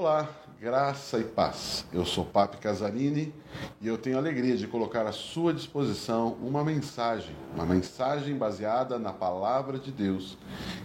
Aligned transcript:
Olá, 0.00 0.30
graça 0.60 1.18
e 1.18 1.24
paz. 1.24 1.84
Eu 1.92 2.06
sou 2.06 2.24
Papi 2.24 2.58
Casarini 2.58 3.34
e 3.80 3.88
eu 3.88 3.98
tenho 3.98 4.14
a 4.14 4.20
alegria 4.20 4.56
de 4.56 4.68
colocar 4.68 5.04
à 5.04 5.10
sua 5.10 5.52
disposição 5.52 6.38
uma 6.40 6.62
mensagem, 6.62 7.34
uma 7.52 7.66
mensagem 7.66 8.36
baseada 8.36 8.96
na 8.96 9.12
palavra 9.12 9.76
de 9.76 9.90
Deus. 9.90 10.38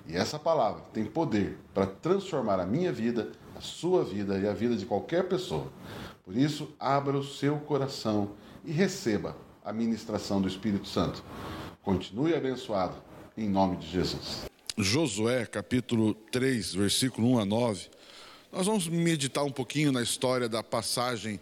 E 0.08 0.16
essa 0.16 0.40
palavra 0.40 0.82
tem 0.92 1.06
poder 1.06 1.60
para 1.76 1.86
transformar 1.86 2.60
a 2.60 2.66
minha 2.66 2.92
vida, 2.92 3.32
a 3.56 3.62
sua 3.62 4.04
vida 4.04 4.40
e 4.40 4.48
a 4.48 4.54
vida 4.56 4.76
de 4.76 4.84
qualquer 4.84 5.28
pessoa. 5.28 5.68
Por 6.26 6.36
isso, 6.36 6.74
abra 6.80 7.16
o 7.16 7.24
seu 7.24 7.60
coração 7.60 8.32
e 8.66 8.72
receba 8.72 9.38
a 9.64 9.72
ministração 9.72 10.42
do 10.42 10.48
Espírito 10.48 10.88
Santo. 10.88 11.24
Continue 11.84 12.34
abençoado 12.34 12.96
em 13.38 13.48
nome 13.48 13.78
de 13.78 13.88
Jesus. 13.88 14.46
Josué, 14.76 15.46
capítulo 15.46 16.16
3, 16.16 16.74
versículo 16.74 17.34
1 17.34 17.40
a 17.42 17.46
9. 17.46 17.93
Nós 18.54 18.68
vamos 18.68 18.88
meditar 18.88 19.44
um 19.44 19.52
pouquinho 19.52 19.92
na 19.92 20.04
história 20.04 20.48
da 20.48 20.62
passagem 20.62 21.40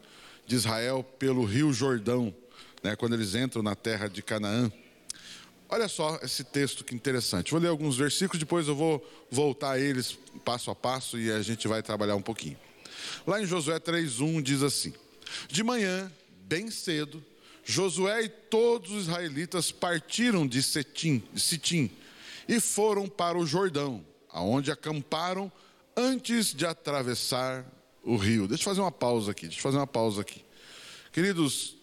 de 0.48 0.56
Israel 0.56 1.04
pelo 1.20 1.44
Rio 1.44 1.74
Jordão, 1.74 2.34
né, 2.82 2.96
quando 2.96 3.16
eles 3.16 3.36
entram 3.36 3.62
na 3.62 3.76
terra 3.76 4.08
de 4.08 4.22
Canaã. 4.22 4.72
Olha 5.68 5.90
só 5.90 6.18
esse 6.24 6.42
texto 6.46 6.86
que 6.86 6.96
interessante. 6.96 7.52
Vou 7.52 7.60
ler 7.60 7.68
alguns 7.68 7.98
versículos, 7.98 8.40
depois 8.40 8.66
eu 8.70 8.78
vou 8.78 9.06
voltar 9.30 9.72
a 9.72 9.80
eles 9.80 10.18
passo 10.46 10.72
a 10.72 10.76
passo 10.76 11.20
e 11.20 11.30
a 11.30 11.42
gente 11.42 11.68
vai 11.68 11.84
trabalhar 11.84 12.16
um 12.16 12.22
pouquinho. 12.22 12.58
Lá 13.28 13.42
em 13.42 13.46
Josué 13.46 13.78
3:1 13.78 14.42
diz 14.42 14.64
assim: 14.64 14.94
De 15.50 15.66
manhã, 15.66 16.10
bem 16.46 16.72
cedo, 16.72 17.22
Josué 17.66 18.24
e 18.24 18.30
todos 18.30 18.90
os 18.90 19.04
israelitas 19.04 19.70
partiram 19.70 20.48
de 20.48 20.64
Setim, 20.64 21.22
de 21.34 21.92
e 22.48 22.60
foram 22.62 23.10
para 23.10 23.38
o 23.38 23.46
Jordão, 23.46 24.02
aonde 24.30 24.72
acamparam 24.72 25.52
antes 25.96 26.54
de 26.54 26.66
atravessar 26.66 27.66
o 28.04 28.16
rio. 28.16 28.48
Deixa 28.48 28.64
eu 28.64 28.66
fazer 28.66 28.82
uma 28.82 28.92
pausa 28.92 29.32
aqui, 29.32 29.48
deixa 29.48 29.60
eu 29.60 29.64
fazer 29.64 29.78
uma 29.78 29.88
pausa 29.88 30.22
aqui. 30.22 30.44
Queridos, 31.12 31.76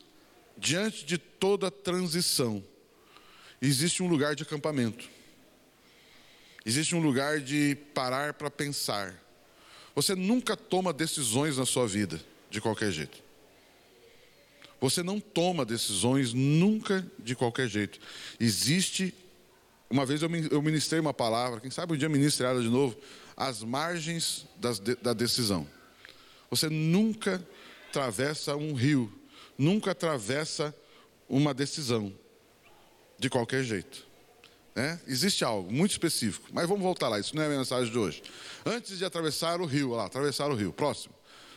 diante 0.57 1.05
de 1.05 1.19
toda 1.19 1.71
transição, 1.71 2.65
existe 3.61 4.03
um 4.03 4.09
lugar 4.09 4.35
de 4.35 4.43
acampamento. 4.43 5.09
Existe 6.65 6.95
um 6.95 7.01
lugar 7.01 7.41
de 7.41 7.77
parar 7.95 8.35
para 8.35 8.51
pensar. 8.51 9.15
Você 9.95 10.15
nunca 10.15 10.57
toma 10.57 10.93
decisões 10.93 11.57
na 11.57 11.65
sua 11.65 11.87
vida 11.87 12.21
de 12.51 12.61
qualquer 12.61 12.91
jeito. 12.91 13.23
Você 14.81 15.03
não 15.03 15.19
toma 15.19 15.65
decisões 15.65 16.33
nunca 16.33 17.07
de 17.19 17.35
qualquer 17.35 17.69
jeito. 17.69 17.99
Existe. 18.39 19.15
Uma 19.91 20.05
vez 20.05 20.21
eu 20.23 20.63
ministrei 20.63 21.01
uma 21.01 21.15
palavra, 21.15 21.61
quem 21.61 21.71
sabe 21.71 21.95
um 21.95 21.97
dia 21.97 22.11
ministre 22.11 22.45
ela 22.45 22.61
de 22.61 22.69
novo 22.69 22.95
às 23.39 23.63
margens 23.63 24.45
da 25.01 25.13
decisão. 25.13 25.65
Você 26.51 26.69
nunca 26.69 27.43
atravessa 27.89 28.57
um 28.57 28.75
rio, 28.75 29.17
nunca 29.57 29.93
atravessa 29.93 30.75
uma 31.29 31.55
decisão, 31.55 32.13
de 33.17 33.31
qualquer 33.31 33.63
jeito. 33.63 34.07
Né? 34.75 35.01
Existe 35.07 35.45
algo 35.45 35.73
muito 35.73 35.93
específico, 35.93 36.49
mas 36.53 36.69
vamos 36.69 36.83
voltar 36.83 37.09
lá, 37.09 37.21
isso 37.21 37.35
não 37.37 37.43
é 37.43 37.47
a 37.47 37.49
mensagem 37.49 37.93
de 37.93 37.99
hoje. 37.99 38.23
Antes 38.67 38.99
de 38.99 39.05
atravessar 39.05 39.61
o 39.61 39.67
rio, 39.67 39.91
lá, 39.91 40.07
atravessar 40.07 40.51
o 40.51 40.55
rio, 40.55 40.73
próximo. 40.73 41.15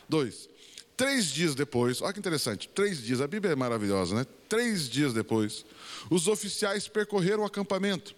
Dois. 0.08 0.48
Três 0.96 1.26
dias 1.26 1.54
depois, 1.54 2.00
olha 2.00 2.12
que 2.12 2.18
interessante, 2.20 2.68
três 2.68 3.02
dias, 3.02 3.20
a 3.20 3.26
Bíblia 3.26 3.54
é 3.54 3.56
maravilhosa, 3.56 4.14
né? 4.14 4.26
Três 4.48 4.88
dias 4.88 5.12
depois, 5.12 5.64
os 6.10 6.28
oficiais 6.28 6.86
percorreram 6.86 7.42
o 7.42 7.46
acampamento 7.46 8.14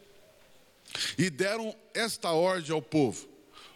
e 1.17 1.31
deram 1.31 1.75
esta 1.95 2.31
ordem 2.31 2.73
ao 2.73 2.83
povo: 2.83 3.34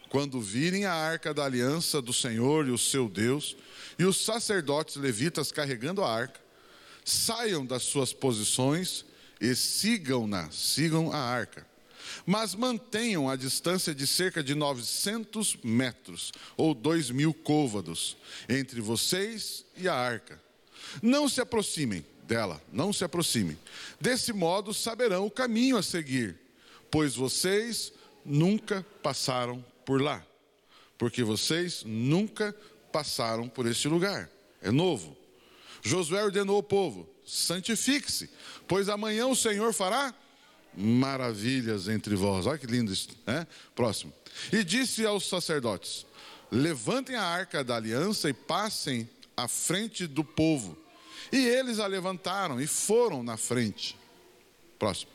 quando 0.08 0.40
virem 0.40 0.84
a 0.84 0.92
arca 0.92 1.34
da 1.34 1.44
aliança 1.44 2.00
do 2.00 2.12
Senhor 2.12 2.66
e 2.66 2.70
o 2.70 2.78
seu 2.78 3.08
Deus, 3.08 3.56
e 3.98 4.04
os 4.04 4.24
sacerdotes 4.24 4.96
levitas 4.96 5.52
carregando 5.52 6.02
a 6.02 6.12
arca, 6.12 6.40
saiam 7.04 7.64
das 7.64 7.82
suas 7.84 8.12
posições 8.12 9.04
e 9.40 9.54
sigam-na, 9.54 10.50
sigam 10.50 11.12
a 11.12 11.18
arca. 11.18 11.66
Mas 12.24 12.54
mantenham 12.54 13.28
a 13.28 13.36
distância 13.36 13.94
de 13.94 14.06
cerca 14.06 14.42
de 14.42 14.54
900 14.54 15.58
metros, 15.62 16.32
ou 16.56 16.74
dois 16.74 17.10
mil 17.10 17.34
côvados, 17.34 18.16
entre 18.48 18.80
vocês 18.80 19.64
e 19.76 19.88
a 19.88 19.94
arca. 19.94 20.40
Não 21.02 21.28
se 21.28 21.40
aproximem 21.40 22.04
dela, 22.22 22.62
não 22.72 22.92
se 22.92 23.04
aproximem. 23.04 23.58
Desse 24.00 24.32
modo 24.32 24.72
saberão 24.72 25.26
o 25.26 25.30
caminho 25.30 25.76
a 25.76 25.82
seguir, 25.82 26.38
pois 26.90 27.14
vocês 27.14 27.92
nunca 28.24 28.84
passaram 29.02 29.64
por 29.88 30.02
lá, 30.02 30.22
porque 30.98 31.24
vocês 31.24 31.82
nunca 31.82 32.54
passaram 32.92 33.48
por 33.48 33.64
este 33.64 33.88
lugar. 33.88 34.28
É 34.60 34.70
novo. 34.70 35.16
Josué 35.80 36.22
ordenou 36.22 36.56
ao 36.56 36.62
povo: 36.62 37.08
santifique-se, 37.26 38.28
pois 38.66 38.90
amanhã 38.90 39.26
o 39.26 39.34
Senhor 39.34 39.72
fará 39.72 40.14
maravilhas 40.76 41.88
entre 41.88 42.14
vós. 42.14 42.44
Olha 42.44 42.58
que 42.58 42.66
lindo 42.66 42.92
isso, 42.92 43.08
né? 43.26 43.46
Próximo. 43.74 44.12
E 44.52 44.62
disse 44.62 45.06
aos 45.06 45.26
sacerdotes: 45.26 46.04
levantem 46.52 47.16
a 47.16 47.24
arca 47.24 47.64
da 47.64 47.76
aliança 47.76 48.28
e 48.28 48.34
passem 48.34 49.08
à 49.34 49.48
frente 49.48 50.06
do 50.06 50.22
povo. 50.22 50.76
E 51.32 51.38
eles 51.38 51.78
a 51.78 51.86
levantaram 51.86 52.60
e 52.60 52.66
foram 52.66 53.22
na 53.22 53.38
frente. 53.38 53.96
Próximo. 54.78 55.10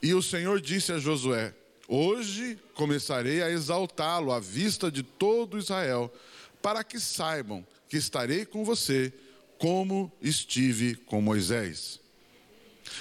E 0.00 0.14
o 0.14 0.22
Senhor 0.22 0.60
disse 0.60 0.92
a 0.92 0.98
Josué: 1.00 1.52
Hoje 1.88 2.58
começarei 2.74 3.42
a 3.42 3.50
exaltá-lo 3.50 4.32
à 4.32 4.40
vista 4.40 4.90
de 4.90 5.02
todo 5.02 5.58
Israel, 5.58 6.12
para 6.60 6.82
que 6.82 6.98
saibam 6.98 7.64
que 7.88 7.96
estarei 7.96 8.44
com 8.44 8.64
você, 8.64 9.12
como 9.56 10.12
estive 10.20 10.96
com 10.96 11.20
Moisés. 11.20 12.00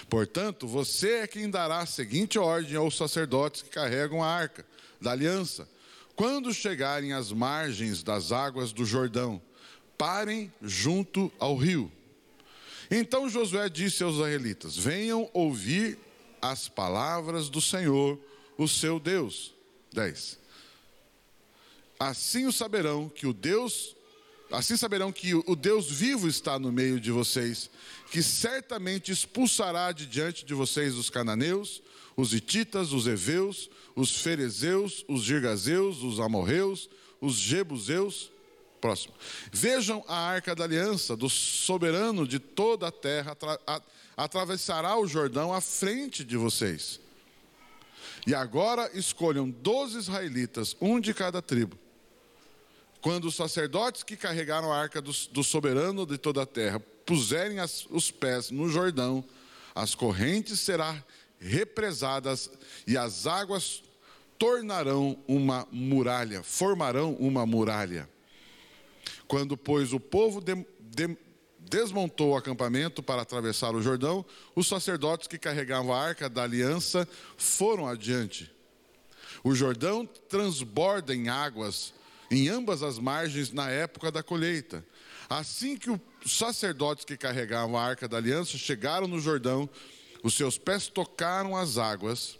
Portanto, 0.09 0.67
você 0.67 1.19
é 1.19 1.27
quem 1.27 1.49
dará 1.49 1.79
a 1.79 1.85
seguinte 1.85 2.37
ordem 2.37 2.75
aos 2.75 2.95
sacerdotes 2.95 3.63
que 3.63 3.69
carregam 3.69 4.23
a 4.23 4.27
arca 4.27 4.65
da 5.01 5.11
aliança: 5.11 5.67
quando 6.15 6.53
chegarem 6.53 7.11
às 7.11 7.31
margens 7.31 8.03
das 8.03 8.31
águas 8.31 8.71
do 8.71 8.85
Jordão, 8.85 9.41
parem 9.97 10.53
junto 10.61 11.31
ao 11.39 11.55
rio. 11.55 11.91
Então 12.89 13.29
Josué 13.29 13.67
disse 13.67 14.03
aos 14.03 14.15
israelitas: 14.15 14.77
Venham 14.77 15.29
ouvir 15.33 15.97
as 16.41 16.67
palavras 16.67 17.49
do 17.49 17.59
Senhor 17.59 18.19
o 18.57 18.67
seu 18.67 18.99
Deus. 18.99 19.53
10. 19.93 20.37
Assim 21.99 22.45
o 22.45 22.51
saberão 22.51 23.07
que 23.07 23.25
o 23.25 23.33
Deus, 23.33 23.95
assim 24.51 24.75
saberão 24.75 25.11
que 25.11 25.33
o 25.33 25.55
Deus 25.55 25.89
vivo 25.89 26.27
está 26.27 26.59
no 26.59 26.71
meio 26.71 26.99
de 26.99 27.11
vocês, 27.11 27.69
que 28.11 28.21
certamente 28.21 29.11
expulsará 29.11 29.91
de 29.91 30.05
diante 30.05 30.45
de 30.45 30.53
vocês 30.53 30.95
os 30.95 31.09
cananeus, 31.09 31.81
os 32.17 32.33
hititas, 32.33 32.91
os 32.91 33.07
heveus, 33.07 33.69
os 33.95 34.17
ferezeus, 34.17 35.05
os 35.07 35.23
girgazeus, 35.23 36.03
os 36.03 36.19
amorreus, 36.19 36.89
os 37.21 37.35
jebuseus. 37.35 38.31
Próximo. 38.81 39.15
Vejam 39.51 40.03
a 40.07 40.15
arca 40.15 40.53
da 40.53 40.63
aliança 40.63 41.15
do 41.15 41.29
soberano 41.29 42.27
de 42.27 42.37
toda 42.37 42.87
a 42.87 42.91
terra 42.91 43.31
atra 43.31 43.81
atravessará 44.17 44.97
o 44.97 45.07
Jordão 45.07 45.53
à 45.53 45.59
frente 45.59 46.23
de 46.23 46.37
vocês. 46.37 47.01
E 48.25 48.33
agora 48.33 48.89
escolham 48.93 49.49
doze 49.49 49.97
israelitas, 49.97 50.75
um 50.81 50.99
de 50.99 51.13
cada 51.13 51.41
tribo. 51.41 51.77
Quando 53.01 53.25
os 53.25 53.35
sacerdotes 53.35 54.01
que 54.01 54.17
carregaram 54.17 54.73
a 54.73 54.77
arca 54.77 54.99
do, 54.99 55.11
do 55.31 55.43
soberano 55.43 56.05
de 56.05 56.17
toda 56.17 56.41
a 56.41 56.45
terra 56.45 56.79
puserem 57.05 57.59
as, 57.59 57.85
os 57.91 58.09
pés 58.09 58.49
no 58.49 58.67
Jordão, 58.67 59.23
as 59.75 59.93
correntes 59.93 60.59
serão 60.59 61.03
represadas 61.39 62.49
e 62.87 62.97
as 62.97 63.27
águas 63.27 63.83
tornarão 64.39 65.17
uma 65.27 65.67
muralha, 65.71 66.41
formarão 66.41 67.13
uma 67.13 67.45
muralha. 67.45 68.09
Quando, 69.27 69.55
pois, 69.55 69.93
o 69.93 69.99
povo 69.99 70.41
de, 70.41 70.55
de, 70.79 71.17
desmontou 71.69 72.31
o 72.31 72.37
acampamento 72.37 73.01
para 73.01 73.21
atravessar 73.21 73.75
o 73.75 73.81
Jordão, 73.81 74.25
os 74.55 74.67
sacerdotes 74.67 75.27
que 75.27 75.37
carregavam 75.37 75.93
a 75.93 76.01
arca 76.01 76.29
da 76.29 76.43
aliança 76.43 77.07
foram 77.37 77.87
adiante. 77.87 78.51
O 79.43 79.53
Jordão 79.53 80.05
transborda 80.05 81.13
em 81.13 81.29
águas 81.29 81.93
em 82.31 82.49
ambas 82.49 82.81
as 82.81 82.97
margens 82.97 83.51
na 83.51 83.69
época 83.69 84.11
da 84.11 84.23
colheita. 84.23 84.83
Assim 85.29 85.77
que 85.77 85.89
os 85.89 86.01
sacerdotes 86.25 87.05
que 87.05 87.17
carregavam 87.17 87.77
a 87.77 87.83
arca 87.83 88.07
da 88.07 88.17
aliança 88.17 88.57
chegaram 88.57 89.07
no 89.07 89.19
Jordão, 89.19 89.69
os 90.23 90.33
seus 90.33 90.57
pés 90.57 90.87
tocaram 90.87 91.55
as 91.55 91.77
águas, 91.77 92.39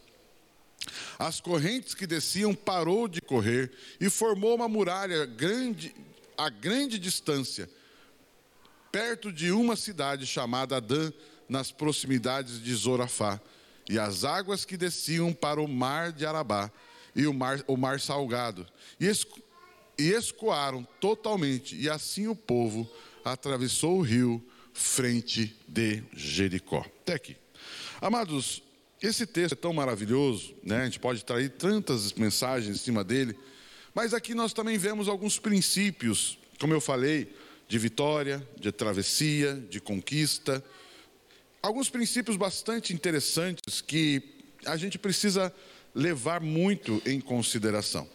as 1.18 1.40
correntes 1.40 1.94
que 1.94 2.06
desciam 2.06 2.54
parou 2.54 3.08
de 3.08 3.22
correr 3.22 3.72
e 4.00 4.10
formou 4.10 4.56
uma 4.56 4.68
muralha 4.68 5.26
grande 5.26 5.96
a 6.38 6.50
grande 6.50 7.00
distância 7.00 7.70
perto 8.96 9.30
de 9.30 9.52
uma 9.52 9.76
cidade 9.76 10.26
chamada 10.26 10.78
Adã, 10.78 11.12
nas 11.50 11.70
proximidades 11.70 12.64
de 12.64 12.74
Zorafá, 12.74 13.42
e 13.90 14.00
as 14.00 14.24
águas 14.24 14.64
que 14.64 14.78
desciam 14.78 15.34
para 15.34 15.60
o 15.60 15.68
mar 15.68 16.14
de 16.14 16.26
Arabá 16.26 16.72
e 17.14 17.28
o 17.28 17.34
mar, 17.34 17.62
o 17.68 17.76
mar 17.76 18.00
salgado. 18.00 18.66
E, 18.98 19.12
e 20.00 20.12
escoaram 20.12 20.88
totalmente, 21.02 21.76
e 21.76 21.90
assim 21.90 22.28
o 22.28 22.36
povo 22.38 22.90
atravessou 23.26 23.98
o 23.98 24.02
rio 24.02 24.42
frente 24.74 25.54
de 25.68 26.02
Jericó. 26.14 26.86
Até 27.02 27.16
aqui. 27.16 27.36
Amados, 28.00 28.64
esse 29.02 29.26
texto 29.26 29.54
é 29.54 29.58
tão 29.58 29.74
maravilhoso, 29.74 30.56
né? 30.64 30.84
a 30.84 30.86
gente 30.86 31.02
pode 31.02 31.26
trair 31.26 31.50
tantas 31.50 32.14
mensagens 32.14 32.78
em 32.78 32.80
cima 32.80 33.04
dele, 33.04 33.38
mas 33.94 34.14
aqui 34.14 34.34
nós 34.34 34.54
também 34.54 34.78
vemos 34.78 35.10
alguns 35.10 35.38
princípios, 35.38 36.40
como 36.58 36.74
eu 36.74 36.80
falei, 36.80 37.30
de 37.68 37.80
vitória, 37.80 38.48
de 38.60 38.72
travessia, 38.72 39.56
de 39.70 39.80
conquista. 39.80 40.64
Alguns 41.62 41.90
princípios 41.90 42.38
bastante 42.38 42.94
interessantes 42.94 43.82
que 43.82 44.22
a 44.66 44.78
gente 44.78 44.98
precisa 44.98 45.54
levar 45.94 46.42
muito 46.42 47.02
em 47.06 47.20
consideração. 47.20 48.08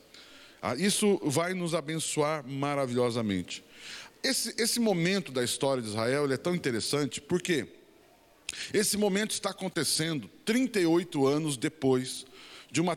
Ah, 0.63 0.77
isso 0.77 1.19
vai 1.25 1.55
nos 1.55 1.75
abençoar 1.75 2.47
maravilhosamente. 2.47 3.65
Esse, 4.23 4.55
esse 4.59 4.79
momento 4.79 5.33
da 5.33 5.43
história 5.43 5.83
de 5.83 5.89
Israel 5.89 6.31
é 6.31 6.37
tão 6.37 6.55
interessante 6.55 7.21
porque 7.21 7.67
esse 8.73 8.97
momento 8.97 9.31
está 9.31 9.51
acontecendo 9.51 10.29
38 10.45 11.27
anos 11.27 11.57
depois 11.57 12.27
de 12.71 12.81
uma, 12.81 12.97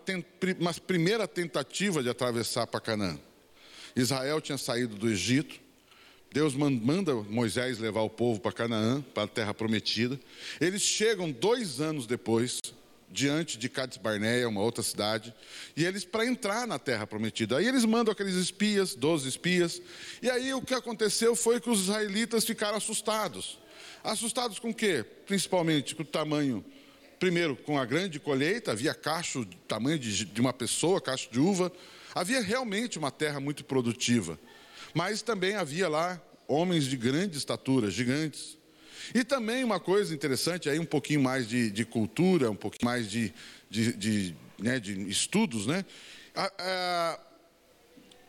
uma 0.59 0.73
primeira 0.73 1.27
tentativa 1.27 2.03
de 2.03 2.09
atravessar 2.09 2.67
para 2.67 2.81
Canaã. 2.81 3.17
Israel 3.95 4.41
tinha 4.41 4.57
saído 4.57 4.95
do 4.95 5.09
Egito, 5.09 5.62
Deus 6.33 6.55
manda 6.55 7.13
Moisés 7.13 7.77
levar 7.77 8.01
o 8.01 8.09
povo 8.09 8.39
para 8.39 8.51
Canaã, 8.51 9.03
para 9.13 9.25
a 9.25 9.27
terra 9.27 9.53
prometida. 9.53 10.19
Eles 10.59 10.81
chegam 10.81 11.31
dois 11.31 11.79
anos 11.79 12.07
depois, 12.07 12.59
diante 13.07 13.55
de 13.55 13.69
Cades 13.69 13.99
Barneia, 13.99 14.49
uma 14.49 14.61
outra 14.61 14.81
cidade, 14.81 15.31
e 15.77 15.85
eles 15.85 16.03
para 16.03 16.25
entrar 16.25 16.65
na 16.65 16.79
terra 16.79 17.05
prometida. 17.05 17.59
Aí 17.59 17.67
eles 17.67 17.85
mandam 17.85 18.11
aqueles 18.11 18.33
espias, 18.33 18.95
12 18.95 19.29
espias, 19.29 19.79
e 20.23 20.29
aí 20.31 20.51
o 20.55 20.61
que 20.63 20.73
aconteceu 20.73 21.35
foi 21.35 21.61
que 21.61 21.69
os 21.69 21.81
israelitas 21.81 22.43
ficaram 22.43 22.77
assustados. 22.79 23.59
Assustados 24.03 24.57
com 24.57 24.71
o 24.71 24.73
quê? 24.73 25.05
Principalmente 25.27 25.93
com 25.93 26.01
o 26.01 26.05
tamanho, 26.05 26.65
primeiro 27.19 27.55
com 27.55 27.77
a 27.77 27.85
grande 27.85 28.19
colheita, 28.19 28.71
havia 28.71 28.95
cacho, 28.95 29.45
tamanho 29.67 29.99
de, 29.99 30.25
de 30.25 30.41
uma 30.41 30.51
pessoa, 30.51 30.99
cacho 30.99 31.29
de 31.31 31.39
uva, 31.39 31.71
havia 32.15 32.41
realmente 32.41 32.97
uma 32.97 33.11
terra 33.11 33.39
muito 33.39 33.63
produtiva, 33.63 34.39
mas 34.93 35.21
também 35.21 35.55
havia 35.55 35.87
lá 35.87 36.21
homens 36.47 36.85
de 36.85 36.97
grande 36.97 37.37
estatura, 37.37 37.89
gigantes. 37.89 38.57
E 39.13 39.23
também 39.23 39.63
uma 39.63 39.79
coisa 39.79 40.13
interessante, 40.13 40.69
aí 40.69 40.79
um 40.79 40.85
pouquinho 40.85 41.21
mais 41.21 41.47
de, 41.47 41.69
de 41.71 41.83
cultura, 41.83 42.49
um 42.49 42.55
pouquinho 42.55 42.89
mais 42.89 43.09
de, 43.09 43.33
de, 43.69 43.93
de, 43.93 44.35
né, 44.57 44.79
de 44.79 45.09
estudos, 45.09 45.65
né? 45.65 45.83
A, 46.35 46.51
a, 46.57 47.19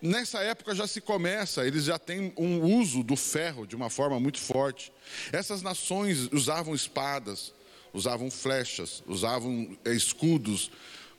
nessa 0.02 0.40
época 0.40 0.74
já 0.74 0.86
se 0.86 1.00
começa, 1.00 1.66
eles 1.66 1.84
já 1.84 1.98
têm 1.98 2.32
um 2.36 2.60
uso 2.60 3.02
do 3.02 3.16
ferro 3.16 3.66
de 3.66 3.76
uma 3.76 3.88
forma 3.88 4.18
muito 4.18 4.38
forte. 4.38 4.92
Essas 5.32 5.62
nações 5.62 6.28
usavam 6.32 6.74
espadas, 6.74 7.54
usavam 7.92 8.30
flechas, 8.30 9.02
usavam 9.06 9.76
é, 9.84 9.92
escudos. 9.92 10.70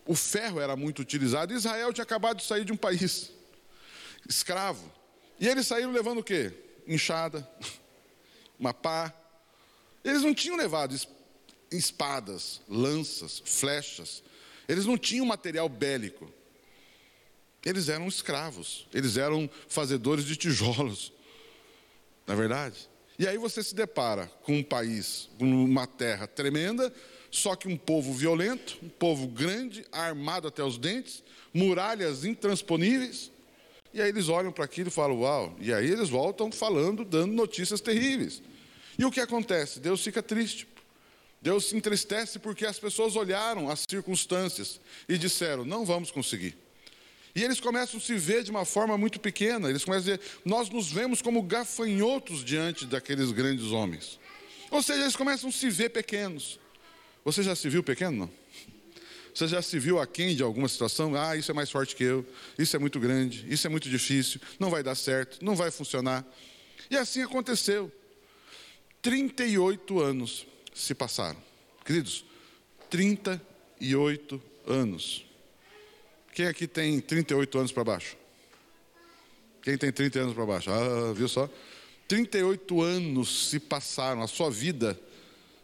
O 0.05 0.15
ferro 0.15 0.59
era 0.59 0.75
muito 0.75 1.01
utilizado. 1.01 1.53
Israel 1.53 1.93
tinha 1.93 2.03
acabado 2.03 2.37
de 2.37 2.43
sair 2.43 2.65
de 2.65 2.73
um 2.73 2.77
país 2.77 3.31
escravo. 4.27 4.91
E 5.39 5.47
eles 5.47 5.67
saíram 5.67 5.91
levando 5.91 6.19
o 6.19 6.23
quê? 6.23 6.51
Enxada, 6.87 7.47
uma 8.59 8.73
pá, 8.73 9.13
eles 10.03 10.21
não 10.21 10.33
tinham 10.33 10.55
levado 10.55 10.95
espadas, 11.71 12.61
lanças, 12.69 13.41
flechas. 13.43 14.23
Eles 14.67 14.85
não 14.85 14.97
tinham 14.97 15.25
material 15.25 15.67
bélico. 15.67 16.31
Eles 17.63 17.89
eram 17.89 18.07
escravos. 18.07 18.87
Eles 18.93 19.17
eram 19.17 19.49
fazedores 19.67 20.25
de 20.25 20.35
tijolos. 20.35 21.11
Na 22.27 22.33
é 22.33 22.37
verdade? 22.37 22.87
E 23.17 23.27
aí 23.27 23.37
você 23.37 23.63
se 23.63 23.73
depara 23.73 24.27
com 24.43 24.57
um 24.57 24.63
país, 24.63 25.29
com 25.39 25.45
uma 25.45 25.87
terra 25.87 26.27
tremenda, 26.27 26.93
só 27.31 27.55
que 27.55 27.67
um 27.67 27.77
povo 27.77 28.13
violento, 28.13 28.77
um 28.83 28.89
povo 28.89 29.27
grande, 29.27 29.85
armado 29.91 30.47
até 30.47 30.63
os 30.63 30.77
dentes, 30.77 31.23
muralhas 31.53 32.25
intransponíveis. 32.25 33.31
E 33.95 34.01
aí 34.01 34.09
eles 34.09 34.27
olham 34.27 34.51
para 34.51 34.65
aquilo 34.65 34.89
e 34.89 34.91
falam: 34.91 35.21
Uau! 35.21 35.55
E 35.57 35.73
aí 35.73 35.89
eles 35.89 36.09
voltam 36.09 36.51
falando, 36.51 37.05
dando 37.05 37.31
notícias 37.31 37.79
terríveis. 37.79 38.43
E 38.99 39.05
o 39.05 39.09
que 39.09 39.21
acontece? 39.21 39.79
Deus 39.79 40.03
fica 40.03 40.21
triste. 40.21 40.67
Deus 41.41 41.69
se 41.69 41.77
entristece 41.77 42.37
porque 42.37 42.65
as 42.65 42.77
pessoas 42.77 43.15
olharam 43.15 43.69
as 43.69 43.85
circunstâncias 43.89 44.81
e 45.07 45.17
disseram: 45.17 45.63
não 45.63 45.85
vamos 45.85 46.11
conseguir. 46.11 46.57
E 47.33 47.41
eles 47.41 47.61
começam 47.61 47.97
a 47.97 48.01
se 48.01 48.15
ver 48.15 48.43
de 48.43 48.51
uma 48.51 48.65
forma 48.65 48.97
muito 48.97 49.17
pequena. 49.17 49.69
Eles 49.69 49.85
começam 49.85 50.13
a 50.13 50.17
dizer: 50.17 50.39
nós 50.43 50.69
nos 50.69 50.91
vemos 50.91 51.21
como 51.21 51.41
gafanhotos 51.41 52.43
diante 52.43 52.85
daqueles 52.85 53.31
grandes 53.31 53.71
homens. 53.71 54.19
Ou 54.71 54.83
seja, 54.83 55.03
eles 55.03 55.15
começam 55.15 55.47
a 55.47 55.53
se 55.53 55.69
ver 55.69 55.87
pequenos. 55.87 56.59
Você 57.23 57.41
já 57.41 57.55
se 57.55 57.69
viu 57.69 57.81
pequeno? 57.81 58.17
Não? 58.17 58.44
Você 59.35 59.49
já 59.49 59.61
se 59.61 59.77
viu 59.77 59.99
aquém 59.99 60.33
de 60.33 60.41
alguma 60.41 60.69
situação? 60.69 61.13
Ah, 61.13 61.35
isso 61.35 61.51
é 61.51 61.53
mais 61.53 61.69
forte 61.69 61.93
que 61.93 62.05
eu, 62.05 62.25
isso 62.57 62.73
é 62.73 62.79
muito 62.79 63.01
grande, 63.01 63.45
isso 63.49 63.67
é 63.67 63.69
muito 63.69 63.89
difícil, 63.89 64.39
não 64.57 64.69
vai 64.69 64.81
dar 64.81 64.95
certo, 64.95 65.43
não 65.43 65.57
vai 65.57 65.69
funcionar. 65.69 66.25
E 66.89 66.95
assim 66.95 67.21
aconteceu. 67.21 67.91
38 69.01 69.99
anos 69.99 70.47
se 70.73 70.95
passaram. 70.95 71.37
Queridos, 71.83 72.23
38 72.89 74.41
anos. 74.65 75.25
Quem 76.33 76.47
aqui 76.47 76.65
tem 76.65 77.01
38 77.01 77.57
anos 77.57 77.71
para 77.73 77.83
baixo? 77.83 78.15
Quem 79.61 79.77
tem 79.77 79.91
30 79.91 80.17
anos 80.17 80.33
para 80.33 80.45
baixo? 80.45 80.71
Ah, 80.71 81.11
viu 81.13 81.27
só? 81.27 81.49
38 82.07 82.81
anos 82.81 83.49
se 83.49 83.59
passaram, 83.59 84.21
a 84.21 84.27
sua 84.27 84.49
vida. 84.49 84.97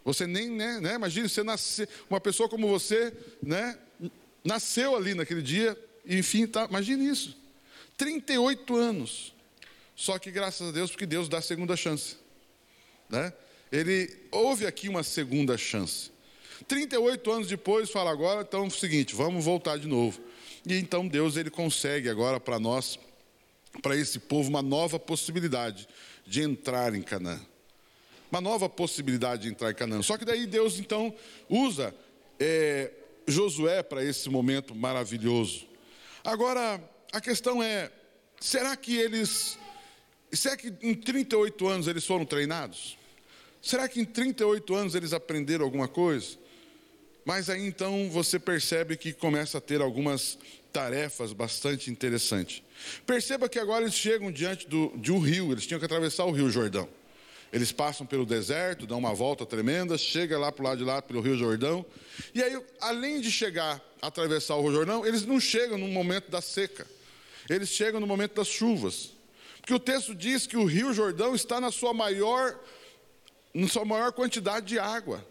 Você 0.04 0.26
nem, 0.26 0.50
né, 0.50 0.80
né 0.80 0.98
você 0.98 1.44
nascer, 1.44 1.88
uma 2.10 2.20
pessoa 2.20 2.50
como 2.50 2.68
você, 2.68 3.14
né, 3.42 3.78
nasceu 4.44 4.96
ali 4.96 5.14
naquele 5.14 5.42
dia, 5.42 5.78
enfim, 6.06 6.48
tá, 6.48 6.66
imagine 6.70 7.08
isso. 7.08 7.38
38 7.98 8.76
anos. 8.76 9.34
Só 9.96 10.18
que 10.18 10.32
graças 10.32 10.70
a 10.70 10.72
Deus, 10.72 10.90
porque 10.90 11.06
Deus 11.06 11.30
dá 11.30 11.38
a 11.38 11.42
segunda 11.42 11.76
chance. 11.76 12.16
Né? 13.08 13.32
Ele 13.72 14.10
houve 14.32 14.66
aqui 14.66 14.90
uma 14.90 15.04
segunda 15.04 15.58
chance. 15.58 16.12
38 16.68 17.32
anos 17.32 17.48
depois, 17.48 17.90
fala 17.90 18.12
agora, 18.12 18.42
então 18.42 18.64
é 18.64 18.68
o 18.68 18.72
seguinte, 18.72 19.14
vamos 19.14 19.46
voltar 19.46 19.78
de 19.78 19.88
novo. 19.88 20.20
E 20.66 20.76
então 20.76 21.08
Deus 21.08 21.38
ele 21.38 21.50
consegue 21.50 22.10
agora 22.10 22.40
para 22.40 22.60
nós, 22.60 23.00
para 23.82 23.96
esse 23.96 24.20
povo, 24.20 24.50
uma 24.50 24.62
nova 24.62 25.00
possibilidade 25.00 25.88
de 26.26 26.42
entrar 26.42 26.94
em 26.94 27.02
Canaã. 27.02 27.40
Uma 28.32 28.40
nova 28.40 28.70
possibilidade 28.70 29.44
de 29.44 29.50
entrar 29.50 29.72
em 29.72 29.76
Canaã. 29.76 30.02
Só 30.02 30.18
que 30.18 30.24
daí 30.24 30.48
Deus 30.48 30.80
então 30.80 31.14
usa 31.50 31.94
é, 32.40 32.92
Josué 33.28 33.84
para 33.84 34.04
esse 34.04 34.30
momento 34.30 34.74
maravilhoso. 34.74 35.68
Agora, 36.24 36.82
a 37.12 37.20
questão 37.20 37.62
é: 37.62 37.92
será 38.40 38.76
que 38.76 38.96
eles. 38.96 39.58
Será 40.32 40.56
que 40.56 40.74
em 40.82 40.94
38 40.94 41.68
anos 41.68 41.88
eles 41.88 42.06
foram 42.06 42.26
treinados? 42.26 42.98
Será 43.62 43.88
que 43.90 44.00
em 44.00 44.06
38 44.06 44.74
anos 44.74 44.96
eles 44.96 45.12
aprenderam 45.12 45.66
alguma 45.66 45.88
coisa? 45.88 46.38
Mas 47.26 47.50
aí 47.50 47.66
então 47.68 48.10
você 48.10 48.40
percebe 48.40 48.98
que 48.98 49.14
começa 49.14 49.58
a 49.58 49.62
ter 49.62 49.82
algumas 49.82 50.40
tarefas 50.72 51.34
bastante 51.34 51.92
interessantes. 51.92 52.64
Perceba 53.06 53.50
que 53.50 53.60
agora 53.60 53.84
eles 53.84 53.94
chegam 53.94 54.32
diante 54.32 54.68
do, 54.68 54.94
de 54.98 55.12
um 55.12 55.20
rio, 55.20 55.52
eles 55.52 55.68
tinham 55.68 55.80
que 55.80 55.86
atravessar 55.86 56.26
o 56.26 56.32
rio 56.32 56.50
Jordão. 56.50 56.88
Eles 57.52 57.72
passam 57.72 58.06
pelo 58.06 58.26
deserto, 58.26 58.88
dão 58.88 58.98
uma 58.98 59.14
volta 59.14 59.46
tremenda, 59.46 59.98
chega 59.98 60.40
lá 60.40 60.52
para 60.52 60.64
o 60.64 60.68
lado 60.68 60.78
de 60.78 60.84
lá, 60.84 61.02
pelo 61.02 61.20
rio 61.20 61.38
Jordão. 61.38 61.86
E 62.34 62.42
aí, 62.42 62.60
além 62.80 63.20
de 63.20 63.30
chegar 63.30 63.82
atravessar 64.02 64.56
o 64.56 64.62
rio 64.62 64.74
Jordão, 64.74 65.06
eles 65.06 65.26
não 65.26 65.40
chegam 65.40 65.78
no 65.78 65.88
momento 65.88 66.32
da 66.32 66.42
seca. 66.42 66.88
Eles 67.50 67.70
chegam 67.70 68.00
no 68.00 68.08
momento 68.08 68.36
das 68.36 68.48
chuvas. 68.48 69.12
Porque 69.60 69.74
o 69.74 69.80
texto 69.80 70.16
diz 70.16 70.48
que 70.48 70.58
o 70.58 70.66
rio 70.66 70.94
Jordão 70.94 71.36
está 71.36 71.60
na 71.60 71.72
sua 71.72 71.94
maior 71.94 72.58
na 73.54 73.68
sua 73.68 73.84
maior 73.84 74.14
quantidade 74.14 74.66
de 74.66 74.80
água. 74.80 75.26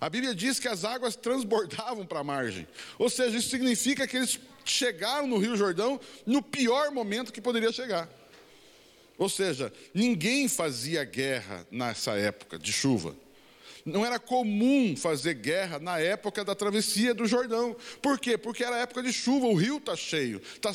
A 0.00 0.08
Bíblia 0.08 0.34
diz 0.34 0.58
que 0.58 0.68
as 0.68 0.84
águas 0.84 1.14
transbordavam 1.14 2.06
para 2.06 2.20
a 2.20 2.24
margem. 2.24 2.66
Ou 2.98 3.08
seja, 3.08 3.36
isso 3.36 3.50
significa 3.50 4.06
que 4.06 4.16
eles 4.16 4.40
chegaram 4.64 5.26
no 5.26 5.38
Rio 5.38 5.56
Jordão 5.56 6.00
no 6.24 6.42
pior 6.42 6.90
momento 6.90 7.32
que 7.32 7.40
poderia 7.40 7.72
chegar. 7.72 8.08
Ou 9.18 9.28
seja, 9.28 9.72
ninguém 9.94 10.48
fazia 10.48 11.04
guerra 11.04 11.66
nessa 11.70 12.12
época 12.12 12.58
de 12.58 12.72
chuva. 12.72 13.16
Não 13.84 14.04
era 14.04 14.18
comum 14.18 14.96
fazer 14.96 15.34
guerra 15.34 15.78
na 15.78 15.98
época 15.98 16.44
da 16.44 16.54
travessia 16.54 17.14
do 17.14 17.24
Jordão. 17.24 17.76
Por 18.02 18.18
quê? 18.18 18.36
Porque 18.36 18.64
era 18.64 18.78
época 18.78 19.02
de 19.02 19.12
chuva, 19.12 19.46
o 19.46 19.54
rio 19.54 19.76
está 19.76 19.94
cheio, 19.94 20.42
está 20.54 20.72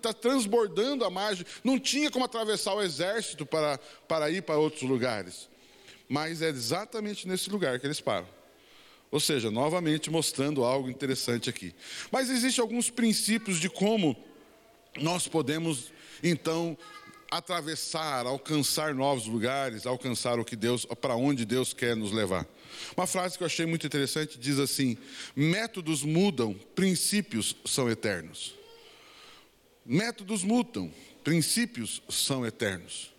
tá 0.00 0.12
transbordando 0.14 1.04
a 1.04 1.10
margem. 1.10 1.44
Não 1.62 1.78
tinha 1.78 2.10
como 2.10 2.24
atravessar 2.24 2.74
o 2.74 2.82
exército 2.82 3.44
para, 3.44 3.78
para 4.08 4.30
ir 4.30 4.42
para 4.42 4.56
outros 4.56 4.82
lugares 4.82 5.48
mas 6.08 6.42
é 6.42 6.48
exatamente 6.48 7.26
nesse 7.26 7.50
lugar 7.50 7.78
que 7.80 7.86
eles 7.86 8.00
param. 8.00 8.28
Ou 9.10 9.20
seja, 9.20 9.50
novamente 9.50 10.10
mostrando 10.10 10.64
algo 10.64 10.88
interessante 10.90 11.48
aqui. 11.48 11.74
Mas 12.10 12.30
existem 12.30 12.62
alguns 12.62 12.90
princípios 12.90 13.58
de 13.58 13.68
como 13.68 14.16
nós 14.96 15.28
podemos 15.28 15.92
então 16.22 16.76
atravessar, 17.30 18.26
alcançar 18.26 18.94
novos 18.94 19.26
lugares, 19.26 19.86
alcançar 19.86 20.38
o 20.38 20.44
que 20.44 20.56
Deus, 20.56 20.84
para 21.00 21.16
onde 21.16 21.44
Deus 21.44 21.72
quer 21.72 21.96
nos 21.96 22.12
levar. 22.12 22.46
Uma 22.96 23.06
frase 23.06 23.36
que 23.36 23.42
eu 23.42 23.46
achei 23.46 23.66
muito 23.66 23.86
interessante 23.86 24.38
diz 24.38 24.58
assim: 24.58 24.96
métodos 25.34 26.02
mudam, 26.02 26.54
princípios 26.74 27.56
são 27.64 27.90
eternos. 27.90 28.54
Métodos 29.84 30.42
mudam, 30.42 30.92
princípios 31.22 32.02
são 32.08 32.46
eternos. 32.46 33.12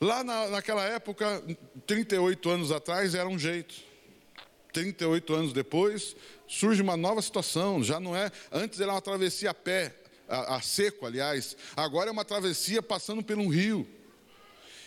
Lá 0.00 0.24
na, 0.24 0.48
naquela 0.48 0.84
época, 0.84 1.42
38 1.86 2.50
anos 2.50 2.72
atrás, 2.72 3.14
era 3.14 3.28
um 3.28 3.38
jeito. 3.38 3.74
38 4.72 5.34
anos 5.34 5.52
depois, 5.52 6.16
surge 6.48 6.82
uma 6.82 6.96
nova 6.96 7.22
situação. 7.22 7.84
Já 7.84 8.00
não 8.00 8.16
é. 8.16 8.30
Antes 8.50 8.80
era 8.80 8.90
uma 8.90 9.00
travessia 9.00 9.50
a 9.50 9.54
pé, 9.54 9.94
a, 10.32 10.56
a 10.56 10.60
seco, 10.62 11.06
aliás. 11.06 11.56
Agora 11.76 12.08
é 12.08 12.12
uma 12.12 12.24
travessia 12.24 12.82
passando 12.82 13.22
por 13.22 13.36
um 13.36 13.48
rio. 13.48 13.86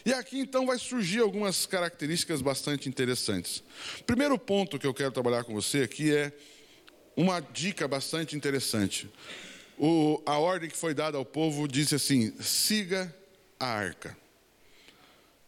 E 0.06 0.14
aqui 0.14 0.40
então 0.40 0.66
vai 0.66 0.78
surgir 0.78 1.20
algumas 1.20 1.66
características 1.66 2.42
bastante 2.42 2.90
interessantes. 2.90 3.64
Primeiro 4.06 4.38
ponto 4.38 4.78
que 4.78 4.86
eu 4.86 4.94
quero 4.94 5.12
trabalhar 5.12 5.44
com 5.44 5.54
você 5.54 5.84
aqui 5.84 6.16
é 6.16 6.32
uma 7.16 7.40
dica 7.40 7.88
bastante 7.88 8.36
interessante. 8.36 9.10
O, 9.78 10.22
a 10.26 10.38
ordem 10.38 10.70
que 10.70 10.78
foi 10.78 10.94
dada 10.94 11.18
ao 11.18 11.26
povo 11.26 11.68
disse 11.68 11.96
assim: 11.96 12.34
siga 12.42 13.14
a 13.60 13.66
arca. 13.66 14.18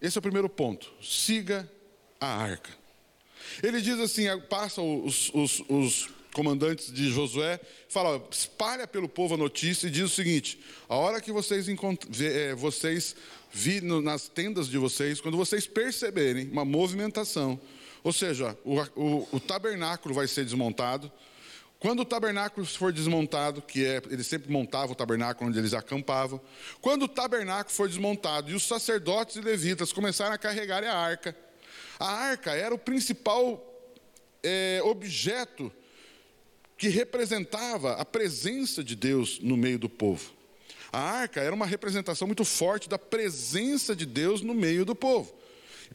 Esse 0.01 0.17
é 0.17 0.19
o 0.19 0.21
primeiro 0.21 0.49
ponto. 0.49 0.91
Siga 1.01 1.69
a 2.19 2.27
arca. 2.27 2.71
Ele 3.61 3.79
diz 3.79 3.99
assim: 3.99 4.25
passa 4.49 4.81
os, 4.81 5.31
os, 5.33 5.61
os 5.69 6.09
comandantes 6.37 6.93
de 6.93 7.09
Josué, 7.09 7.59
fala: 7.89 8.23
espalha 8.29 8.85
pelo 8.85 9.09
povo 9.09 9.33
a 9.33 9.37
notícia 9.37 9.87
e 9.87 9.89
diz 9.89 10.03
o 10.03 10.09
seguinte: 10.09 10.59
a 10.87 10.95
hora 10.95 11.19
que 11.19 11.31
vocês, 11.31 11.67
é, 12.21 12.53
vocês 12.53 13.15
vi 13.51 13.81
nas 13.81 14.27
tendas 14.27 14.67
de 14.67 14.77
vocês, 14.77 15.19
quando 15.19 15.35
vocês 15.35 15.65
perceberem 15.65 16.47
uma 16.51 16.63
movimentação, 16.63 17.59
ou 18.03 18.13
seja, 18.13 18.55
o, 18.63 18.79
o, 18.95 19.27
o 19.31 19.39
tabernáculo 19.39 20.13
vai 20.13 20.27
ser 20.27 20.45
desmontado. 20.45 21.11
Quando 21.79 22.01
o 22.01 22.05
tabernáculo 22.05 22.65
for 22.65 22.91
desmontado, 22.91 23.61
que 23.61 23.85
é, 23.85 24.01
eles 24.09 24.27
sempre 24.27 24.51
montavam 24.51 24.91
o 24.91 24.95
tabernáculo 24.95 25.49
onde 25.49 25.59
eles 25.59 25.73
acampavam. 25.73 26.39
Quando 26.81 27.03
o 27.03 27.07
tabernáculo 27.07 27.75
for 27.75 27.87
desmontado 27.87 28.51
e 28.51 28.55
os 28.55 28.63
sacerdotes 28.63 29.35
e 29.35 29.41
levitas 29.41 29.91
começarem 29.91 30.33
a 30.33 30.37
carregar 30.37 30.83
a 30.83 30.95
arca, 30.95 31.35
a 31.99 32.11
arca 32.11 32.51
era 32.51 32.73
o 32.73 32.79
principal 32.79 33.63
é, 34.43 34.81
objeto 34.83 35.71
que 36.77 36.89
representava 36.89 37.93
a 37.93 38.05
presença 38.05 38.83
de 38.83 38.95
Deus 38.95 39.39
no 39.39 39.57
meio 39.57 39.79
do 39.79 39.89
povo. 39.89 40.31
A 40.91 40.99
arca 40.99 41.41
era 41.41 41.53
uma 41.53 41.65
representação 41.65 42.27
muito 42.27 42.45
forte 42.45 42.87
da 42.87 42.97
presença 42.97 43.95
de 43.95 44.05
Deus 44.05 44.41
no 44.41 44.53
meio 44.53 44.85
do 44.85 44.95
povo. 44.95 45.35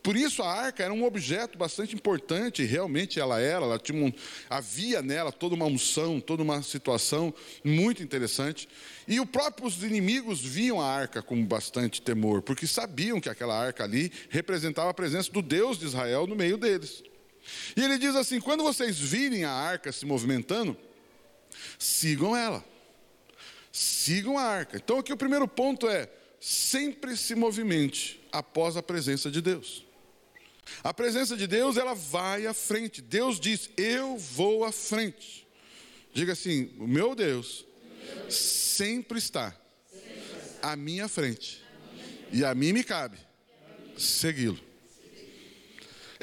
Por 0.03 0.17
isso 0.17 0.43
a 0.43 0.51
arca 0.51 0.83
era 0.83 0.93
um 0.93 1.05
objeto 1.05 1.59
bastante 1.59 1.95
importante, 1.95 2.65
realmente 2.65 3.21
ela 3.21 3.41
era, 3.41 3.65
ela 3.65 3.79
tinha 3.79 4.03
um, 4.03 4.13
havia 4.49 5.03
nela 5.03 5.31
toda 5.31 5.55
uma 5.55 5.67
unção, 5.67 6.19
toda 6.19 6.43
uma 6.43 6.63
situação 6.63 7.33
muito 7.63 8.03
interessante. 8.03 8.69
E 9.07 9.21
os 9.21 9.29
próprios 9.29 9.83
inimigos 9.83 10.41
viam 10.41 10.81
a 10.81 10.87
arca 10.87 11.23
com 11.23 11.45
bastante 11.45 12.01
temor, 12.01 12.43
porque 12.43 12.67
sabiam 12.67 13.21
que 13.21 13.29
aquela 13.29 13.57
arca 13.57 13.85
ali 13.85 14.11
representava 14.31 14.91
a 14.91 14.95
presença 14.95 15.31
do 15.31 15.43
Deus 15.43 15.79
de 15.79 15.85
Israel 15.85 16.27
no 16.27 16.35
meio 16.35 16.57
deles. 16.57 17.03
E 17.77 17.83
ele 17.83 17.99
diz 17.99 18.15
assim: 18.15 18.41
quando 18.41 18.63
vocês 18.63 18.99
virem 18.99 19.45
a 19.45 19.53
arca 19.53 19.93
se 19.93 20.07
movimentando, 20.07 20.77
sigam 21.79 22.37
ela. 22.37 22.65
Sigam 23.73 24.39
a 24.39 24.43
arca. 24.43 24.77
Então 24.77 24.99
aqui 24.99 25.13
o 25.13 25.17
primeiro 25.17 25.49
ponto 25.49 25.89
é: 25.89 26.09
sempre 26.41 27.17
se 27.17 27.35
movimente 27.35 28.21
após 28.31 28.77
a 28.77 28.83
presença 28.83 29.31
de 29.31 29.41
Deus. 29.41 29.85
A 30.83 30.95
presença 30.95 31.37
de 31.37 31.47
Deus, 31.47 31.77
ela 31.77 31.95
vai 31.95 32.47
à 32.47 32.55
frente. 32.55 33.01
Deus 33.01 33.39
diz: 33.41 33.71
Eu 33.77 34.17
vou 34.17 34.65
à 34.65 34.73
frente. 34.73 35.47
Diga 36.13 36.33
assim: 36.33 36.75
O 36.79 36.87
meu 36.87 37.15
Deus 37.15 37.65
sempre 38.29 39.19
está 39.19 39.55
à 40.61 40.77
minha 40.77 41.09
frente. 41.09 41.63
E 42.33 42.45
a 42.45 42.55
mim 42.55 42.73
me 42.73 42.85
cabe 42.85 43.19
segui-lo. 43.97 44.72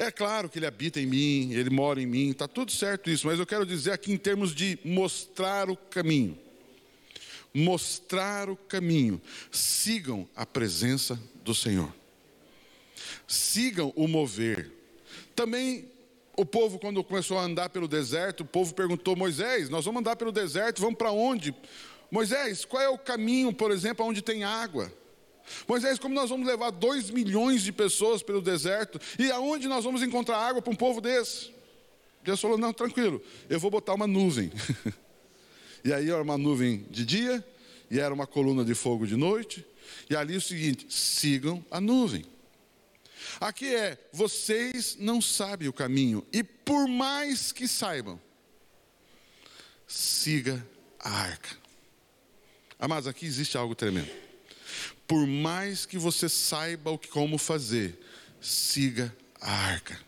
É 0.00 0.10
claro 0.10 0.48
que 0.48 0.58
ele 0.58 0.66
habita 0.66 0.98
em 0.98 1.06
mim, 1.06 1.52
ele 1.52 1.70
mora 1.70 2.00
em 2.00 2.06
mim, 2.06 2.30
está 2.30 2.48
tudo 2.48 2.72
certo 2.72 3.10
isso, 3.10 3.26
mas 3.26 3.38
eu 3.38 3.46
quero 3.46 3.66
dizer 3.66 3.92
aqui 3.92 4.10
em 4.12 4.16
termos 4.16 4.54
de 4.54 4.78
mostrar 4.84 5.68
o 5.68 5.76
caminho 5.76 6.36
mostrar 7.52 8.48
o 8.48 8.56
caminho. 8.56 9.20
Sigam 9.50 10.28
a 10.34 10.46
presença 10.46 11.20
do 11.44 11.54
Senhor. 11.54 11.92
Sigam 13.26 13.92
o 13.96 14.06
mover. 14.06 14.70
Também 15.34 15.90
o 16.36 16.44
povo, 16.44 16.78
quando 16.78 17.02
começou 17.04 17.38
a 17.38 17.42
andar 17.42 17.68
pelo 17.70 17.88
deserto, 17.88 18.40
o 18.40 18.46
povo 18.46 18.74
perguntou: 18.74 19.16
Moisés, 19.16 19.68
nós 19.68 19.84
vamos 19.84 20.00
andar 20.00 20.16
pelo 20.16 20.32
deserto, 20.32 20.80
vamos 20.80 20.96
para 20.96 21.10
onde? 21.10 21.54
Moisés, 22.10 22.64
qual 22.64 22.82
é 22.82 22.88
o 22.88 22.98
caminho, 22.98 23.52
por 23.52 23.70
exemplo, 23.70 24.04
onde 24.04 24.22
tem 24.22 24.42
água? 24.42 24.92
Moisés, 25.66 25.98
como 25.98 26.14
nós 26.14 26.30
vamos 26.30 26.46
levar 26.46 26.70
dois 26.70 27.10
milhões 27.10 27.62
de 27.62 27.72
pessoas 27.72 28.22
pelo 28.22 28.40
deserto? 28.40 29.00
E 29.18 29.30
aonde 29.30 29.68
nós 29.68 29.84
vamos 29.84 30.02
encontrar 30.02 30.38
água 30.38 30.62
para 30.62 30.72
um 30.72 30.76
povo 30.76 31.00
desse? 31.00 31.50
Deus 32.22 32.40
falou: 32.40 32.58
não, 32.58 32.72
tranquilo, 32.72 33.22
eu 33.48 33.58
vou 33.58 33.70
botar 33.70 33.94
uma 33.94 34.06
nuvem. 34.06 34.50
E 35.82 35.94
aí 35.94 36.10
era 36.10 36.22
uma 36.22 36.36
nuvem 36.36 36.86
de 36.90 37.06
dia, 37.06 37.42
e 37.90 37.98
era 37.98 38.12
uma 38.12 38.26
coluna 38.26 38.62
de 38.64 38.74
fogo 38.74 39.06
de 39.06 39.16
noite. 39.16 39.64
E 40.10 40.16
ali 40.16 40.36
o 40.36 40.40
seguinte: 40.40 40.86
sigam 40.90 41.64
a 41.70 41.80
nuvem. 41.80 42.24
Aqui 43.40 43.74
é, 43.74 43.98
vocês 44.12 44.96
não 44.98 45.20
sabem 45.20 45.68
o 45.68 45.72
caminho, 45.72 46.26
e 46.32 46.42
por 46.42 46.86
mais 46.86 47.50
que 47.50 47.66
saibam, 47.66 48.20
siga 49.86 50.66
a 50.98 51.10
arca. 51.10 51.56
Amados, 52.78 53.06
aqui 53.06 53.26
existe 53.26 53.56
algo 53.56 53.74
tremendo. 53.74 54.10
Por 55.10 55.26
mais 55.26 55.84
que 55.84 55.98
você 55.98 56.28
saiba 56.28 56.92
o 56.92 56.96
que 56.96 57.08
como 57.08 57.36
fazer, 57.36 57.98
siga 58.40 59.12
a 59.40 59.50
arca. 59.50 60.00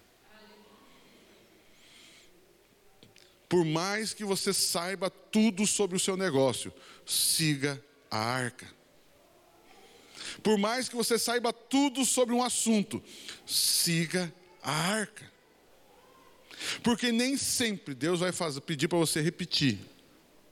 Por 3.49 3.65
mais 3.65 4.15
que 4.15 4.25
você 4.25 4.55
saiba 4.55 5.11
tudo 5.11 5.67
sobre 5.67 5.97
o 5.97 5.99
seu 5.99 6.17
negócio, 6.17 6.73
siga 7.05 7.85
a 8.09 8.17
arca. 8.17 8.73
Por 10.41 10.57
mais 10.57 10.89
que 10.89 10.95
você 10.95 11.19
saiba 11.19 11.53
tudo 11.53 12.05
sobre 12.05 12.33
um 12.33 12.45
assunto, 12.45 13.03
siga 13.45 14.33
a 14.63 14.71
arca. 14.71 15.29
Porque 16.81 17.11
nem 17.11 17.37
sempre 17.37 17.93
Deus 17.93 18.21
vai 18.21 18.31
fazer, 18.31 18.61
pedir 18.61 18.87
para 18.87 18.99
você 18.99 19.21
repetir 19.21 19.81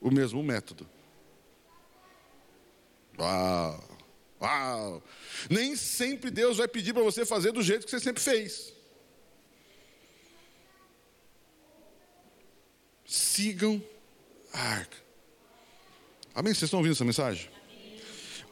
o 0.01 0.11
mesmo 0.11 0.43
método. 0.43 0.91
Uau, 3.17 3.90
uau. 4.41 5.03
Nem 5.49 5.77
sempre 5.77 6.31
Deus 6.31 6.57
vai 6.57 6.69
pedir 6.69 6.93
para 6.93 7.03
você 7.03 7.27
fazer 7.27 7.53
do 7.53 7.63
jeito 7.63 7.85
que 7.85 7.91
você 7.91 8.01
sempre 8.01 8.23
fez. 8.23 8.73
sigam 13.11 13.83
a 14.53 14.61
arca. 14.61 14.97
Amém? 16.33 16.55
Vocês 16.55 16.65
estão 16.65 16.79
ouvindo 16.79 16.93
essa 16.93 17.05
mensagem? 17.05 17.51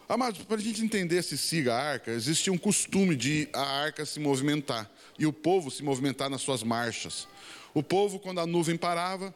Amados, 0.08 0.42
para 0.42 0.56
a 0.56 0.60
gente 0.60 0.82
entender 0.82 1.22
se 1.22 1.38
siga 1.38 1.74
a 1.74 1.80
arca, 1.80 2.10
existia 2.10 2.52
um 2.52 2.58
costume 2.58 3.14
de 3.14 3.48
a 3.52 3.60
arca 3.60 4.04
se 4.04 4.18
movimentar 4.18 4.90
e 5.18 5.26
o 5.26 5.32
povo 5.32 5.70
se 5.70 5.82
movimentar 5.82 6.28
nas 6.28 6.40
suas 6.40 6.62
marchas. 6.62 7.28
O 7.74 7.82
povo, 7.82 8.18
quando 8.18 8.40
a 8.40 8.46
nuvem 8.46 8.76
parava, 8.76 9.34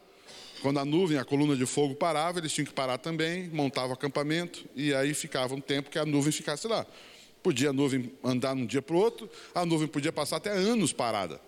quando 0.62 0.78
a 0.78 0.84
nuvem, 0.84 1.18
a 1.18 1.24
coluna 1.24 1.56
de 1.56 1.66
fogo 1.66 1.96
parava, 1.96 2.38
eles 2.38 2.52
tinham 2.52 2.64
que 2.64 2.72
parar 2.72 2.96
também, 2.96 3.50
montavam 3.52 3.92
acampamento 3.92 4.64
e 4.76 4.94
aí 4.94 5.12
ficava 5.12 5.54
um 5.54 5.60
tempo 5.60 5.90
que 5.90 5.98
a 5.98 6.06
nuvem 6.06 6.30
ficasse 6.30 6.68
lá. 6.68 6.86
Podia 7.42 7.70
a 7.70 7.72
nuvem 7.72 8.12
andar 8.22 8.54
de 8.54 8.62
um 8.62 8.66
dia 8.66 8.80
para 8.80 8.94
o 8.94 8.98
outro, 8.98 9.28
a 9.52 9.66
nuvem 9.66 9.88
podia 9.88 10.12
passar 10.12 10.36
até 10.36 10.50
anos 10.50 10.92
parada. 10.92 11.40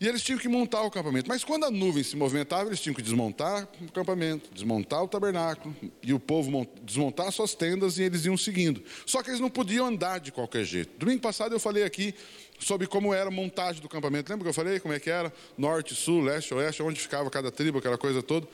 E 0.00 0.06
eles 0.06 0.22
tinham 0.22 0.38
que 0.38 0.46
montar 0.46 0.82
o 0.82 0.86
acampamento. 0.86 1.28
Mas 1.28 1.42
quando 1.42 1.64
a 1.64 1.70
nuvem 1.72 2.04
se 2.04 2.16
movimentava, 2.16 2.68
eles 2.68 2.78
tinham 2.78 2.94
que 2.94 3.02
desmontar 3.02 3.68
o 3.80 3.86
acampamento, 3.86 4.48
desmontar 4.54 5.02
o 5.02 5.08
tabernáculo, 5.08 5.74
e 6.00 6.14
o 6.14 6.20
povo 6.20 6.68
desmontar 6.82 7.32
suas 7.32 7.52
tendas 7.52 7.98
e 7.98 8.04
eles 8.04 8.24
iam 8.24 8.36
seguindo. 8.36 8.80
Só 9.04 9.24
que 9.24 9.30
eles 9.30 9.40
não 9.40 9.50
podiam 9.50 9.86
andar 9.86 10.20
de 10.20 10.30
qualquer 10.30 10.64
jeito. 10.64 10.96
Domingo 10.96 11.20
passado 11.20 11.52
eu 11.52 11.58
falei 11.58 11.82
aqui 11.82 12.14
sobre 12.60 12.86
como 12.86 13.12
era 13.12 13.26
a 13.28 13.32
montagem 13.32 13.82
do 13.82 13.88
acampamento. 13.88 14.30
Lembra 14.30 14.44
que 14.44 14.50
eu 14.50 14.54
falei 14.54 14.78
como 14.78 14.94
é 14.94 15.00
que 15.00 15.10
era? 15.10 15.32
Norte, 15.56 15.96
sul, 15.96 16.22
leste, 16.22 16.54
oeste, 16.54 16.80
onde 16.80 17.00
ficava 17.00 17.28
cada 17.28 17.50
tribo, 17.50 17.78
aquela 17.78 17.98
coisa 17.98 18.22
toda. 18.22 18.46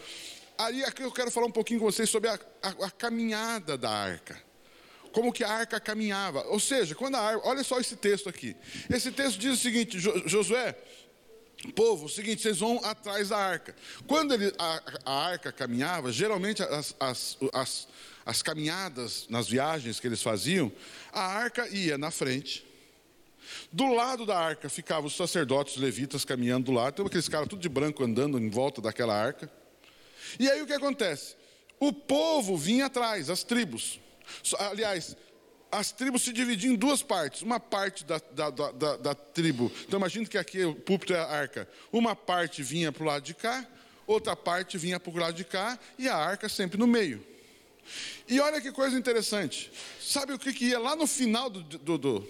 Aí 0.57 0.83
eu 1.01 1.13
quero 1.13 1.31
falar 1.31 1.47
um 1.47 1.53
pouquinho 1.53 1.81
com 1.81 1.87
vocês 1.87 2.09
sobre 2.09 2.31
a, 2.31 2.39
a, 2.63 2.87
a 2.87 2.91
caminhada 2.91 3.77
da 3.77 3.91
arca 3.91 4.43
como 5.15 5.33
que 5.33 5.45
a 5.45 5.49
arca 5.49 5.79
caminhava. 5.79 6.45
Ou 6.49 6.59
seja, 6.59 6.93
quando 6.93 7.15
a 7.15 7.21
arca, 7.21 7.49
olha 7.49 7.63
só 7.63 7.79
esse 7.79 7.95
texto 7.95 8.29
aqui. 8.29 8.57
Esse 8.91 9.13
texto 9.13 9.39
diz 9.39 9.53
o 9.53 9.57
seguinte: 9.57 9.97
Josué, 10.27 10.75
Povo, 11.73 12.07
o 12.07 12.09
seguinte, 12.09 12.43
vocês 12.43 12.59
vão 12.59 12.81
atrás 12.85 13.31
da 13.31 13.39
arca. 13.39 13.75
Quando 14.07 14.35
ele, 14.35 14.53
a, 14.59 14.83
a, 15.05 15.27
arca 15.27 15.53
caminhava, 15.53 16.13
geralmente 16.13 16.63
as, 16.63 16.95
as, 17.01 17.39
as, 17.53 17.89
as 18.25 18.43
caminhadas, 18.43 19.27
nas 19.29 19.49
viagens 19.49 19.99
que 19.99 20.07
eles 20.07 20.23
faziam, 20.23 20.71
a 21.13 21.23
arca 21.23 21.69
ia 21.69 21.97
na 21.97 22.11
frente. 22.11 22.67
Do 23.73 23.93
lado 23.93 24.25
da 24.27 24.39
arca 24.39 24.69
ficavam 24.69 25.07
os 25.07 25.17
sacerdotes 25.17 25.77
os 25.77 25.83
levitas 25.83 26.25
caminhando 26.25 26.67
do 26.67 26.73
lado, 26.73 26.95
então 26.95 27.07
aqueles 27.07 27.29
caras 27.29 27.49
tudo 27.49 27.61
de 27.61 27.69
branco 27.69 28.03
andando 28.03 28.39
em 28.39 28.49
volta 28.49 28.81
daquela 28.81 29.15
arca. 29.15 29.51
E 30.39 30.49
aí 30.49 30.63
o 30.63 30.67
que 30.67 30.73
acontece? 30.73 31.37
O 31.79 31.93
povo 31.93 32.57
vinha 32.57 32.87
atrás, 32.87 33.29
as 33.29 33.43
tribos. 33.43 34.01
Aliás, 34.59 35.17
as 35.79 35.91
tribos 35.91 36.23
se 36.23 36.33
dividiam 36.33 36.73
em 36.73 36.77
duas 36.77 37.03
partes. 37.03 37.43
Uma 37.43 37.59
parte 37.59 38.05
da, 38.05 38.21
da, 38.33 38.51
da, 38.51 38.97
da 38.97 39.15
tribo. 39.15 39.71
Então 39.87 39.99
imagine 39.99 40.27
que 40.27 40.39
aqui 40.39 40.65
o 40.65 40.75
púlpito 40.75 41.13
é 41.13 41.19
a 41.19 41.27
arca. 41.27 41.69
Uma 41.93 42.15
parte 42.15 42.63
vinha 42.63 42.93
para 42.93 43.03
o 43.03 43.07
lado 43.07 43.23
de 43.23 43.35
cá, 43.35 43.67
outra 44.07 44.37
parte 44.37 44.79
vinha 44.79 45.01
para 45.01 45.13
o 45.13 45.17
lado 45.17 45.35
de 45.35 45.45
cá, 45.45 45.79
e 45.99 46.09
a 46.09 46.17
arca 46.17 46.49
sempre 46.49 46.79
no 46.79 46.87
meio. 46.87 47.25
E 48.29 48.41
olha 48.41 48.61
que 48.61 48.73
coisa 48.73 48.97
interessante. 48.97 49.71
Sabe 50.01 50.33
o 50.33 50.39
que, 50.39 50.53
que 50.53 50.67
ia 50.67 50.79
lá 50.79 50.95
no 50.95 51.07
final 51.07 51.51
do, 51.51 51.63
do, 51.63 51.99
do 51.99 52.29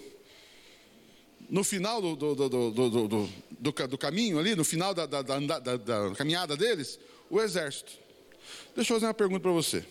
no 1.47 1.63
final 1.63 2.01
do, 2.01 2.15
do, 2.15 2.35
do, 2.35 3.87
do, 3.87 3.97
caminho 3.97 4.39
ali, 4.39 4.55
no 4.55 4.63
final 4.63 4.93
da, 4.93 5.05
da, 5.05 5.21
da, 5.21 5.59
da 5.59 6.15
caminhada 6.15 6.57
deles? 6.57 6.99
O 7.29 7.39
exército. 7.39 7.91
Deixa 8.75 8.91
eu 8.91 8.95
fazer 8.95 9.05
uma 9.05 9.13
pergunta 9.13 9.41
para 9.41 9.51
você. 9.51 9.85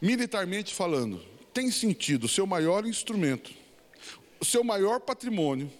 Militarmente 0.00 0.74
falando, 0.74 1.22
tem 1.56 1.70
sentido 1.70 2.28
seu 2.28 2.46
maior 2.46 2.84
instrumento, 2.84 3.50
o 4.38 4.44
seu 4.44 4.62
maior 4.62 5.00
patrimônio, 5.00 5.72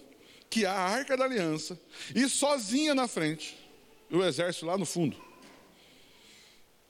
que 0.49 0.65
é 0.65 0.67
a 0.67 0.73
arca 0.73 1.15
da 1.15 1.23
aliança, 1.23 1.79
e 2.15 2.27
sozinha 2.27 2.95
na 2.95 3.07
frente, 3.07 3.55
o 4.09 4.23
exército 4.23 4.65
lá 4.65 4.75
no 4.75 4.87
fundo, 4.87 5.15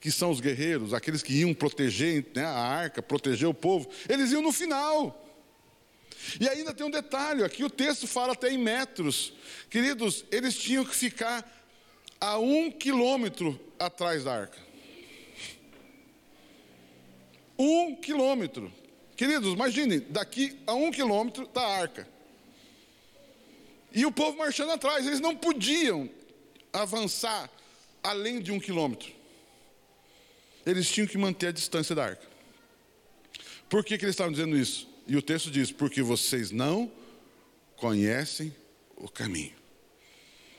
que 0.00 0.10
são 0.10 0.30
os 0.30 0.40
guerreiros, 0.40 0.94
aqueles 0.94 1.22
que 1.22 1.34
iam 1.34 1.52
proteger 1.52 2.28
né, 2.34 2.46
a 2.46 2.58
arca, 2.58 3.02
proteger 3.02 3.46
o 3.46 3.52
povo, 3.52 3.90
eles 4.08 4.32
iam 4.32 4.40
no 4.40 4.52
final. 4.52 5.22
E 6.40 6.48
ainda 6.48 6.72
tem 6.72 6.86
um 6.86 6.90
detalhe, 6.90 7.44
aqui 7.44 7.64
o 7.64 7.68
texto 7.68 8.06
fala 8.06 8.32
até 8.32 8.50
em 8.50 8.56
metros. 8.56 9.34
Queridos, 9.68 10.24
eles 10.32 10.56
tinham 10.56 10.82
que 10.82 10.96
ficar 10.96 11.46
a 12.18 12.38
um 12.38 12.70
quilômetro 12.70 13.60
atrás 13.78 14.24
da 14.24 14.34
arca. 14.34 14.67
Um 17.58 17.96
quilômetro. 17.96 18.72
Queridos, 19.16 19.52
imagine, 19.52 19.98
daqui 20.00 20.56
a 20.66 20.74
um 20.74 20.90
quilômetro 20.90 21.48
da 21.48 21.66
arca. 21.66 22.08
E 23.92 24.06
o 24.06 24.12
povo 24.12 24.38
marchando 24.38 24.70
atrás, 24.70 25.06
eles 25.06 25.18
não 25.18 25.34
podiam 25.34 26.08
avançar 26.72 27.50
além 28.02 28.40
de 28.40 28.52
um 28.52 28.60
quilômetro. 28.60 29.10
Eles 30.64 30.88
tinham 30.88 31.06
que 31.06 31.18
manter 31.18 31.48
a 31.48 31.52
distância 31.52 31.94
da 31.94 32.04
arca. 32.04 32.26
Por 33.68 33.84
que, 33.84 33.98
que 33.98 34.04
eles 34.04 34.14
estavam 34.14 34.32
dizendo 34.32 34.56
isso? 34.56 34.88
E 35.06 35.16
o 35.16 35.22
texto 35.22 35.50
diz: 35.50 35.72
porque 35.72 36.02
vocês 36.02 36.50
não 36.50 36.90
conhecem 37.76 38.54
o 38.96 39.08
caminho. 39.08 39.56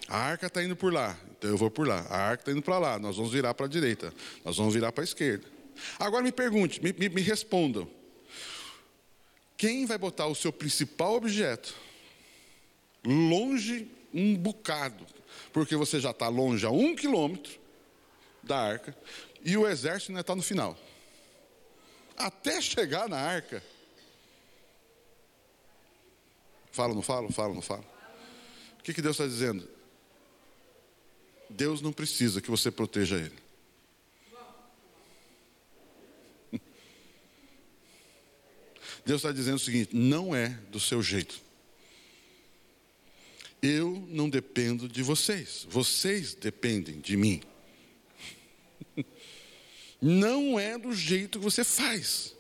A 0.07 0.17
arca 0.17 0.47
está 0.47 0.63
indo 0.63 0.75
por 0.75 0.91
lá, 0.91 1.15
então 1.37 1.49
eu 1.49 1.57
vou 1.57 1.69
por 1.69 1.87
lá. 1.87 1.99
A 2.09 2.17
arca 2.17 2.41
está 2.41 2.51
indo 2.51 2.61
para 2.61 2.79
lá, 2.79 2.97
nós 2.97 3.15
vamos 3.15 3.31
virar 3.31 3.53
para 3.53 3.67
a 3.67 3.69
direita, 3.69 4.11
nós 4.43 4.57
vamos 4.57 4.73
virar 4.73 4.91
para 4.91 5.03
a 5.03 5.05
esquerda. 5.05 5.47
Agora 5.97 6.23
me 6.23 6.31
pergunte, 6.31 6.83
me, 6.83 6.93
me, 6.93 7.09
me 7.09 7.21
respondam: 7.21 7.89
quem 9.57 9.85
vai 9.85 9.97
botar 9.97 10.27
o 10.27 10.35
seu 10.35 10.53
principal 10.53 11.15
objeto 11.15 11.75
longe 13.05 13.91
um 14.13 14.35
bocado, 14.35 15.05
porque 15.51 15.75
você 15.75 15.99
já 15.99 16.11
está 16.11 16.27
longe 16.27 16.65
a 16.65 16.69
um 16.69 16.95
quilômetro 16.95 17.59
da 18.41 18.57
arca 18.57 18.97
e 19.43 19.57
o 19.57 19.67
exército 19.67 20.11
ainda 20.11 20.21
está 20.21 20.35
no 20.35 20.41
final. 20.41 20.77
Até 22.17 22.61
chegar 22.61 23.07
na 23.07 23.17
arca. 23.17 23.63
Fala, 26.71 26.93
não 26.93 27.01
fala? 27.01 27.31
Fala, 27.31 27.53
não 27.53 27.61
fala? 27.61 27.83
O 28.79 28.83
que, 28.83 28.93
que 28.93 29.01
Deus 29.01 29.15
está 29.15 29.25
dizendo? 29.25 29.67
Deus 31.49 31.81
não 31.81 31.91
precisa 31.91 32.41
que 32.41 32.49
você 32.49 32.71
proteja 32.71 33.17
Ele. 33.17 33.48
Deus 39.05 39.21
está 39.21 39.31
dizendo 39.31 39.55
o 39.55 39.59
seguinte: 39.59 39.95
não 39.95 40.35
é 40.35 40.49
do 40.71 40.79
seu 40.79 41.01
jeito. 41.01 41.41
Eu 43.61 44.05
não 44.09 44.29
dependo 44.29 44.87
de 44.87 45.03
vocês, 45.03 45.67
vocês 45.69 46.33
dependem 46.33 46.99
de 46.99 47.17
mim. 47.17 47.41
Não 50.01 50.57
é 50.57 50.77
do 50.77 50.93
jeito 50.93 51.39
que 51.39 51.43
você 51.43 51.61
faz. 51.61 52.33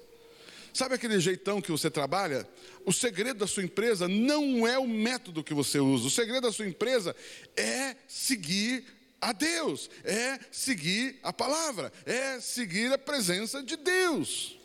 Sabe 0.73 0.95
aquele 0.95 1.19
jeitão 1.19 1.61
que 1.61 1.71
você 1.71 1.89
trabalha? 1.89 2.47
O 2.85 2.93
segredo 2.93 3.39
da 3.39 3.47
sua 3.47 3.63
empresa 3.63 4.07
não 4.07 4.65
é 4.65 4.79
o 4.79 4.87
método 4.87 5.43
que 5.43 5.53
você 5.53 5.77
usa. 5.79 6.07
O 6.07 6.09
segredo 6.09 6.43
da 6.43 6.53
sua 6.53 6.67
empresa 6.67 7.13
é 7.57 7.97
seguir 8.07 8.85
a 9.19 9.33
Deus, 9.33 9.89
é 10.03 10.39
seguir 10.51 11.19
a 11.21 11.33
palavra, 11.33 11.91
é 12.05 12.39
seguir 12.39 12.93
a 12.93 12.97
presença 12.97 13.61
de 13.61 13.75
Deus. 13.75 14.58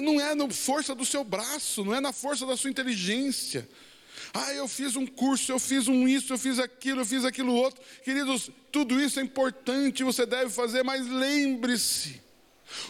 Não 0.00 0.20
é 0.20 0.34
na 0.34 0.48
força 0.50 0.94
do 0.94 1.04
seu 1.04 1.24
braço, 1.24 1.84
não 1.84 1.94
é 1.94 2.00
na 2.00 2.12
força 2.12 2.46
da 2.46 2.56
sua 2.56 2.70
inteligência. 2.70 3.68
Ah, 4.34 4.52
eu 4.52 4.68
fiz 4.68 4.96
um 4.96 5.06
curso, 5.06 5.52
eu 5.52 5.58
fiz 5.58 5.88
um 5.88 6.06
isso, 6.06 6.32
eu 6.32 6.38
fiz 6.38 6.58
aquilo, 6.58 7.00
eu 7.00 7.06
fiz 7.06 7.24
aquilo 7.24 7.54
outro. 7.54 7.82
Queridos, 8.04 8.50
tudo 8.70 9.00
isso 9.00 9.18
é 9.20 9.22
importante, 9.22 10.04
você 10.04 10.26
deve 10.26 10.50
fazer, 10.50 10.82
mas 10.82 11.06
lembre-se. 11.06 12.27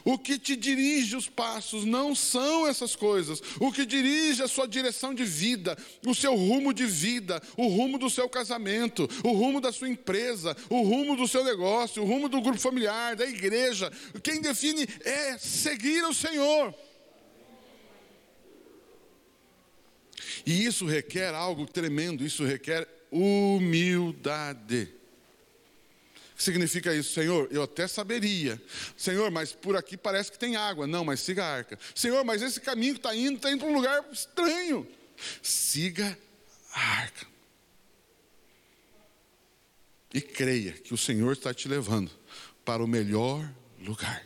O 0.05 0.19
que 0.19 0.39
te 0.39 0.57
dirige 0.57 1.17
os 1.17 1.29
passos 1.29 1.85
não 1.85 2.15
são 2.15 2.67
essas 2.67 2.97
coisas. 2.97 3.41
O 3.61 3.73
que 3.73 3.87
dirige 3.87 4.43
a 4.43 4.49
sua 4.49 4.67
direção 4.67 5.15
de 5.15 5.25
vida, 5.25 5.77
o 6.07 6.15
seu 6.15 6.35
rumo 6.35 6.73
de 6.73 6.87
vida, 6.87 7.43
o 7.57 7.69
rumo 7.69 7.99
do 7.99 8.11
seu 8.11 8.29
casamento, 8.29 9.09
o 9.25 9.33
rumo 9.33 9.61
da 9.61 9.73
sua 9.73 9.89
empresa, 9.89 10.57
o 10.69 10.83
rumo 10.83 11.17
do 11.17 11.29
seu 11.29 11.45
negócio, 11.45 12.03
o 12.03 12.07
rumo 12.07 12.29
do 12.29 12.41
grupo 12.41 12.59
familiar, 12.59 13.17
da 13.17 13.27
igreja. 13.27 13.93
Quem 14.23 14.41
define 14.41 14.87
é 15.05 15.39
seguir 15.39 16.05
o 16.05 16.15
Senhor. 16.15 16.75
E 20.47 20.65
isso 20.65 20.87
requer 20.87 21.35
algo 21.35 21.67
tremendo, 21.67 22.25
isso 22.25 22.45
requer 22.45 22.89
humildade. 23.11 24.98
Significa 26.39 26.95
isso? 26.95 27.13
Senhor, 27.13 27.49
eu 27.51 27.65
até 27.65 27.89
saberia. 27.89 28.63
Senhor, 28.97 29.29
mas 29.29 29.53
por 29.53 29.77
aqui 29.77 29.97
parece 29.97 30.31
que 30.31 30.39
tem 30.39 30.55
água. 30.55 30.87
Não, 30.87 31.05
mas 31.05 31.19
siga 31.19 31.45
a 31.45 31.53
arca. 31.53 31.77
Senhor, 31.97 32.25
mas 32.25 32.41
esse 32.43 32.61
caminho 32.61 32.95
que 32.95 33.01
está 33.01 33.15
indo, 33.15 33.37
está 33.37 33.51
indo 33.51 33.59
para 33.59 33.69
um 33.69 33.75
lugar 33.75 34.09
estranho. 34.13 34.87
Siga 35.43 36.17
a 36.73 36.81
arca. 36.81 37.27
E 40.15 40.21
creia 40.21 40.73
que 40.73 40.95
o 40.95 40.97
Senhor 40.97 41.33
está 41.33 41.53
te 41.53 41.67
levando 41.67 42.13
para 42.65 42.85
o 42.85 42.87
melhor 42.87 43.53
lugar. 43.81 44.25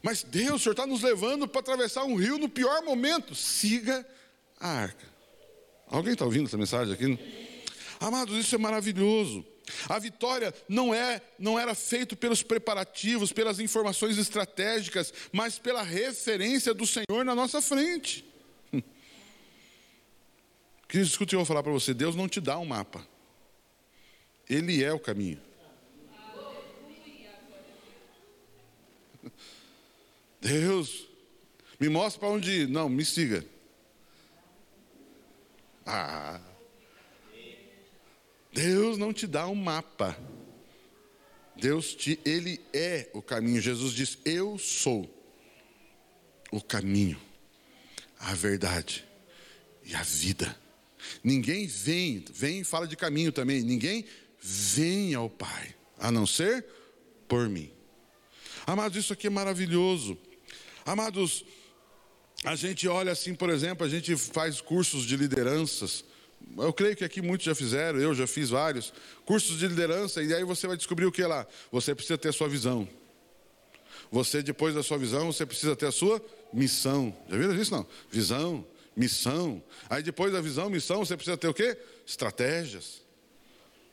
Mas 0.00 0.22
Deus, 0.22 0.60
o 0.60 0.62
Senhor 0.62 0.74
está 0.74 0.86
nos 0.86 1.02
levando 1.02 1.48
para 1.48 1.60
atravessar 1.60 2.04
um 2.04 2.14
rio 2.14 2.38
no 2.38 2.48
pior 2.48 2.84
momento. 2.84 3.34
Siga 3.34 4.06
a 4.60 4.68
arca. 4.68 5.08
Alguém 5.88 6.12
está 6.12 6.24
ouvindo 6.24 6.46
essa 6.46 6.56
mensagem 6.56 6.94
aqui? 6.94 7.18
Amados, 7.98 8.38
isso 8.38 8.54
é 8.54 8.58
maravilhoso. 8.58 9.44
A 9.88 9.98
vitória 9.98 10.54
não 10.68 10.94
é, 10.94 11.20
não 11.38 11.58
era 11.58 11.74
feito 11.74 12.16
pelos 12.16 12.42
preparativos, 12.42 13.32
pelas 13.32 13.58
informações 13.60 14.18
estratégicas, 14.18 15.12
mas 15.32 15.58
pela 15.58 15.82
referência 15.82 16.72
do 16.72 16.86
Senhor 16.86 17.24
na 17.24 17.34
nossa 17.34 17.60
frente. 17.60 18.24
Queridos, 20.88 21.10
escute, 21.12 21.34
eu 21.34 21.40
vou 21.40 21.46
falar 21.46 21.62
para 21.62 21.72
você: 21.72 21.92
Deus 21.92 22.14
não 22.14 22.28
te 22.28 22.40
dá 22.40 22.58
um 22.58 22.64
mapa, 22.64 23.06
Ele 24.48 24.82
é 24.82 24.92
o 24.92 24.98
caminho. 24.98 25.40
Deus, 30.40 31.06
me 31.78 31.88
mostra 31.88 32.20
para 32.20 32.28
onde 32.28 32.62
ir. 32.62 32.68
Não, 32.68 32.88
me 32.88 33.04
siga. 33.04 33.44
Ah. 35.84 36.47
Deus 38.58 38.98
não 38.98 39.12
te 39.12 39.24
dá 39.24 39.46
um 39.46 39.54
mapa. 39.54 40.18
Deus 41.54 41.94
te, 41.94 42.18
ele 42.24 42.60
é 42.72 43.08
o 43.14 43.22
caminho. 43.22 43.60
Jesus 43.60 43.92
diz: 43.92 44.18
"Eu 44.24 44.58
sou 44.58 45.08
o 46.50 46.60
caminho, 46.60 47.20
a 48.18 48.34
verdade 48.34 49.04
e 49.84 49.94
a 49.94 50.02
vida". 50.02 50.58
Ninguém 51.22 51.68
vem, 51.68 52.24
vem 52.32 52.64
fala 52.64 52.88
de 52.88 52.96
caminho 52.96 53.30
também. 53.30 53.62
Ninguém 53.62 54.04
vem 54.40 55.14
ao 55.14 55.30
Pai, 55.30 55.76
a 55.96 56.10
não 56.10 56.26
ser 56.26 56.66
por 57.28 57.48
mim. 57.48 57.70
Amados, 58.66 58.98
isso 58.98 59.12
aqui 59.12 59.28
é 59.28 59.30
maravilhoso. 59.30 60.18
Amados, 60.84 61.44
a 62.42 62.56
gente 62.56 62.88
olha 62.88 63.12
assim, 63.12 63.36
por 63.36 63.50
exemplo, 63.50 63.86
a 63.86 63.88
gente 63.88 64.16
faz 64.16 64.60
cursos 64.60 65.06
de 65.06 65.16
lideranças 65.16 66.04
Eu 66.56 66.72
creio 66.72 66.96
que 66.96 67.04
aqui 67.04 67.20
muitos 67.20 67.44
já 67.44 67.54
fizeram, 67.54 67.98
eu 67.98 68.14
já 68.14 68.26
fiz 68.26 68.50
vários 68.50 68.92
cursos 69.24 69.58
de 69.58 69.66
liderança, 69.68 70.22
e 70.22 70.32
aí 70.34 70.44
você 70.44 70.66
vai 70.66 70.76
descobrir 70.76 71.06
o 71.06 71.12
que 71.12 71.22
lá? 71.22 71.46
Você 71.70 71.94
precisa 71.94 72.16
ter 72.16 72.28
a 72.28 72.32
sua 72.32 72.48
visão. 72.48 72.88
Você, 74.10 74.42
depois 74.42 74.74
da 74.74 74.82
sua 74.82 74.96
visão, 74.98 75.30
você 75.30 75.44
precisa 75.44 75.76
ter 75.76 75.86
a 75.86 75.92
sua 75.92 76.24
missão. 76.52 77.14
Já 77.28 77.36
viram 77.36 77.54
isso? 77.54 77.72
Não. 77.72 77.86
Visão, 78.10 78.64
missão. 78.96 79.62
Aí 79.88 80.02
depois 80.02 80.32
da 80.32 80.40
visão, 80.40 80.70
missão, 80.70 81.04
você 81.04 81.16
precisa 81.16 81.36
ter 81.36 81.48
o 81.48 81.54
quê? 81.54 81.76
Estratégias, 82.06 83.02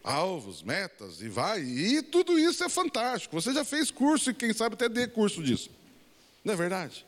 alvos, 0.04 0.64
metas, 0.64 1.22
e 1.22 1.28
vai. 1.28 1.62
E 1.62 2.02
tudo 2.02 2.40
isso 2.40 2.64
é 2.64 2.70
fantástico. 2.70 3.40
Você 3.40 3.54
já 3.54 3.66
fez 3.66 3.92
curso 3.92 4.32
e 4.32 4.34
quem 4.34 4.54
sabe 4.54 4.76
até 4.76 4.88
dê 4.88 5.08
curso 5.08 5.44
disso. 5.44 5.70
Não 6.44 6.54
é 6.54 6.58
verdade? 6.58 7.06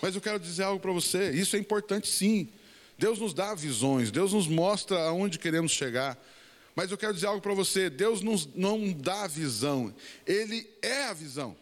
Mas 0.00 0.14
eu 0.14 0.20
quero 0.20 0.38
dizer 0.38 0.62
algo 0.62 0.80
para 0.80 0.92
você, 0.92 1.30
isso 1.32 1.56
é 1.56 1.58
importante 1.58 2.08
sim. 2.08 2.48
Deus 2.98 3.20
nos 3.20 3.32
dá 3.32 3.54
visões, 3.54 4.10
Deus 4.10 4.32
nos 4.32 4.48
mostra 4.48 4.98
aonde 5.04 5.38
queremos 5.38 5.70
chegar. 5.70 6.18
Mas 6.74 6.90
eu 6.90 6.98
quero 6.98 7.14
dizer 7.14 7.26
algo 7.26 7.40
para 7.40 7.54
você: 7.54 7.88
Deus 7.88 8.20
nos, 8.20 8.46
não 8.54 8.92
dá 8.92 9.28
visão, 9.28 9.94
Ele 10.26 10.68
é 10.82 11.04
a 11.04 11.12
visão. 11.12 11.56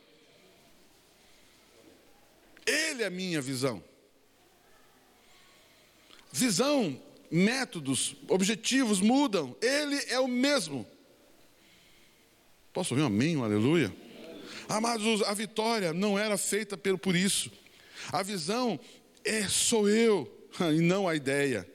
Ele 2.66 3.02
é 3.02 3.06
a 3.06 3.10
minha 3.10 3.40
visão. 3.40 3.84
Visão, 6.32 7.00
métodos, 7.30 8.16
objetivos 8.28 9.00
mudam, 9.00 9.54
Ele 9.60 9.96
é 10.08 10.18
o 10.18 10.26
mesmo. 10.26 10.86
Posso 12.72 12.94
ouvir 12.94 13.04
um 13.04 13.06
amém, 13.06 13.36
um 13.36 13.44
aleluia? 13.44 13.94
Amados, 14.68 15.22
a 15.22 15.32
vitória 15.32 15.92
não 15.92 16.18
era 16.18 16.36
feita 16.36 16.76
por 16.76 17.14
isso. 17.14 17.50
A 18.10 18.22
visão 18.22 18.80
é 19.24 19.48
sou 19.48 19.88
eu. 19.88 20.35
e 20.74 20.80
não 20.80 21.08
a 21.08 21.14
ideia. 21.14 21.68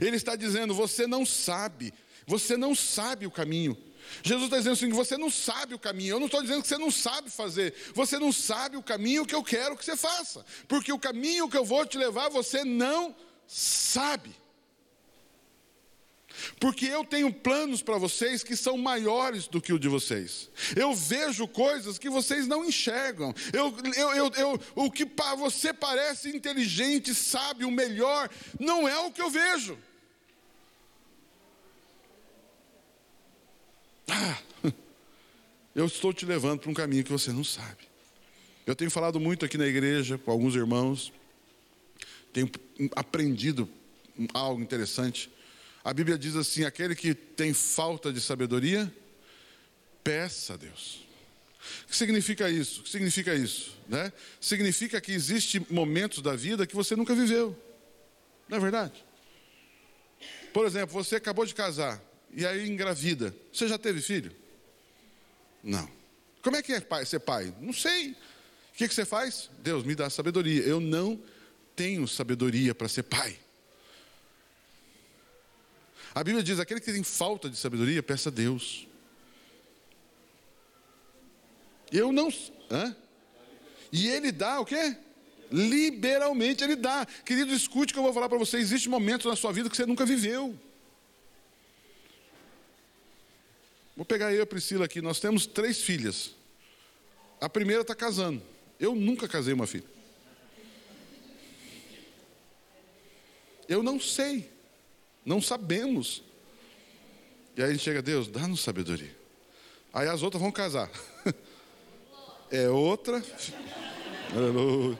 Ele 0.00 0.16
está 0.16 0.36
dizendo: 0.36 0.74
você 0.74 1.06
não 1.06 1.24
sabe, 1.26 1.92
você 2.26 2.56
não 2.56 2.74
sabe 2.74 3.26
o 3.26 3.30
caminho. 3.30 3.76
Jesus 4.22 4.44
está 4.44 4.58
dizendo 4.58 4.72
assim: 4.72 4.88
você 4.90 5.16
não 5.16 5.30
sabe 5.30 5.74
o 5.74 5.78
caminho. 5.78 6.14
Eu 6.14 6.20
não 6.20 6.26
estou 6.26 6.42
dizendo 6.42 6.62
que 6.62 6.68
você 6.68 6.78
não 6.78 6.90
sabe 6.90 7.30
fazer, 7.30 7.74
você 7.94 8.18
não 8.18 8.32
sabe 8.32 8.76
o 8.76 8.82
caminho 8.82 9.26
que 9.26 9.34
eu 9.34 9.42
quero 9.42 9.76
que 9.76 9.84
você 9.84 9.96
faça, 9.96 10.44
porque 10.68 10.92
o 10.92 10.98
caminho 10.98 11.48
que 11.48 11.56
eu 11.56 11.64
vou 11.64 11.86
te 11.86 11.98
levar 11.98 12.28
você 12.28 12.64
não 12.64 13.14
sabe. 13.46 14.41
Porque 16.58 16.86
eu 16.86 17.04
tenho 17.04 17.32
planos 17.32 17.82
para 17.82 17.98
vocês 17.98 18.42
que 18.42 18.56
são 18.56 18.76
maiores 18.76 19.46
do 19.46 19.60
que 19.60 19.72
o 19.72 19.78
de 19.78 19.88
vocês. 19.88 20.50
Eu 20.76 20.94
vejo 20.94 21.46
coisas 21.48 21.98
que 21.98 22.08
vocês 22.08 22.46
não 22.46 22.64
enxergam. 22.64 23.34
Eu, 23.52 23.74
eu, 23.96 24.14
eu, 24.14 24.30
eu 24.36 24.60
o 24.74 24.90
que 24.90 25.06
para 25.06 25.34
você 25.34 25.72
parece 25.72 26.34
inteligente, 26.34 27.14
sabe, 27.14 27.64
o 27.64 27.70
melhor, 27.70 28.30
não 28.58 28.88
é 28.88 28.98
o 28.98 29.10
que 29.10 29.22
eu 29.22 29.30
vejo. 29.30 29.78
Ah, 34.08 34.38
eu 35.74 35.86
estou 35.86 36.12
te 36.12 36.26
levando 36.26 36.60
para 36.60 36.70
um 36.70 36.74
caminho 36.74 37.04
que 37.04 37.12
você 37.12 37.32
não 37.32 37.44
sabe. 37.44 37.90
Eu 38.66 38.76
tenho 38.76 38.90
falado 38.90 39.18
muito 39.18 39.44
aqui 39.44 39.58
na 39.58 39.66
igreja 39.66 40.18
com 40.18 40.30
alguns 40.30 40.54
irmãos, 40.54 41.12
tenho 42.32 42.50
aprendido 42.94 43.68
algo 44.32 44.60
interessante. 44.60 45.30
A 45.84 45.92
Bíblia 45.92 46.18
diz 46.18 46.36
assim: 46.36 46.64
aquele 46.64 46.94
que 46.94 47.14
tem 47.14 47.52
falta 47.52 48.12
de 48.12 48.20
sabedoria, 48.20 48.92
peça 50.02 50.54
a 50.54 50.56
Deus. 50.56 51.06
O 51.84 51.88
que 51.88 51.96
significa 51.96 52.50
isso? 52.50 52.80
O 52.80 52.84
que 52.84 52.90
significa 52.90 53.34
isso? 53.34 53.76
Né? 53.88 54.12
Significa 54.40 55.00
que 55.00 55.12
existem 55.12 55.64
momentos 55.70 56.20
da 56.20 56.34
vida 56.34 56.66
que 56.66 56.74
você 56.74 56.96
nunca 56.96 57.14
viveu. 57.14 57.56
Não 58.48 58.58
é 58.58 58.60
verdade? 58.60 59.04
Por 60.52 60.66
exemplo, 60.66 60.92
você 60.92 61.16
acabou 61.16 61.46
de 61.46 61.54
casar 61.54 62.02
e 62.32 62.44
aí 62.44 62.68
engravida. 62.68 63.34
Você 63.52 63.68
já 63.68 63.78
teve 63.78 64.00
filho? 64.00 64.34
Não. 65.62 65.88
Como 66.42 66.56
é 66.56 66.62
que 66.62 66.72
é 66.72 66.80
pai, 66.80 67.06
ser 67.06 67.20
pai? 67.20 67.54
Não 67.60 67.72
sei. 67.72 68.10
O 68.10 68.16
que, 68.74 68.88
que 68.88 68.94
você 68.94 69.04
faz? 69.04 69.48
Deus 69.60 69.84
me 69.84 69.94
dá 69.94 70.10
sabedoria. 70.10 70.62
Eu 70.62 70.80
não 70.80 71.22
tenho 71.76 72.06
sabedoria 72.08 72.74
para 72.74 72.88
ser 72.88 73.04
pai. 73.04 73.38
A 76.14 76.22
Bíblia 76.22 76.42
diz: 76.42 76.58
aquele 76.58 76.80
que 76.80 76.92
tem 76.92 77.02
falta 77.02 77.48
de 77.48 77.56
sabedoria, 77.56 78.02
peça 78.02 78.28
a 78.28 78.32
Deus. 78.32 78.86
Eu 81.90 82.12
não. 82.12 82.32
Hã? 82.70 82.96
E 83.92 84.08
ele 84.08 84.32
dá 84.32 84.60
o 84.60 84.64
quê? 84.64 84.96
Liberalmente 85.50 86.64
ele 86.64 86.76
dá. 86.76 87.06
Querido, 87.24 87.52
escute 87.52 87.92
que 87.92 87.98
eu 87.98 88.02
vou 88.02 88.12
falar 88.12 88.28
para 88.28 88.38
você. 88.38 88.56
Existem 88.56 88.90
momentos 88.90 89.26
na 89.26 89.36
sua 89.36 89.52
vida 89.52 89.68
que 89.68 89.76
você 89.76 89.84
nunca 89.84 90.06
viveu. 90.06 90.58
Vou 93.94 94.06
pegar 94.06 94.32
eu 94.32 94.38
e 94.38 94.42
a 94.42 94.46
Priscila 94.46 94.86
aqui. 94.86 95.02
Nós 95.02 95.20
temos 95.20 95.44
três 95.44 95.82
filhas. 95.82 96.34
A 97.40 97.48
primeira 97.48 97.82
está 97.82 97.94
casando. 97.94 98.42
Eu 98.80 98.94
nunca 98.94 99.28
casei 99.28 99.52
uma 99.52 99.66
filha. 99.66 99.84
Eu 103.68 103.82
não 103.82 104.00
sei. 104.00 104.51
Não 105.24 105.40
sabemos. 105.40 106.22
E 107.56 107.62
aí 107.62 107.68
a 107.68 107.72
gente 107.72 107.82
chega, 107.82 108.02
Deus, 108.02 108.28
dá-nos 108.28 108.60
sabedoria. 108.60 109.14
Aí 109.92 110.08
as 110.08 110.22
outras 110.22 110.40
vão 110.40 110.52
casar. 110.52 110.90
É 112.54 112.68
outra. 112.68 113.16
Aleluia. 114.36 114.98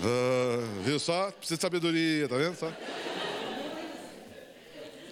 Ah, 0.00 0.82
viu 0.84 0.96
só? 1.00 1.32
Precisa 1.32 1.56
de 1.56 1.60
sabedoria, 1.60 2.28
tá 2.28 2.36
vendo 2.36 2.54
só? 2.54 2.72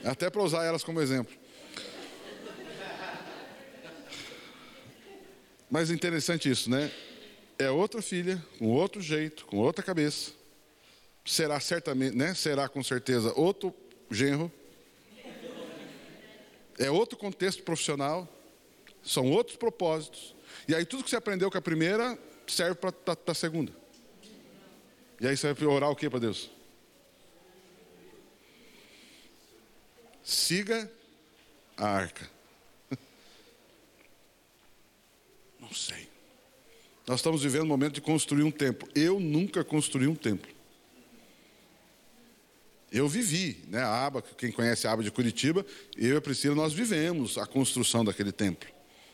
Até 0.05 0.31
para 0.31 0.42
usar 0.42 0.62
elas 0.62 0.85
como 0.85 1.00
exemplo. 1.00 1.35
Mas 5.68 5.90
é 5.90 5.94
interessante 5.94 6.48
isso, 6.48 6.70
né? 6.70 6.88
É 7.59 7.68
outra 7.68 8.00
filha, 8.00 8.40
com 8.57 8.68
outro 8.68 9.03
jeito, 9.03 9.44
com 9.46 9.57
outra 9.57 9.85
cabeça 9.85 10.31
será 11.30 11.60
certamente, 11.60 12.16
né? 12.16 12.34
Será 12.34 12.68
com 12.68 12.82
certeza 12.82 13.32
outro 13.36 13.72
genro. 14.10 14.50
É 16.76 16.90
outro 16.90 17.16
contexto 17.16 17.62
profissional, 17.62 18.28
são 19.02 19.30
outros 19.30 19.56
propósitos. 19.56 20.34
E 20.66 20.74
aí 20.74 20.84
tudo 20.84 21.04
que 21.04 21.10
você 21.10 21.16
aprendeu 21.16 21.50
com 21.50 21.58
a 21.58 21.62
primeira 21.62 22.18
serve 22.46 22.74
para 22.74 22.92
a 23.26 23.34
segunda. 23.34 23.72
E 25.20 25.28
aí 25.28 25.36
você 25.36 25.52
vai 25.52 25.66
orar 25.68 25.90
o 25.90 25.96
que 25.96 26.08
para 26.10 26.18
Deus? 26.18 26.50
Siga 30.24 30.90
a 31.76 31.86
arca. 31.86 32.28
Não 35.60 35.72
sei. 35.72 36.08
Nós 37.06 37.20
estamos 37.20 37.42
vivendo 37.42 37.64
um 37.64 37.68
momento 37.68 37.94
de 37.94 38.00
construir 38.00 38.42
um 38.42 38.50
templo. 38.50 38.88
Eu 38.94 39.20
nunca 39.20 39.62
construí 39.62 40.06
um 40.06 40.14
templo. 40.14 40.59
Eu 42.90 43.09
vivi, 43.09 43.62
né, 43.68 43.81
a 43.83 44.07
aba, 44.07 44.20
quem 44.20 44.50
conhece 44.50 44.87
a 44.87 44.92
aba 44.92 45.03
de 45.03 45.11
Curitiba, 45.12 45.64
eu 45.96 46.14
e 46.14 46.16
a 46.16 46.20
Priscila, 46.20 46.57
nós 46.57 46.72
vivemos 46.72 47.38
a 47.38 47.46
construção 47.46 48.05
daquele 48.05 48.33
templo. 48.33 48.68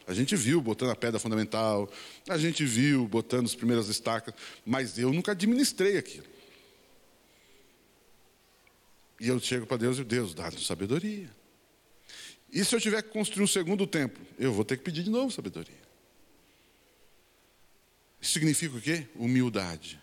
A 0.06 0.14
gente 0.14 0.34
viu 0.34 0.62
botando 0.62 0.90
a 0.90 0.96
pedra 0.96 1.20
fundamental, 1.20 1.90
a 2.28 2.38
gente 2.38 2.64
viu 2.64 3.06
botando 3.06 3.44
as 3.44 3.54
primeiras 3.54 3.88
estacas, 3.88 4.34
mas 4.64 4.98
eu 4.98 5.12
nunca 5.12 5.32
administrei 5.32 5.98
aquilo. 5.98 6.26
E 9.20 9.28
eu 9.28 9.38
chego 9.40 9.66
para 9.66 9.76
Deus 9.76 9.98
e 9.98 10.04
Deus, 10.04 10.32
dá-nos 10.32 10.66
sabedoria. 10.66 11.28
E 12.50 12.64
se 12.64 12.74
eu 12.74 12.80
tiver 12.80 13.02
que 13.02 13.10
construir 13.10 13.42
um 13.42 13.48
segundo 13.48 13.86
templo, 13.86 14.24
eu 14.38 14.52
vou 14.52 14.64
ter 14.64 14.78
que 14.78 14.84
pedir 14.84 15.02
de 15.02 15.10
novo 15.10 15.30
sabedoria. 15.30 15.86
Isso 18.20 18.32
significa 18.32 18.76
o 18.76 18.80
quê? 18.80 19.06
Humildade. 19.16 20.00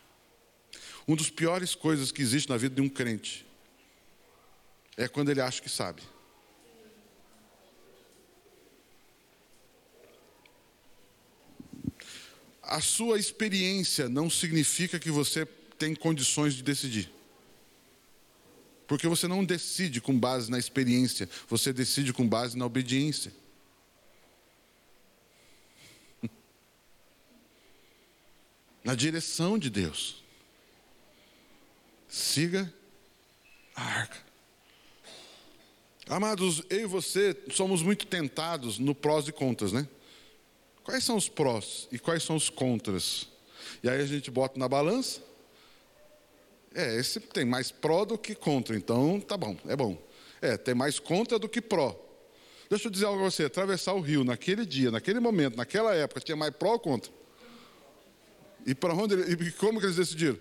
Uma 1.08 1.18
das 1.18 1.30
piores 1.30 1.74
coisas 1.74 2.12
que 2.12 2.22
existe 2.22 2.50
na 2.50 2.58
vida 2.58 2.76
de 2.76 2.82
um 2.82 2.90
crente 2.90 3.46
é 4.98 5.08
quando 5.08 5.30
ele 5.30 5.42
acha 5.42 5.62
que 5.62 5.70
sabe. 5.70 6.02
A 12.62 12.80
sua 12.82 13.20
experiência 13.20 14.08
não 14.08 14.30
significa 14.30 15.00
que 15.00 15.12
você 15.12 15.46
tem 15.78 15.94
condições 15.94 16.54
de 16.54 16.64
decidir. 16.64 17.12
Porque 18.88 19.08
você 19.08 19.28
não 19.28 19.44
decide 19.44 20.00
com 20.00 20.18
base 20.18 20.50
na 20.50 20.58
experiência, 20.60 21.30
você 21.48 21.74
decide 21.74 22.14
com 22.14 22.28
base 22.28 22.58
na 22.58 22.66
obediência. 22.66 23.34
Na 28.84 28.96
direção 28.96 29.58
de 29.58 29.70
Deus. 29.70 30.24
Siga 32.08 32.72
a 33.76 33.82
arca. 33.82 34.33
Amados, 36.08 36.62
eu 36.70 36.82
e 36.82 36.86
você 36.86 37.36
somos 37.52 37.82
muito 37.82 38.06
tentados 38.06 38.78
no 38.78 38.94
prós 38.94 39.26
e 39.28 39.32
contras, 39.32 39.72
né? 39.72 39.88
Quais 40.84 41.04
são 41.04 41.16
os 41.16 41.30
prós 41.30 41.88
e 41.94 41.98
quais 41.98 42.24
são 42.24 42.36
os 42.36 42.50
contras? 42.50 43.30
E 43.82 43.90
aí 43.90 44.02
a 44.02 44.06
gente 44.06 44.30
bota 44.30 44.60
na 44.60 44.68
balança. 44.68 45.22
É, 46.76 46.98
esse 46.98 47.22
tem 47.22 47.46
mais 47.46 47.72
pró 47.72 48.04
do 48.04 48.18
que 48.18 48.36
contra, 48.36 48.76
então 48.76 49.22
tá 49.22 49.38
bom, 49.38 49.56
é 49.66 49.76
bom. 49.78 49.98
É, 50.42 50.58
tem 50.58 50.76
mais 50.76 51.00
contra 51.00 51.40
do 51.40 51.48
que 51.48 51.62
pró. 51.62 51.98
Deixa 52.70 52.88
eu 52.88 52.92
dizer 52.92 53.06
algo 53.06 53.22
a 53.22 53.32
você: 53.32 53.46
atravessar 53.46 53.94
o 53.94 54.02
rio 54.02 54.26
naquele 54.26 54.66
dia, 54.66 54.92
naquele 54.92 55.22
momento, 55.22 55.56
naquela 55.56 55.96
época, 55.96 56.20
tinha 56.20 56.36
mais 56.36 56.54
pró 56.54 56.74
ou 56.74 56.80
contra? 56.80 57.10
E 58.66 58.76
para 58.76 58.94
onde 58.94 59.16
e 59.16 59.52
como 59.54 59.80
que 59.80 59.86
eles 59.86 59.96
decidiram? 59.96 60.38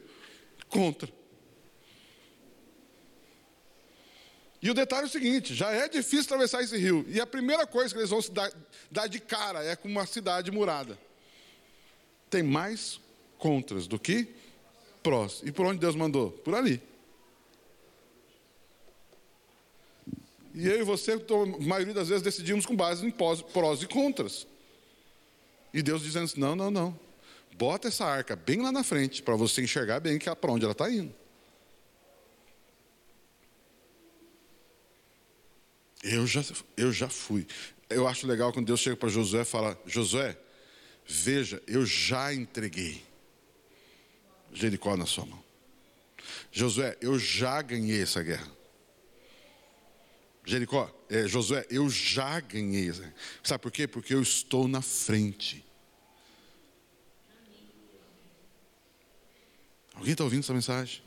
Contra. 0.68 1.08
E 4.62 4.70
o 4.70 4.74
detalhe 4.74 5.02
é 5.02 5.06
o 5.06 5.10
seguinte: 5.10 5.54
já 5.54 5.72
é 5.72 5.88
difícil 5.88 6.26
atravessar 6.26 6.62
esse 6.62 6.78
rio. 6.78 7.04
E 7.08 7.20
a 7.20 7.26
primeira 7.26 7.66
coisa 7.66 7.92
que 7.92 7.98
eles 7.98 8.10
vão 8.10 8.22
se 8.22 8.30
dar, 8.30 8.50
dar 8.90 9.08
de 9.08 9.18
cara 9.18 9.64
é 9.64 9.74
com 9.74 9.88
uma 9.88 10.06
cidade 10.06 10.52
murada. 10.52 10.96
Tem 12.30 12.42
mais 12.42 13.00
contras 13.38 13.88
do 13.88 13.98
que 13.98 14.28
prós. 15.02 15.42
E 15.44 15.50
por 15.50 15.66
onde 15.66 15.80
Deus 15.80 15.96
mandou? 15.96 16.30
Por 16.30 16.54
ali. 16.54 16.80
E 20.54 20.68
eu 20.68 20.80
e 20.80 20.84
você, 20.84 21.12
a 21.12 21.64
maioria 21.64 21.94
das 21.94 22.08
vezes, 22.08 22.22
decidimos 22.22 22.64
com 22.64 22.76
base 22.76 23.04
em 23.04 23.10
prós 23.10 23.82
e 23.82 23.86
contras. 23.86 24.46
E 25.74 25.82
Deus 25.82 26.02
dizendo 26.02 26.24
assim: 26.24 26.40
não, 26.40 26.54
não, 26.54 26.70
não. 26.70 26.98
Bota 27.54 27.88
essa 27.88 28.04
arca 28.04 28.36
bem 28.36 28.62
lá 28.62 28.70
na 28.70 28.84
frente, 28.84 29.22
para 29.22 29.34
você 29.34 29.62
enxergar 29.62 29.98
bem 29.98 30.18
que 30.18 30.28
é 30.28 30.34
para 30.34 30.52
onde 30.52 30.64
ela 30.64 30.72
está 30.72 30.88
indo. 30.88 31.12
Eu 36.02 36.26
já, 36.26 36.42
eu 36.76 36.92
já 36.92 37.08
fui. 37.08 37.46
Eu 37.88 38.08
acho 38.08 38.26
legal 38.26 38.52
quando 38.52 38.66
Deus 38.66 38.80
chega 38.80 38.96
para 38.96 39.08
Josué 39.08 39.42
e 39.42 39.44
fala: 39.44 39.80
Josué, 39.86 40.36
veja, 41.06 41.62
eu 41.66 41.86
já 41.86 42.34
entreguei 42.34 43.04
Jericó 44.52 44.96
na 44.96 45.06
sua 45.06 45.24
mão. 45.24 45.42
Josué, 46.50 46.96
eu 47.00 47.18
já 47.18 47.62
ganhei 47.62 48.02
essa 48.02 48.22
guerra. 48.22 48.50
Jericó, 50.44 50.92
é, 51.08 51.28
Josué, 51.28 51.64
eu 51.70 51.88
já 51.88 52.40
ganhei. 52.40 52.92
Sabe 53.44 53.62
por 53.62 53.70
quê? 53.70 53.86
Porque 53.86 54.12
eu 54.12 54.20
estou 54.20 54.66
na 54.66 54.82
frente. 54.82 55.64
Alguém 59.94 60.12
está 60.12 60.24
ouvindo 60.24 60.40
essa 60.40 60.52
mensagem? 60.52 61.02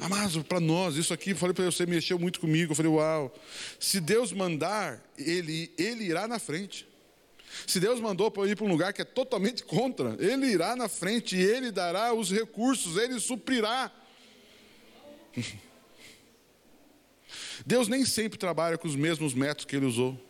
Amado, 0.00 0.44
para 0.44 0.60
nós, 0.60 0.96
isso 0.96 1.12
aqui, 1.14 1.34
falei 1.34 1.54
para 1.54 1.64
você, 1.64 1.86
mexeu 1.86 2.18
muito 2.18 2.40
comigo. 2.40 2.72
Eu 2.72 2.76
falei, 2.76 2.90
uau. 2.90 3.34
Se 3.80 4.00
Deus 4.00 4.32
mandar, 4.32 5.02
ele, 5.18 5.72
ele 5.78 6.04
irá 6.04 6.28
na 6.28 6.38
frente. 6.38 6.86
Se 7.66 7.78
Deus 7.78 8.00
mandou 8.00 8.30
para 8.30 8.48
ir 8.48 8.56
para 8.56 8.64
um 8.64 8.68
lugar 8.68 8.92
que 8.92 9.02
é 9.02 9.04
totalmente 9.04 9.62
contra, 9.64 10.16
Ele 10.18 10.46
irá 10.46 10.74
na 10.74 10.88
frente 10.88 11.36
e 11.36 11.40
Ele 11.42 11.70
dará 11.70 12.12
os 12.12 12.30
recursos, 12.30 12.96
Ele 12.96 13.20
suprirá. 13.20 13.90
Deus 17.64 17.88
nem 17.88 18.04
sempre 18.04 18.38
trabalha 18.38 18.76
com 18.76 18.86
os 18.86 18.96
mesmos 18.96 19.32
métodos 19.32 19.64
que 19.64 19.76
Ele 19.76 19.86
usou. 19.86 20.20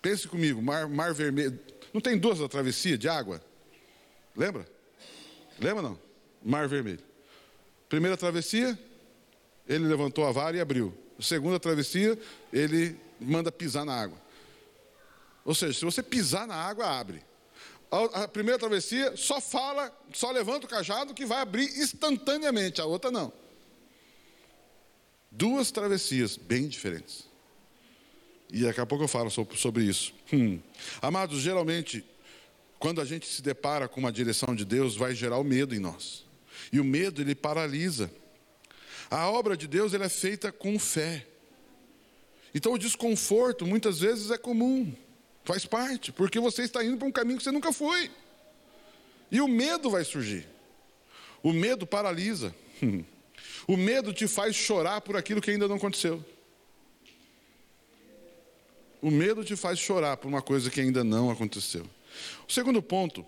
Pense 0.00 0.26
comigo, 0.26 0.62
mar, 0.62 0.88
mar 0.88 1.12
vermelho. 1.12 1.58
Não 1.92 2.00
tem 2.00 2.16
duas 2.16 2.38
da 2.38 2.48
travessia 2.48 2.96
de 2.96 3.08
água? 3.08 3.42
Lembra? 4.34 4.66
Lembra 5.58 5.82
não? 5.82 6.09
Mar 6.42 6.68
vermelho. 6.68 7.00
Primeira 7.88 8.16
travessia, 8.16 8.78
ele 9.68 9.86
levantou 9.86 10.26
a 10.26 10.32
vara 10.32 10.56
e 10.56 10.60
abriu. 10.60 10.94
Segunda 11.20 11.60
travessia, 11.60 12.18
ele 12.52 12.96
manda 13.20 13.52
pisar 13.52 13.84
na 13.84 13.94
água. 13.94 14.18
Ou 15.44 15.54
seja, 15.54 15.78
se 15.78 15.84
você 15.84 16.02
pisar 16.02 16.46
na 16.46 16.54
água, 16.54 16.86
abre. 16.86 17.22
A, 17.90 18.28
primeira 18.28 18.58
travessia 18.58 19.16
só 19.16 19.40
fala, 19.40 19.92
só 20.12 20.30
levanta 20.30 20.64
o 20.64 20.68
cajado 20.68 21.12
que 21.12 21.26
vai 21.26 21.40
abrir 21.40 21.64
instantaneamente, 21.76 22.80
a 22.80 22.84
outra 22.84 23.10
não. 23.10 23.32
Duas 25.30 25.70
travessias 25.70 26.36
bem 26.36 26.68
diferentes. 26.68 27.28
E 28.52 28.62
daqui 28.62 28.80
a 28.80 28.86
pouco 28.86 29.04
eu 29.04 29.08
falo 29.08 29.30
sobre, 29.30 29.56
sobre 29.56 29.84
isso. 29.84 30.14
Hum. 30.32 30.60
Amados, 31.02 31.40
geralmente, 31.40 32.04
quando 32.78 33.00
a 33.00 33.04
gente 33.04 33.26
se 33.26 33.42
depara 33.42 33.88
com 33.88 34.00
uma 34.00 34.12
direção 34.12 34.54
de 34.54 34.64
Deus, 34.64 34.96
vai 34.96 35.14
gerar 35.14 35.38
o 35.38 35.44
medo 35.44 35.74
em 35.74 35.80
nós. 35.80 36.24
E 36.72 36.80
o 36.80 36.84
medo, 36.84 37.20
ele 37.20 37.34
paralisa. 37.34 38.10
A 39.10 39.28
obra 39.30 39.56
de 39.56 39.66
Deus, 39.66 39.92
ela 39.92 40.04
é 40.04 40.08
feita 40.08 40.52
com 40.52 40.78
fé. 40.78 41.26
Então, 42.54 42.72
o 42.72 42.78
desconforto, 42.78 43.66
muitas 43.66 44.00
vezes, 44.00 44.30
é 44.30 44.38
comum. 44.38 44.92
Faz 45.44 45.64
parte, 45.64 46.12
porque 46.12 46.38
você 46.38 46.62
está 46.62 46.84
indo 46.84 46.96
para 46.96 47.08
um 47.08 47.12
caminho 47.12 47.38
que 47.38 47.44
você 47.44 47.50
nunca 47.50 47.72
foi. 47.72 48.10
E 49.30 49.40
o 49.40 49.48
medo 49.48 49.90
vai 49.90 50.04
surgir. 50.04 50.46
O 51.42 51.52
medo 51.52 51.86
paralisa. 51.86 52.54
O 53.66 53.76
medo 53.76 54.12
te 54.12 54.26
faz 54.26 54.56
chorar 54.56 55.00
por 55.00 55.16
aquilo 55.16 55.40
que 55.40 55.50
ainda 55.50 55.68
não 55.68 55.76
aconteceu. 55.76 56.24
O 59.00 59.10
medo 59.10 59.44
te 59.44 59.54
faz 59.54 59.78
chorar 59.78 60.16
por 60.16 60.28
uma 60.28 60.42
coisa 60.42 60.70
que 60.70 60.80
ainda 60.80 61.04
não 61.04 61.30
aconteceu. 61.30 61.86
O 62.48 62.52
segundo 62.52 62.82
ponto, 62.82 63.24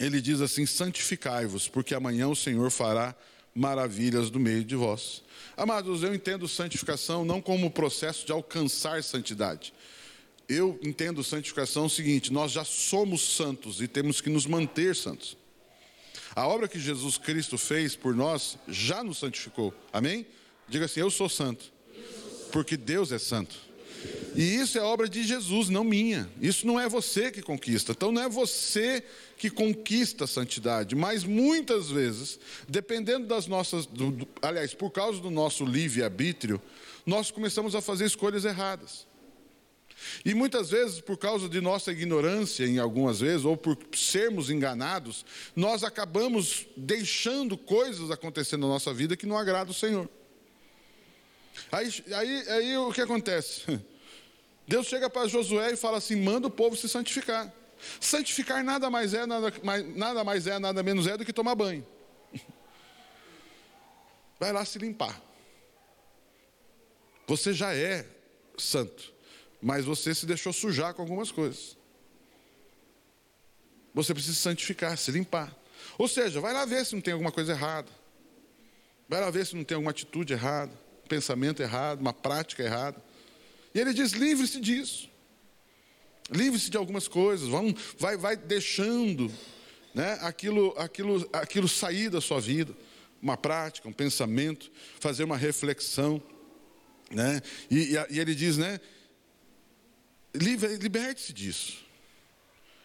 ele 0.00 0.20
diz 0.20 0.40
assim: 0.40 0.66
santificai-vos, 0.66 1.68
porque 1.68 1.94
amanhã 1.94 2.28
o 2.28 2.36
Senhor 2.36 2.70
fará 2.70 3.14
maravilhas 3.54 4.30
do 4.30 4.38
meio 4.38 4.64
de 4.64 4.76
vós. 4.76 5.22
Amados, 5.56 6.02
eu 6.02 6.14
entendo 6.14 6.46
santificação 6.46 7.24
não 7.24 7.40
como 7.40 7.70
processo 7.70 8.26
de 8.26 8.32
alcançar 8.32 9.02
santidade, 9.02 9.72
eu 10.48 10.78
entendo 10.82 11.24
santificação 11.24 11.86
o 11.86 11.90
seguinte: 11.90 12.32
nós 12.32 12.52
já 12.52 12.64
somos 12.64 13.36
santos 13.36 13.80
e 13.80 13.88
temos 13.88 14.20
que 14.20 14.30
nos 14.30 14.46
manter 14.46 14.94
santos. 14.94 15.36
A 16.34 16.46
obra 16.46 16.68
que 16.68 16.78
Jesus 16.78 17.16
Cristo 17.16 17.56
fez 17.56 17.96
por 17.96 18.14
nós 18.14 18.58
já 18.68 19.02
nos 19.02 19.18
santificou. 19.18 19.72
Amém? 19.92 20.26
Diga 20.68 20.84
assim: 20.84 21.00
Eu 21.00 21.10
sou 21.10 21.28
santo, 21.28 21.72
porque 22.52 22.76
Deus 22.76 23.10
é 23.10 23.18
santo. 23.18 23.66
E 24.34 24.56
isso 24.56 24.78
é 24.78 24.82
obra 24.82 25.08
de 25.08 25.24
Jesus, 25.24 25.70
não 25.70 25.82
minha. 25.82 26.30
Isso 26.40 26.66
não 26.66 26.78
é 26.78 26.88
você 26.88 27.30
que 27.32 27.40
conquista. 27.40 27.92
Então 27.92 28.12
não 28.12 28.22
é 28.22 28.28
você 28.28 29.02
que 29.36 29.50
conquista 29.50 30.24
a 30.24 30.26
santidade, 30.26 30.94
mas 30.94 31.24
muitas 31.24 31.90
vezes, 31.90 32.38
dependendo 32.68 33.26
das 33.26 33.46
nossas, 33.46 33.86
do, 33.86 34.10
do, 34.10 34.28
aliás, 34.40 34.74
por 34.74 34.90
causa 34.90 35.20
do 35.20 35.30
nosso 35.30 35.64
livre 35.64 36.02
arbítrio, 36.02 36.60
nós 37.04 37.30
começamos 37.30 37.74
a 37.74 37.80
fazer 37.80 38.06
escolhas 38.06 38.44
erradas. 38.44 39.06
E 40.24 40.34
muitas 40.34 40.70
vezes, 40.70 41.00
por 41.00 41.16
causa 41.16 41.48
de 41.48 41.60
nossa 41.60 41.90
ignorância, 41.90 42.66
em 42.66 42.78
algumas 42.78 43.20
vezes, 43.20 43.44
ou 43.44 43.56
por 43.56 43.78
sermos 43.94 44.50
enganados, 44.50 45.24
nós 45.54 45.82
acabamos 45.82 46.66
deixando 46.76 47.56
coisas 47.56 48.10
acontecendo 48.10 48.62
na 48.62 48.68
nossa 48.68 48.92
vida 48.92 49.16
que 49.16 49.26
não 49.26 49.38
agradam 49.38 49.70
o 49.70 49.74
Senhor. 49.74 50.08
Aí, 51.72 51.90
aí, 52.12 52.48
aí 52.48 52.76
o 52.76 52.92
que 52.92 53.00
acontece? 53.00 53.80
Deus 54.68 54.86
chega 54.86 55.08
para 55.08 55.28
Josué 55.28 55.72
e 55.72 55.76
fala 55.76 55.98
assim: 55.98 56.16
manda 56.16 56.46
o 56.46 56.50
povo 56.50 56.76
se 56.76 56.88
santificar. 56.88 57.52
Santificar 58.00 58.64
nada 58.64 58.88
mais 58.90 59.14
é, 59.14 59.26
nada 59.26 59.52
mais, 59.62 59.96
nada 59.96 60.24
mais 60.24 60.46
é, 60.46 60.58
nada 60.58 60.82
menos 60.82 61.06
é 61.06 61.16
do 61.16 61.24
que 61.24 61.32
tomar 61.32 61.54
banho. 61.54 61.86
Vai 64.38 64.52
lá 64.52 64.64
se 64.64 64.78
limpar. 64.78 65.20
Você 67.26 67.52
já 67.52 67.74
é 67.74 68.06
santo 68.56 69.16
mas 69.60 69.84
você 69.84 70.14
se 70.14 70.26
deixou 70.26 70.52
sujar 70.52 70.94
com 70.94 71.02
algumas 71.02 71.30
coisas. 71.32 71.76
Você 73.94 74.12
precisa 74.12 74.36
santificar, 74.36 74.96
se 74.96 75.10
limpar. 75.10 75.52
Ou 75.98 76.06
seja, 76.06 76.40
vai 76.40 76.52
lá 76.52 76.64
ver 76.64 76.84
se 76.84 76.94
não 76.94 77.02
tem 77.02 77.12
alguma 77.12 77.32
coisa 77.32 77.52
errada. 77.52 77.90
Vai 79.08 79.20
lá 79.20 79.30
ver 79.30 79.46
se 79.46 79.56
não 79.56 79.64
tem 79.64 79.74
alguma 79.74 79.90
atitude 79.90 80.32
errada, 80.32 80.72
um 81.04 81.08
pensamento 81.08 81.62
errado, 81.62 82.00
uma 82.00 82.12
prática 82.12 82.62
errada. 82.62 83.02
E 83.74 83.80
ele 83.80 83.94
diz: 83.94 84.12
livre-se 84.12 84.60
disso. 84.60 85.08
Livre-se 86.30 86.70
de 86.70 86.76
algumas 86.76 87.06
coisas. 87.08 87.48
Vamos, 87.48 87.80
vai, 87.98 88.16
vai 88.16 88.36
deixando 88.36 89.32
né, 89.94 90.18
aquilo, 90.22 90.74
aquilo, 90.76 91.28
aquilo 91.32 91.68
sair 91.68 92.10
da 92.10 92.20
sua 92.20 92.40
vida. 92.40 92.74
Uma 93.22 93.36
prática, 93.36 93.88
um 93.88 93.92
pensamento, 93.92 94.70
fazer 95.00 95.24
uma 95.24 95.36
reflexão. 95.36 96.22
Né? 97.10 97.40
E, 97.70 97.94
e, 98.10 98.18
ele 98.18 98.34
diz, 98.34 98.58
né? 98.58 98.80
Liberte-se 100.34 101.32
disso. 101.32 101.86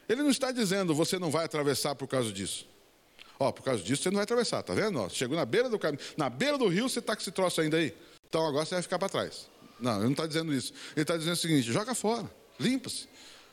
Ele 0.08 0.24
não 0.24 0.30
está 0.30 0.52
dizendo 0.52 0.94
você 0.94 1.18
não 1.18 1.32
vai 1.32 1.46
atravessar 1.46 1.96
por 1.96 2.08
causa 2.08 2.32
disso. 2.32 2.68
Ó, 3.40 3.52
por 3.52 3.64
causa 3.64 3.82
disso 3.82 4.04
você 4.04 4.10
não 4.10 4.16
vai 4.16 4.24
atravessar, 4.24 4.62
tá 4.62 4.74
vendo? 4.74 5.00
Ó, 5.00 5.10
chegou 5.10 5.36
na 5.36 5.46
beira 5.46 5.68
do 5.68 5.80
caminho, 5.80 6.04
na 6.16 6.30
beira 6.30 6.58
do 6.58 6.68
rio 6.68 6.88
você 6.88 7.00
está 7.00 7.16
com 7.16 7.22
esse 7.22 7.32
troço 7.32 7.60
ainda 7.60 7.78
aí. 7.78 7.94
Então 8.28 8.46
agora 8.46 8.66
você 8.66 8.76
vai 8.76 8.82
ficar 8.84 9.00
para 9.00 9.10
trás. 9.10 9.50
Não, 9.80 9.96
ele 9.96 10.04
não 10.04 10.12
está 10.12 10.28
dizendo 10.28 10.54
isso. 10.54 10.74
Ele 10.96 11.02
está 11.02 11.18
dizendo 11.18 11.34
o 11.34 11.38
seguinte: 11.38 11.72
joga 11.72 11.96
fora, 11.96 12.30
limpa-se, 12.60 13.08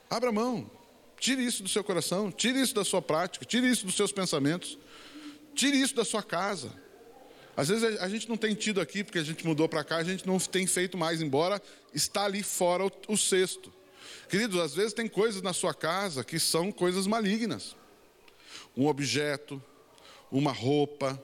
abra 0.08 0.32
mão, 0.32 0.70
tire 1.18 1.44
isso 1.44 1.62
do 1.62 1.68
seu 1.68 1.82
coração, 1.84 2.30
tire 2.30 2.60
isso 2.60 2.74
da 2.74 2.84
sua 2.84 3.02
prática, 3.02 3.44
tire 3.44 3.68
isso 3.68 3.84
dos 3.86 3.94
seus 3.94 4.12
pensamentos, 4.12 4.78
tire 5.54 5.80
isso 5.80 5.94
da 5.94 6.04
sua 6.04 6.22
casa. 6.22 6.72
Às 7.56 7.68
vezes 7.68 8.00
a 8.00 8.08
gente 8.08 8.28
não 8.28 8.36
tem 8.36 8.54
tido 8.54 8.80
aqui, 8.80 9.02
porque 9.02 9.18
a 9.18 9.24
gente 9.24 9.44
mudou 9.44 9.68
para 9.68 9.82
cá, 9.82 9.96
a 9.96 10.04
gente 10.04 10.26
não 10.26 10.38
tem 10.38 10.66
feito 10.66 10.96
mais, 10.96 11.20
embora 11.20 11.60
está 11.92 12.24
ali 12.24 12.42
fora 12.42 12.86
o, 12.86 12.92
o 13.08 13.16
cesto. 13.16 13.72
Queridos, 14.28 14.60
às 14.60 14.74
vezes 14.74 14.92
tem 14.92 15.08
coisas 15.08 15.42
na 15.42 15.52
sua 15.52 15.74
casa 15.74 16.22
que 16.22 16.38
são 16.38 16.70
coisas 16.70 17.06
malignas. 17.06 17.74
Um 18.76 18.86
objeto, 18.86 19.60
uma 20.30 20.52
roupa, 20.52 21.20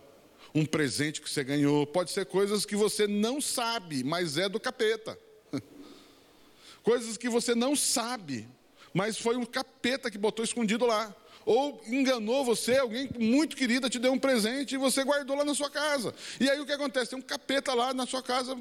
um 0.55 0.65
presente 0.65 1.21
que 1.21 1.29
você 1.29 1.45
ganhou, 1.45 1.87
pode 1.87 2.11
ser 2.11 2.27
coisas 2.27 2.65
que 2.65 2.75
você 2.75 3.07
não 3.07 3.41
sabe, 3.41 4.03
mas 4.03 4.39
é 4.39 4.49
do 4.49 4.59
capeta. 4.59 5.19
Coisas 6.83 7.17
que 7.17 7.31
você 7.31 7.55
não 7.55 7.75
sabe, 7.75 8.47
mas 8.95 9.19
foi 9.19 9.37
um 9.37 9.45
capeta 9.45 10.09
que 10.09 10.17
botou 10.17 10.45
escondido 10.45 10.87
lá. 10.87 11.15
Ou 11.45 11.83
enganou 11.89 12.45
você, 12.45 12.79
alguém 12.79 13.11
muito 13.19 13.57
querida 13.57 13.91
te 13.91 13.99
deu 13.99 14.13
um 14.13 14.19
presente 14.19 14.77
e 14.77 14.79
você 14.79 15.05
guardou 15.05 15.37
lá 15.37 15.45
na 15.45 15.55
sua 15.55 15.69
casa. 15.69 16.15
E 16.41 16.49
aí 16.49 16.59
o 16.61 16.65
que 16.65 16.73
acontece? 16.73 17.11
Tem 17.11 17.19
um 17.19 17.23
capeta 17.23 17.75
lá 17.75 17.93
na 17.93 18.07
sua 18.07 18.23
casa, 18.23 18.57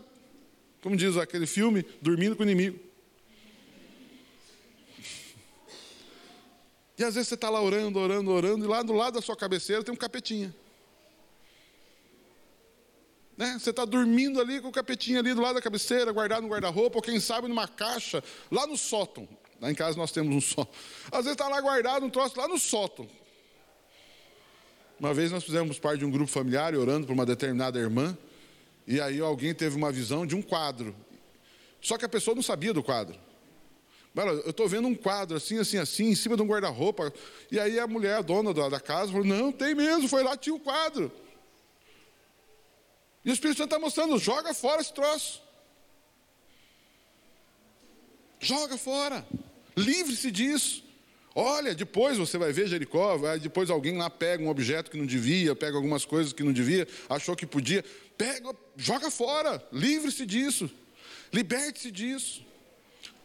como 0.82 0.98
diz 0.98 1.15
aquele 1.15 1.46
filme, 1.46 1.86
dormindo 2.02 2.36
com 2.36 2.41
o 2.41 2.46
inimigo. 2.46 2.78
E 6.98 7.04
às 7.04 7.15
vezes 7.15 7.30
você 7.30 7.36
está 7.36 7.50
lá 7.50 7.62
orando, 7.62 8.00
orando, 8.00 8.32
orando, 8.32 8.65
e 8.65 8.67
lá 8.67 8.82
do 8.82 8.93
lado 8.93 9.13
da 9.13 9.22
sua 9.22 9.36
cabeceira 9.36 9.84
tem 9.84 9.93
um 9.93 9.98
capetinha. 9.98 10.54
Né? 13.38 13.58
Você 13.60 13.69
está 13.69 13.86
dormindo 13.86 14.41
ali 14.41 14.60
com 14.62 14.67
o 14.67 14.72
capetinho 14.72 15.19
ali 15.19 15.34
do 15.34 15.41
lado 15.41 15.56
da 15.56 15.62
cabeceira, 15.62 16.12
guardado 16.12 16.41
no 16.43 16.50
guarda-roupa, 16.50 16.98
ou 16.98 17.02
quem 17.02 17.19
sabe 17.19 17.48
numa 17.48 17.67
caixa, 17.67 18.24
lá 18.52 18.67
no 18.67 18.78
sótão. 18.78 19.28
Lá 19.63 19.71
em 19.71 19.76
casa 19.76 19.97
nós 19.97 20.12
temos 20.12 20.36
um 20.36 20.41
sótão. 20.41 20.73
Às 21.06 21.19
vezes 21.19 21.32
está 21.32 21.47
lá 21.47 21.62
guardado 21.62 22.06
um 22.06 22.10
troço 22.10 22.38
lá 22.38 22.49
no 22.49 22.60
sótão. 22.60 23.08
Uma 24.99 25.13
vez 25.13 25.32
nós 25.32 25.41
fizemos 25.41 25.80
parte 25.80 25.99
de 25.99 26.06
um 26.06 26.12
grupo 26.12 26.30
familiar 26.30 26.76
orando 26.76 27.08
por 27.08 27.13
uma 27.13 27.26
determinada 27.26 27.80
irmã, 27.80 28.17
e 28.86 28.99
aí 28.99 29.21
alguém 29.21 29.54
teve 29.54 29.78
uma 29.78 29.89
visão 29.89 30.26
de 30.26 30.36
um 30.36 30.41
quadro. 30.41 30.93
Só 31.80 31.97
que 31.97 32.04
a 32.04 32.10
pessoa 32.10 32.36
não 32.36 32.43
sabia 32.43 32.73
do 32.73 32.84
quadro. 32.84 33.17
Eu 34.13 34.49
estou 34.49 34.67
vendo 34.67 34.86
um 34.86 34.95
quadro 34.95 35.38
assim, 35.38 35.58
assim, 35.58 35.78
assim, 35.78 36.08
em 36.08 36.15
cima 36.15 36.36
de 36.36 36.41
um 36.41 36.45
guarda-roupa. 36.45 37.13
E 37.49 37.58
aí 37.58 37.80
a 37.80 37.88
mulher, 37.88 38.17
a 38.17 38.21
dona 38.21 38.54
da, 38.54 38.82
casa, 38.82 39.13
falou: 39.13 39.26
Não, 39.26 39.49
tem 39.49 39.73
mesmo, 39.73 40.10
foi 40.10 40.23
lá, 40.23 40.36
tinha 40.36 40.54
o 40.54 40.60
quadro. 40.60 41.10
E 43.23 43.30
o 43.30 43.34
Espírito 43.34 43.60
Santo 43.60 43.69
está 43.69 43.80
mostrando: 43.80 44.19
joga 44.19 44.54
fora 44.54 44.82
esse 44.82 44.93
troço. 44.93 45.41
Joga 48.41 48.78
fora. 48.78 49.26
Livre-se 49.75 50.31
disso. 50.31 50.83
Olha, 51.36 51.73
depois 51.73 52.17
você 52.17 52.38
vai 52.38 52.53
ver 52.53 52.67
Jericó, 52.67 53.17
depois 53.38 53.69
alguém 53.69 53.97
lá 53.97 54.09
pega 54.09 54.43
um 54.43 54.49
objeto 54.49 54.91
que 54.91 54.97
não 54.97 55.05
devia, 55.05 55.55
pega 55.55 55.75
algumas 55.75 56.05
coisas 56.05 56.31
que 56.31 56.43
não 56.43 56.53
devia, 56.53 56.88
achou 57.09 57.36
que 57.36 57.45
podia. 57.45 57.83
Pega, 58.15 58.55
joga 58.77 59.09
fora. 59.09 59.65
Livre-se 59.71 60.25
disso. 60.25 60.69
Liberte-se 61.31 61.91
disso. 61.91 62.45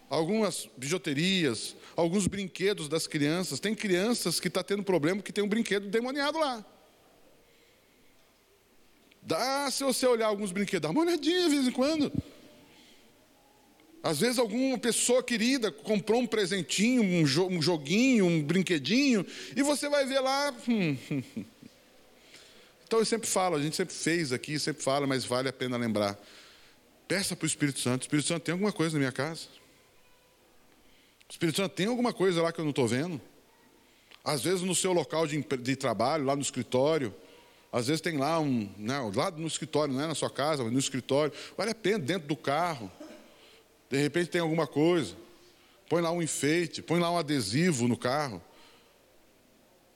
Algumas 0.09 0.67
bijuterias, 0.75 1.77
alguns 1.95 2.27
brinquedos 2.27 2.89
das 2.89 3.07
crianças. 3.07 3.61
Tem 3.61 3.75
crianças 3.75 4.41
que 4.41 4.49
estão 4.49 4.63
tá 4.63 4.67
tendo 4.67 4.83
problema 4.83 5.21
que 5.21 5.33
tem 5.33 5.45
um 5.45 5.49
brinquedo 5.49 5.89
demoniado 5.89 6.39
lá. 6.39 6.65
Dá, 9.21 9.71
se 9.71 9.85
você 9.85 10.07
olhar 10.07 10.29
alguns 10.29 10.51
brinquedos, 10.51 10.89
dá 10.89 10.91
uma 10.91 11.03
olhadinha 11.03 11.43
de 11.43 11.51
vez 11.51 11.69
em 11.69 11.73
quando. 11.73 12.11
Às 14.03 14.21
vezes 14.21 14.39
alguma 14.39 14.79
pessoa 14.79 15.23
querida 15.23 15.73
comprou 15.73 16.21
um 16.21 16.27
presentinho, 16.27 17.03
um, 17.03 17.27
jo 17.27 17.47
um 17.47 17.61
joguinho, 17.61 18.27
um 18.27 18.43
brinquedinho, 18.43 19.27
e 19.57 19.63
você 19.63 19.89
vai 19.89 20.07
ver 20.07 20.21
lá. 20.21 20.55
Hum, 20.69 20.97
hum, 21.11 21.23
hum. 21.37 21.45
Então 22.87 23.01
eu 23.01 23.05
sempre 23.05 23.29
falo, 23.29 23.57
a 23.57 23.61
gente 23.61 23.77
sempre 23.77 23.95
fez 23.95 24.33
aqui, 24.33 24.59
sempre 24.59 24.83
fala, 24.83 25.07
mas 25.07 25.25
vale 25.25 25.49
a 25.49 25.53
pena 25.53 25.77
lembrar. 25.77 26.19
Peça 27.07 27.37
para 27.37 27.45
o 27.45 27.47
Espírito 27.47 27.81
Santo. 27.81 28.03
Espírito 28.03 28.29
Santo, 28.29 28.43
tem 28.43 28.53
alguma 28.53 28.73
coisa 28.73 28.95
na 28.95 29.01
minha 29.01 29.13
casa? 29.13 29.43
Espírito 31.29 31.57
Santo, 31.57 31.75
tem 31.75 31.87
alguma 31.87 32.13
coisa 32.13 32.41
lá 32.41 32.53
que 32.53 32.61
eu 32.61 32.65
não 32.65 32.71
estou 32.71 32.89
vendo? 32.89 33.21
Às 34.25 34.43
vezes 34.43 34.63
no 34.63 34.75
seu 34.75 34.93
local 34.93 35.27
de, 35.27 35.39
de 35.43 35.77
trabalho, 35.77 36.25
lá 36.25 36.35
no 36.35 36.43
escritório, 36.43 37.15
às 37.71 37.87
vezes 37.89 38.01
tem 38.01 38.17
lá 38.17 38.41
um, 38.41 38.71
né, 38.79 38.99
lá 39.15 39.31
no 39.31 39.47
escritório, 39.47 39.93
não 39.93 40.03
é 40.03 40.07
na 40.07 40.15
sua 40.15 40.31
casa, 40.31 40.65
mas 40.65 40.73
no 40.73 40.79
escritório. 40.79 41.33
Vale 41.57 41.73
a 41.73 41.75
pena, 41.75 41.99
dentro 41.99 42.29
do 42.29 42.37
carro. 42.37 42.91
De 43.91 43.97
repente 43.97 44.31
tem 44.31 44.41
alguma 44.41 44.67
coisa. 44.67 45.15
Põe 45.89 46.03
lá 46.03 46.11
um 46.11 46.23
enfeite, 46.23 46.83
põe 46.83 47.01
lá 47.01 47.11
um 47.11 47.19
adesivo 47.19 47.89
no 47.89 47.97
carro. 47.97 48.43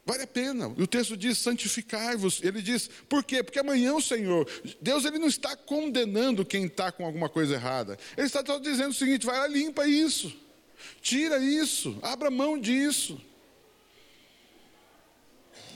Vale 0.04 0.24
a 0.24 0.26
pena. 0.26 0.74
E 0.76 0.82
o 0.82 0.86
texto 0.86 1.16
diz: 1.16 1.38
santificai-vos. 1.38 2.40
Ele 2.42 2.60
diz, 2.60 2.88
por 3.08 3.22
quê? 3.22 3.42
Porque 3.42 3.58
amanhã 3.58 3.94
o 3.94 4.02
Senhor, 4.02 4.48
Deus 4.80 5.04
ele 5.04 5.18
não 5.18 5.28
está 5.28 5.54
condenando 5.54 6.44
quem 6.44 6.64
está 6.66 6.90
com 6.90 7.04
alguma 7.04 7.28
coisa 7.28 7.54
errada. 7.54 7.98
Ele 8.16 8.26
está 8.26 8.44
só 8.44 8.58
dizendo 8.58 8.90
o 8.90 8.94
seguinte: 8.94 9.26
vai 9.26 9.38
lá, 9.38 9.46
limpa 9.46 9.86
isso. 9.86 10.34
Tira 11.00 11.38
isso, 11.38 11.96
abra 12.02 12.30
mão 12.30 12.58
disso. 12.58 13.20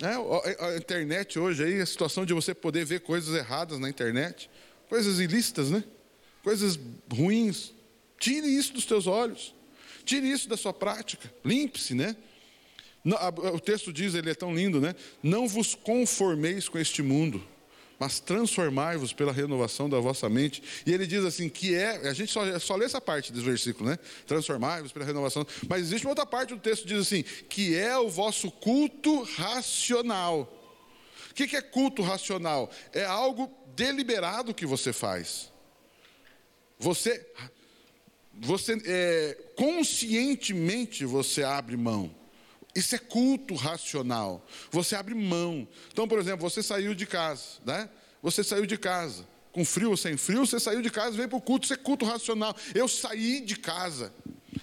É, 0.03 0.65
a 0.65 0.77
internet 0.77 1.39
hoje 1.39 1.65
aí, 1.65 1.81
a 1.81 1.87
situação 1.87 2.27
de 2.27 2.35
você 2.35 2.53
poder 2.53 2.85
ver 2.85 3.01
coisas 3.01 3.35
erradas 3.35 3.79
na 3.79 3.89
internet, 3.89 4.51
coisas 4.89 5.21
ilícitas, 5.21 5.71
né? 5.71 5.85
Coisas 6.43 6.79
ruins. 7.11 7.76
Tire 8.19 8.47
isso 8.47 8.73
dos 8.73 8.87
teus 8.87 9.07
olhos. 9.07 9.55
Tire 10.05 10.31
isso 10.31 10.49
da 10.49 10.57
sua 10.57 10.73
prática. 10.73 11.33
Limpe-se, 11.45 11.95
né? 11.95 12.17
O 13.53 13.61
texto 13.61 13.93
diz, 13.93 14.15
ele 14.15 14.31
é 14.31 14.35
tão 14.35 14.55
lindo, 14.55 14.81
né? 14.81 14.95
Não 15.23 15.47
vos 15.47 15.75
conformeis 15.75 16.69
com 16.69 16.79
este 16.79 17.03
mundo 17.03 17.47
mas 17.99 18.21
transformai-vos 18.21 19.13
pela 19.13 19.33
renovação 19.33 19.89
da 19.89 19.99
vossa 19.99 20.29
mente. 20.29 20.63
E 20.85 20.93
ele 20.93 21.07
diz 21.07 21.25
assim, 21.25 21.49
que 21.49 21.75
é, 21.75 22.09
a 22.09 22.13
gente 22.13 22.31
só, 22.31 22.59
só 22.59 22.77
lê 22.77 22.85
essa 22.85 23.01
parte 23.01 23.33
desse 23.33 23.45
versículo, 23.45 23.91
né? 23.91 23.99
Transformai-vos 24.27 24.93
pela 24.93 25.05
renovação. 25.05 25.47
Mas 25.69 25.83
existe 25.83 26.07
uma 26.07 26.11
outra 26.11 26.27
parte 26.27 26.55
do 26.55 26.61
texto 26.61 26.83
que 26.83 26.89
diz 26.89 27.01
assim, 27.01 27.23
que 27.49 27.75
é 27.77 27.97
o 27.97 28.09
vosso 28.09 28.51
culto 28.51 29.23
racional. 29.23 30.53
O 31.31 31.35
que 31.35 31.57
é 31.57 31.63
culto 31.63 32.03
racional? 32.03 32.71
É 32.93 33.05
algo 33.05 33.51
deliberado 33.75 34.55
que 34.55 34.67
você 34.67 34.93
faz. 34.93 35.51
Você, 36.79 37.27
você 38.41 38.79
é, 38.85 39.39
conscientemente 39.57 41.05
você 41.05 41.43
abre 41.43 41.77
mão. 41.77 42.15
Isso 42.75 42.95
é 42.95 42.99
culto 42.99 43.55
racional. 43.55 44.47
Você 44.71 44.95
abre 44.95 45.15
mão. 45.15 45.67
Então, 45.91 46.07
por 46.07 46.19
exemplo, 46.19 46.49
você 46.49 46.63
saiu 46.63 46.95
de 46.95 47.07
casa, 47.07 47.59
né? 47.65 47.89
Você 48.23 48.45
saiu 48.45 48.67
de 48.67 48.77
casa. 48.77 49.27
Com 49.51 49.65
frio 49.65 49.91
ou 49.91 49.97
sem 49.97 50.19
frio, 50.19 50.45
você 50.45 50.61
saiu 50.61 50.83
de 50.83 50.91
casa 50.91 51.17
veio 51.17 51.29
para 51.29 51.39
o 51.39 51.41
culto. 51.41 51.65
Isso 51.65 51.73
é 51.73 51.77
culto 51.79 52.05
racional. 52.05 52.55
Eu 52.75 52.87
saí 52.87 53.41
de 53.41 53.57
casa. 53.57 54.13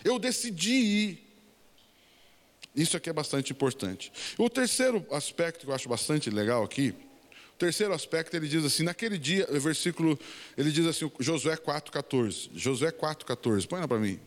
Eu 0.03 0.19
decidi 0.19 0.73
ir. 0.73 1.23
Isso 2.75 2.95
aqui 2.95 3.09
é 3.09 3.13
bastante 3.13 3.51
importante. 3.51 4.11
O 4.37 4.49
terceiro 4.49 5.05
aspecto 5.11 5.65
que 5.65 5.71
eu 5.71 5.75
acho 5.75 5.89
bastante 5.89 6.29
legal 6.29 6.63
aqui, 6.63 6.93
terceiro 7.57 7.93
aspecto, 7.93 8.35
ele 8.35 8.47
diz 8.47 8.63
assim, 8.65 8.83
naquele 8.83 9.17
dia, 9.17 9.47
o 9.49 9.59
versículo, 9.59 10.19
ele 10.57 10.71
diz 10.71 10.85
assim, 10.85 11.11
Josué 11.19 11.55
4,14. 11.55 12.49
Josué 12.53 12.91
4,14, 12.91 13.67
põe 13.67 13.79
lá 13.79 13.87
para 13.87 13.99
mim. 13.99 14.19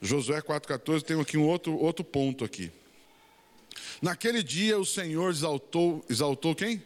Josué 0.00 0.42
4,14 0.42 1.02
tem 1.02 1.20
aqui 1.20 1.36
um 1.36 1.46
outro, 1.46 1.76
outro 1.76 2.04
ponto 2.04 2.44
aqui. 2.44 2.70
Naquele 4.02 4.42
dia 4.42 4.78
o 4.78 4.84
Senhor 4.84 5.30
exaltou, 5.30 6.04
exaltou 6.08 6.54
quem? 6.54 6.82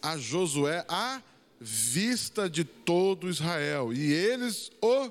A 0.00 0.16
Josué 0.16 0.84
à 0.88 1.22
vista 1.60 2.48
de 2.48 2.64
todo 2.64 3.28
Israel. 3.28 3.92
E 3.92 4.12
eles 4.12 4.70
o 4.80 5.10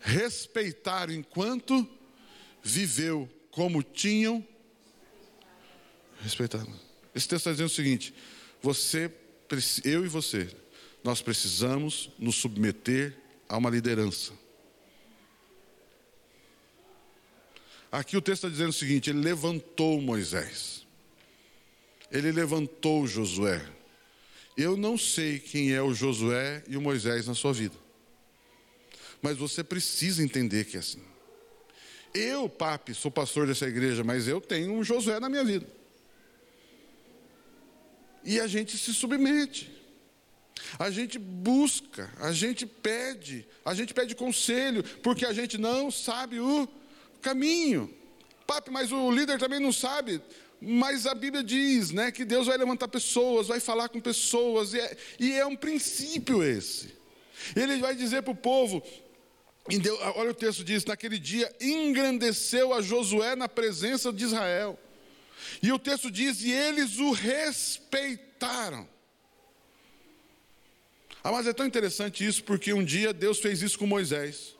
respeitaram 0.00 1.12
enquanto 1.12 1.88
viveu 2.62 3.28
como 3.50 3.82
tinham 3.82 4.46
respeitado. 6.20 6.68
Esse 7.14 7.28
texto 7.28 7.48
está 7.48 7.50
dizendo 7.52 7.66
o 7.66 7.70
seguinte: 7.70 8.14
você, 8.62 9.10
eu 9.84 10.04
e 10.04 10.08
você, 10.08 10.48
nós 11.02 11.20
precisamos 11.20 12.10
nos 12.18 12.36
submeter 12.36 13.16
a 13.48 13.56
uma 13.58 13.68
liderança. 13.68 14.32
Aqui 17.90 18.16
o 18.16 18.22
texto 18.22 18.46
está 18.46 18.48
dizendo 18.48 18.70
o 18.70 18.72
seguinte: 18.72 19.10
ele 19.10 19.20
levantou 19.20 20.00
Moisés, 20.00 20.86
ele 22.10 22.32
levantou 22.32 23.06
Josué. 23.06 23.62
Eu 24.56 24.76
não 24.76 24.96
sei 24.96 25.38
quem 25.38 25.72
é 25.72 25.82
o 25.82 25.94
Josué 25.94 26.62
e 26.68 26.76
o 26.76 26.80
Moisés 26.80 27.26
na 27.26 27.34
sua 27.34 27.52
vida, 27.52 27.76
mas 29.20 29.36
você 29.36 29.64
precisa 29.64 30.22
entender 30.22 30.64
que 30.66 30.76
é 30.76 30.80
assim. 30.80 31.02
Eu, 32.14 32.48
papi, 32.48 32.94
sou 32.94 33.10
pastor 33.10 33.46
dessa 33.46 33.66
igreja, 33.66 34.04
mas 34.04 34.28
eu 34.28 34.40
tenho 34.40 34.72
um 34.72 34.84
Josué 34.84 35.18
na 35.18 35.28
minha 35.28 35.44
vida. 35.44 35.66
E 38.24 38.40
a 38.40 38.46
gente 38.46 38.76
se 38.78 38.92
submete. 38.94 39.70
A 40.78 40.90
gente 40.90 41.18
busca, 41.18 42.10
a 42.18 42.32
gente 42.32 42.64
pede, 42.64 43.46
a 43.64 43.74
gente 43.74 43.92
pede 43.92 44.14
conselho, 44.14 44.82
porque 45.02 45.26
a 45.26 45.32
gente 45.32 45.58
não 45.58 45.90
sabe 45.90 46.40
o 46.40 46.68
caminho. 47.20 47.92
Papi, 48.46 48.70
mas 48.70 48.92
o 48.92 49.10
líder 49.10 49.38
também 49.38 49.60
não 49.60 49.72
sabe. 49.72 50.20
Mas 50.60 51.06
a 51.06 51.14
Bíblia 51.14 51.42
diz 51.42 51.90
né, 51.90 52.12
que 52.12 52.24
Deus 52.24 52.46
vai 52.46 52.56
levantar 52.56 52.86
pessoas, 52.88 53.48
vai 53.48 53.58
falar 53.58 53.88
com 53.88 54.00
pessoas, 54.00 54.72
e 54.74 54.80
é, 54.80 54.96
e 55.18 55.32
é 55.32 55.44
um 55.44 55.56
princípio 55.56 56.42
esse. 56.42 56.94
Ele 57.56 57.78
vai 57.78 57.94
dizer 57.94 58.22
para 58.22 58.32
o 58.32 58.36
povo, 58.36 58.82
olha 60.14 60.30
o 60.30 60.34
texto 60.34 60.62
diz: 60.62 60.84
naquele 60.84 61.18
dia 61.18 61.52
engrandeceu 61.60 62.72
a 62.72 62.80
Josué 62.80 63.34
na 63.34 63.48
presença 63.48 64.12
de 64.12 64.24
Israel. 64.24 64.78
E 65.60 65.72
o 65.72 65.78
texto 65.78 66.10
diz: 66.10 66.42
e 66.42 66.52
eles 66.52 66.98
o 66.98 67.10
respeitaram. 67.10 68.88
Ah, 71.24 71.30
mas 71.30 71.46
é 71.46 71.52
tão 71.52 71.66
interessante 71.66 72.26
isso 72.26 72.42
porque 72.42 72.72
um 72.72 72.84
dia 72.84 73.12
Deus 73.12 73.38
fez 73.38 73.62
isso 73.62 73.78
com 73.78 73.86
Moisés. 73.86 74.56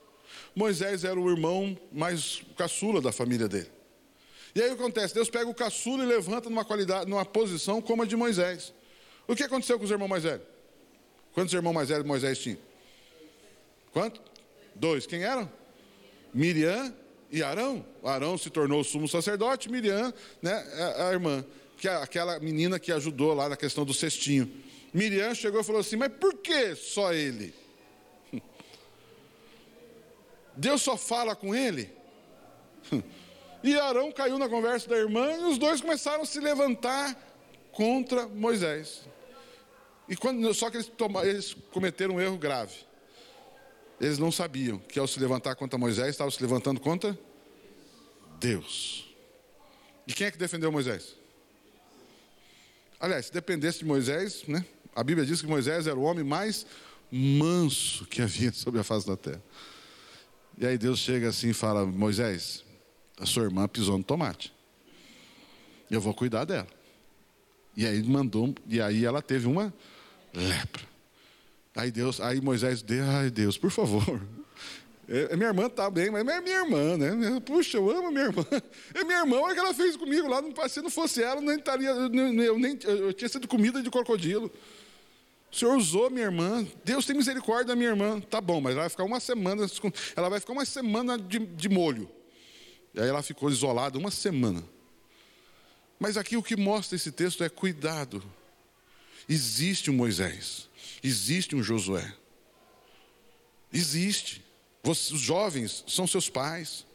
Moisés 0.55 1.03
era 1.03 1.19
o 1.19 1.29
irmão 1.29 1.77
mais 1.91 2.41
caçula 2.57 3.01
da 3.01 3.11
família 3.11 3.47
dele. 3.47 3.71
E 4.55 4.61
aí 4.61 4.71
o 4.71 4.75
que 4.75 4.81
acontece? 4.81 5.13
Deus 5.13 5.29
pega 5.29 5.49
o 5.49 5.53
caçula 5.53 6.03
e 6.03 6.07
levanta 6.07 6.49
numa 6.49 6.63
qualidade, 6.63 7.09
numa 7.09 7.25
posição 7.25 7.81
como 7.81 8.03
a 8.03 8.05
de 8.05 8.15
Moisés. 8.15 8.73
O 9.27 9.35
que 9.35 9.43
aconteceu 9.43 9.77
com 9.79 9.85
os 9.85 9.91
irmãos 9.91 10.07
mais 10.07 10.23
velhos? 10.23 10.45
Quantos 11.33 11.53
irmãos 11.53 11.73
mais 11.73 11.89
velhos 11.89 12.05
Moisés 12.05 12.37
tinha? 12.37 12.59
Quanto? 13.91 14.21
Dois. 14.75 15.05
Quem 15.05 15.23
eram? 15.23 15.51
Miriam 16.33 16.93
e 17.33 17.41
Arão. 17.41 17.83
Arão 18.03 18.37
se 18.37 18.51
tornou 18.51 18.81
o 18.81 18.83
sumo 18.83 19.07
sacerdote, 19.07 19.69
Miriam, 19.69 20.13
né, 20.39 20.53
a, 20.99 21.11
irmã, 21.11 21.43
que 21.75 21.87
é 21.87 21.95
aquela 21.95 22.39
menina 22.39 22.79
que 22.79 22.91
ajudou 22.91 23.33
lá 23.33 23.49
na 23.49 23.57
questão 23.57 23.83
do 23.83 23.93
cestinho. 23.93 24.49
Miriam 24.93 25.33
chegou 25.33 25.59
e 25.59 25.63
falou 25.63 25.81
assim: 25.81 25.95
Mas 25.95 26.11
por 26.13 26.35
que 26.35 26.75
só 26.75 27.11
ele? 27.11 27.51
Deus 30.55 30.83
só 30.83 30.95
fala 30.95 31.35
com 31.35 31.53
ele? 31.53 31.91
E 33.65 33.79
Arão 33.79 34.11
caiu 34.11 34.37
na 34.37 34.49
conversa 34.49 34.89
da 34.89 34.97
irmã 34.97 35.31
e 35.37 35.45
os 35.45 35.57
dois 35.57 35.79
começaram 35.79 36.23
a 36.23 36.25
se 36.25 36.37
levantar 36.37 37.15
contra 37.71 38.27
Moisés. 38.27 39.03
E 40.09 40.17
quando, 40.17 40.53
só 40.53 40.69
que 40.69 40.75
eles, 40.75 40.87
tomaram, 40.89 41.29
eles 41.29 41.55
cometeram 41.71 42.15
um 42.15 42.19
erro 42.19 42.37
grave. 42.37 42.75
Eles 44.03 44.17
não 44.17 44.33
sabiam 44.33 44.79
que 44.79 44.99
ao 44.99 45.07
se 45.07 45.17
levantar 45.17 45.55
contra 45.55 45.79
Moisés, 45.79 46.09
estavam 46.09 46.29
se 46.29 46.41
levantando 46.41 46.77
contra 46.81 47.17
Deus. 48.37 49.15
E 50.05 50.11
quem 50.11 50.27
é 50.27 50.31
que 50.31 50.37
defendeu 50.37 50.69
Moisés? 50.73 51.15
Aliás, 52.99 53.27
se 53.27 53.33
dependesse 53.33 53.79
de 53.79 53.85
Moisés, 53.85 54.43
né? 54.45 54.65
A 54.93 55.05
Bíblia 55.05 55.25
diz 55.25 55.39
que 55.39 55.47
Moisés 55.47 55.87
era 55.87 55.97
o 55.97 56.01
homem 56.01 56.25
mais 56.25 56.65
manso 57.09 58.05
que 58.07 58.21
havia 58.21 58.51
sobre 58.53 58.81
a 58.81 58.83
face 58.83 59.07
da 59.07 59.15
terra. 59.15 59.41
E 60.57 60.65
aí 60.65 60.77
Deus 60.77 60.99
chega 60.99 61.29
assim 61.29 61.51
e 61.51 61.53
fala: 61.53 61.85
Moisés, 61.85 62.65
a 63.17 63.25
sua 63.25 63.43
irmã 63.43 63.69
pisou 63.69 63.97
no 63.97 64.03
tomate. 64.03 64.53
Eu 65.89 66.01
vou 66.01 66.13
cuidar 66.13 66.43
dela. 66.43 66.67
E 67.73 67.87
aí 67.87 68.03
mandou, 68.03 68.53
e 68.67 68.81
aí 68.81 69.05
ela 69.05 69.21
teve 69.21 69.47
uma 69.47 69.73
lepra. 70.33 70.92
Aí 71.75 71.91
Deus, 71.91 72.21
aí 72.21 72.39
Moisés 72.39 72.83
ai 73.19 73.29
Deus, 73.29 73.57
por 73.57 73.71
favor. 73.71 74.21
É, 75.07 75.35
minha 75.35 75.49
irmã 75.49 75.65
está 75.65 75.89
bem, 75.89 76.09
mas 76.09 76.25
é 76.27 76.41
minha 76.41 76.59
irmã, 76.59 76.97
né? 76.97 77.39
Puxa, 77.41 77.77
eu 77.77 77.89
amo 77.89 78.09
minha 78.11 78.25
irmã. 78.25 78.45
É 78.93 79.03
minha 79.03 79.19
irmã, 79.19 79.37
olha 79.37 79.51
o 79.51 79.53
que 79.53 79.59
ela 79.59 79.73
fez 79.73 79.97
comigo 79.97 80.27
lá. 80.27 80.41
Se 80.69 80.81
não 80.81 80.89
fosse 80.89 81.21
ela, 81.21 81.41
nem 81.41 81.57
estaria, 81.57 81.89
eu, 81.89 82.09
nem, 82.09 82.79
eu 82.83 83.11
tinha 83.13 83.27
sido 83.27 83.47
comida 83.47 83.81
de 83.81 83.89
crocodilo. 83.89 84.51
O 85.51 85.55
Senhor 85.55 85.75
usou 85.75 86.09
minha 86.09 86.25
irmã. 86.25 86.65
Deus 86.85 87.05
tem 87.05 87.15
misericórdia 87.15 87.67
da 87.67 87.75
minha 87.75 87.89
irmã. 87.89 88.19
Tá 88.21 88.39
bom, 88.39 88.61
mas 88.61 88.73
ela 88.73 88.81
vai 88.81 88.89
ficar 88.89 89.03
uma 89.03 89.19
semana, 89.19 89.67
ela 90.15 90.29
vai 90.29 90.39
ficar 90.39 90.53
uma 90.53 90.65
semana 90.65 91.17
de, 91.17 91.39
de 91.39 91.69
molho. 91.69 92.09
E 92.93 93.01
aí 93.01 93.07
ela 93.07 93.21
ficou 93.21 93.49
isolada 93.49 93.97
uma 93.97 94.11
semana. 94.11 94.63
Mas 95.99 96.17
aqui 96.17 96.37
o 96.37 96.43
que 96.43 96.55
mostra 96.55 96.95
esse 96.95 97.11
texto 97.11 97.43
é 97.43 97.49
cuidado. 97.49 98.23
Existe 99.27 99.91
um 99.91 99.93
Moisés, 99.93 100.69
existe 101.03 101.55
um 101.55 101.61
Josué. 101.61 102.13
Existe. 103.71 104.43
Os 104.83 104.99
jovens 105.19 105.83
são 105.87 106.05
seus 106.05 106.29
pais, 106.29 106.85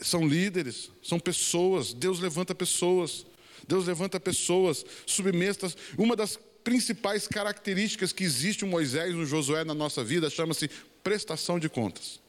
são 0.00 0.26
líderes, 0.26 0.90
são 1.02 1.18
pessoas. 1.18 1.92
Deus 1.92 2.20
levanta 2.20 2.54
pessoas. 2.54 3.26
Deus 3.66 3.86
levanta 3.86 4.18
pessoas 4.20 4.84
submissas. 5.06 5.76
Uma 5.96 6.14
das 6.14 6.38
principais 6.62 7.26
características 7.26 8.12
que 8.12 8.24
existe 8.24 8.64
um 8.64 8.68
Moisés, 8.68 9.14
um 9.14 9.24
Josué 9.24 9.64
na 9.64 9.74
nossa 9.74 10.04
vida 10.04 10.28
chama-se 10.30 10.68
prestação 11.02 11.58
de 11.58 11.68
contas. 11.68 12.20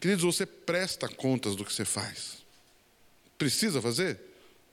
Queridos, 0.00 0.24
você 0.24 0.44
presta 0.46 1.08
contas 1.08 1.56
do 1.56 1.64
que 1.64 1.72
você 1.72 1.84
faz. 1.84 2.44
Precisa 3.38 3.80
fazer? 3.80 4.20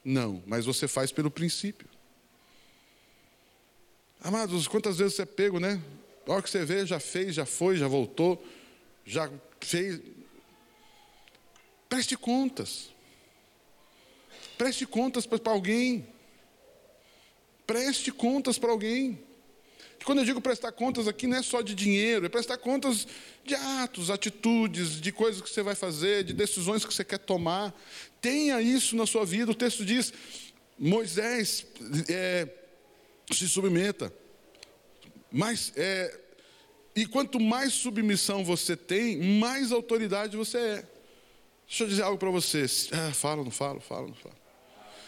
Não, 0.04 0.44
mas 0.46 0.66
você 0.66 0.88
faz 0.88 1.12
pelo 1.12 1.32
princípio. 1.32 1.88
Amados, 4.24 4.68
quantas 4.68 5.00
vezes 5.00 5.16
você 5.16 5.24
é 5.24 5.26
pego, 5.26 5.60
né? 5.60 5.82
A 6.28 6.32
hora 6.34 6.44
que 6.44 6.50
você 6.50 6.64
vê, 6.64 6.86
já 6.86 7.00
fez, 7.00 7.34
já 7.34 7.44
foi, 7.44 7.76
já 7.76 7.88
voltou, 7.88 8.46
já 9.04 9.32
fez. 9.60 10.00
Preste 11.90 12.16
contas. 12.16 12.92
Preste 14.60 14.86
contas 14.86 15.26
para 15.26 15.52
alguém. 15.52 16.08
Preste 17.66 18.12
contas 18.12 18.60
para 18.60 18.70
alguém. 18.70 19.20
E 20.00 20.06
quando 20.06 20.20
eu 20.20 20.26
digo 20.26 20.40
prestar 20.40 20.72
contas 20.72 21.08
aqui, 21.08 21.26
não 21.26 21.38
é 21.38 21.42
só 21.42 21.64
de 21.64 21.74
dinheiro, 21.74 22.24
é 22.24 22.30
prestar 22.30 22.60
contas 22.60 23.08
de 23.44 23.56
atos, 23.56 24.12
atitudes, 24.12 25.02
de 25.02 25.12
coisas 25.12 25.42
que 25.42 25.50
você 25.50 25.64
vai 25.64 25.74
fazer, 25.74 26.24
de 26.24 26.34
decisões 26.34 26.86
que 26.86 26.94
você 26.94 27.04
quer 27.04 27.18
tomar. 27.18 27.74
Tenha 28.22 28.62
isso 28.62 28.96
na 28.96 29.08
sua 29.08 29.26
vida. 29.26 29.52
O 29.52 29.56
texto 29.56 29.84
diz: 29.84 30.14
Moisés 30.78 31.66
é, 32.08 32.48
se 33.36 33.48
submeta. 33.48 34.14
Mas, 35.32 35.72
é, 35.76 36.20
e 36.96 37.06
quanto 37.06 37.40
mais 37.40 37.74
submissão 37.74 38.44
você 38.44 38.76
tem, 38.76 39.18
mais 39.40 39.72
autoridade 39.72 40.36
você 40.36 40.58
é. 40.58 40.88
Deixa 41.68 41.84
eu 41.84 41.88
dizer 41.88 42.04
algo 42.04 42.18
para 42.18 42.30
você. 42.30 42.66
Ah, 42.92 43.14
falo, 43.14 43.44
não 43.44 43.52
falo, 43.52 43.80
falo, 43.80 44.10
não 44.10 44.16
falo. 44.16 44.36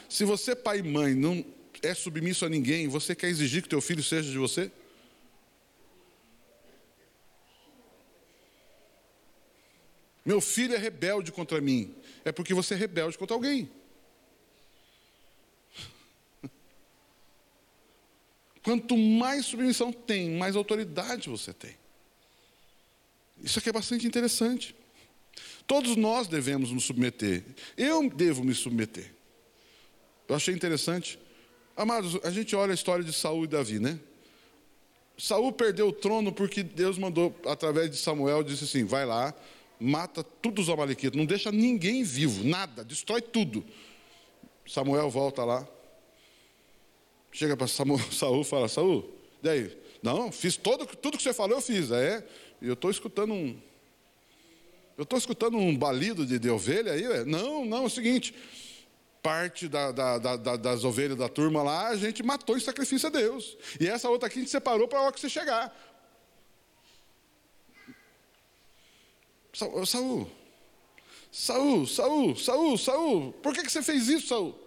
Se 0.07 0.23
você, 0.23 0.55
pai 0.55 0.79
e 0.79 0.83
mãe, 0.83 1.13
não 1.13 1.43
é 1.81 1.93
submisso 1.93 2.45
a 2.45 2.49
ninguém, 2.49 2.87
você 2.87 3.13
quer 3.13 3.27
exigir 3.27 3.61
que 3.61 3.67
teu 3.67 3.81
filho 3.81 4.01
seja 4.01 4.31
de 4.31 4.37
você? 4.37 4.71
Meu 10.25 10.39
filho 10.39 10.73
é 10.73 10.77
rebelde 10.77 11.31
contra 11.31 11.59
mim. 11.59 11.93
É 12.23 12.31
porque 12.31 12.53
você 12.53 12.75
é 12.75 12.77
rebelde 12.77 13.17
contra 13.17 13.35
alguém. 13.35 13.69
Quanto 18.63 18.97
mais 18.97 19.45
submissão 19.45 19.91
tem, 19.91 20.31
mais 20.31 20.55
autoridade 20.55 21.29
você 21.29 21.51
tem. 21.53 21.75
Isso 23.41 23.59
aqui 23.59 23.69
é 23.69 23.73
bastante 23.73 24.07
interessante. 24.07 24.73
Todos 25.67 25.95
nós 25.95 26.27
devemos 26.27 26.71
nos 26.71 26.85
submeter. 26.85 27.43
Eu 27.77 28.09
devo 28.09 28.43
me 28.43 28.53
submeter. 28.53 29.13
Eu 30.27 30.35
achei 30.35 30.53
interessante. 30.53 31.19
Amados, 31.75 32.17
a 32.23 32.31
gente 32.31 32.55
olha 32.55 32.71
a 32.71 32.75
história 32.75 33.03
de 33.03 33.11
Saul 33.11 33.43
e 33.43 33.47
Davi, 33.47 33.79
né? 33.79 33.99
Saul 35.17 35.51
perdeu 35.51 35.89
o 35.89 35.93
trono 35.93 36.31
porque 36.31 36.63
Deus 36.63 36.97
mandou, 36.97 37.35
através 37.45 37.89
de 37.89 37.97
Samuel, 37.97 38.43
disse 38.43 38.63
assim: 38.63 38.85
vai 38.85 39.05
lá, 39.05 39.33
mata 39.79 40.23
todos 40.23 40.67
os 40.67 40.73
amalequitas, 40.73 41.17
não 41.17 41.25
deixa 41.25 41.51
ninguém 41.51 42.03
vivo, 42.03 42.43
nada, 42.43 42.83
destrói 42.83 43.21
tudo. 43.21 43.63
Samuel 44.65 45.09
volta 45.09 45.43
lá, 45.43 45.67
chega 47.33 47.57
para 47.57 47.67
Saul 47.67 48.41
e 48.41 48.45
fala: 48.45 48.69
Saul, 48.69 49.11
daí? 49.41 49.75
Não, 50.01 50.31
fiz 50.31 50.55
todo, 50.55 50.85
tudo 50.85 51.17
que 51.17 51.23
você 51.23 51.33
falou, 51.33 51.57
eu 51.57 51.61
fiz. 51.61 51.91
É, 51.91 52.25
eu 52.61 52.73
estou 52.73 52.91
escutando 52.91 53.33
um. 53.33 53.59
Eu 54.97 55.03
estou 55.03 55.17
escutando 55.17 55.57
um 55.57 55.75
balido 55.75 56.25
de, 56.25 56.37
de 56.37 56.49
ovelha 56.49 56.93
aí. 56.93 57.03
É? 57.03 57.25
Não, 57.25 57.65
não, 57.65 57.83
é 57.83 57.85
o 57.85 57.89
seguinte: 57.89 58.35
parte 59.21 59.67
da, 59.67 59.91
da, 59.91 60.17
da, 60.17 60.55
das 60.57 60.83
ovelhas 60.83 61.17
da 61.17 61.27
turma 61.27 61.63
lá, 61.63 61.87
a 61.87 61.95
gente 61.95 62.21
matou 62.21 62.55
em 62.55 62.61
sacrifício 62.61 63.07
a 63.07 63.11
Deus. 63.11 63.57
E 63.79 63.87
essa 63.87 64.09
outra 64.09 64.27
aqui 64.27 64.39
a 64.39 64.41
gente 64.41 64.51
separou 64.51 64.87
para 64.87 64.99
a 64.99 65.01
hora 65.03 65.11
que 65.11 65.19
você 65.19 65.29
chegar. 65.29 65.73
Saul, 69.53 69.85
Saul, 71.31 71.87
Saul, 71.87 72.35
Saul, 72.35 72.77
Saul, 72.77 73.33
por 73.33 73.53
que, 73.53 73.63
que 73.63 73.71
você 73.71 73.81
fez 73.81 74.09
isso, 74.09 74.27
Saul? 74.27 74.62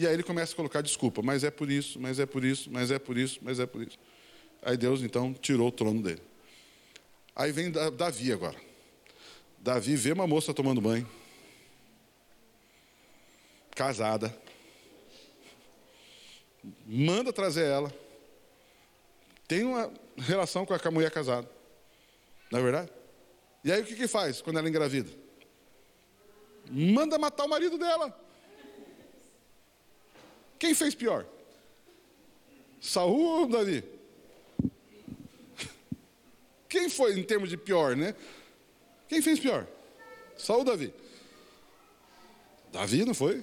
E 0.00 0.06
aí 0.06 0.14
ele 0.14 0.22
começa 0.22 0.54
a 0.54 0.56
colocar 0.56 0.80
desculpa, 0.80 1.20
mas 1.20 1.44
é 1.44 1.50
por 1.50 1.70
isso, 1.70 2.00
mas 2.00 2.18
é 2.18 2.24
por 2.24 2.42
isso, 2.42 2.70
mas 2.72 2.90
é 2.90 2.98
por 2.98 3.18
isso, 3.18 3.38
mas 3.42 3.60
é 3.60 3.66
por 3.66 3.82
isso. 3.82 3.98
Aí 4.62 4.74
Deus 4.74 5.02
então 5.02 5.34
tirou 5.34 5.68
o 5.68 5.70
trono 5.70 6.02
dele. 6.02 6.22
Aí 7.36 7.52
vem 7.52 7.70
Davi 7.70 8.32
agora. 8.32 8.56
Davi 9.58 9.96
vê 9.96 10.12
uma 10.12 10.26
moça 10.26 10.54
tomando 10.54 10.80
banho, 10.80 11.06
casada, 13.72 14.34
manda 16.86 17.30
trazer 17.30 17.66
ela, 17.66 17.94
tem 19.46 19.64
uma 19.64 19.92
relação 20.16 20.64
com 20.64 20.72
a 20.72 20.90
mulher 20.90 21.10
casada, 21.10 21.46
não 22.50 22.58
é 22.58 22.62
verdade? 22.62 22.90
E 23.62 23.70
aí 23.70 23.82
o 23.82 23.84
que, 23.84 23.94
que 23.94 24.08
faz 24.08 24.40
quando 24.40 24.58
ela 24.58 24.68
engravida? 24.70 25.10
Manda 26.70 27.18
matar 27.18 27.44
o 27.44 27.50
marido 27.50 27.76
dela. 27.76 28.29
Quem 30.60 30.74
fez 30.74 30.94
pior? 30.94 31.26
Saul 32.80 33.40
ou 33.40 33.46
Davi? 33.48 33.82
Quem 36.68 36.90
foi 36.90 37.18
em 37.18 37.22
termos 37.22 37.48
de 37.48 37.56
pior, 37.56 37.96
né? 37.96 38.14
Quem 39.08 39.22
fez 39.22 39.40
pior? 39.40 39.66
Saul 40.36 40.58
ou 40.58 40.64
Davi? 40.66 40.94
Davi 42.70 43.06
não 43.06 43.14
foi? 43.14 43.42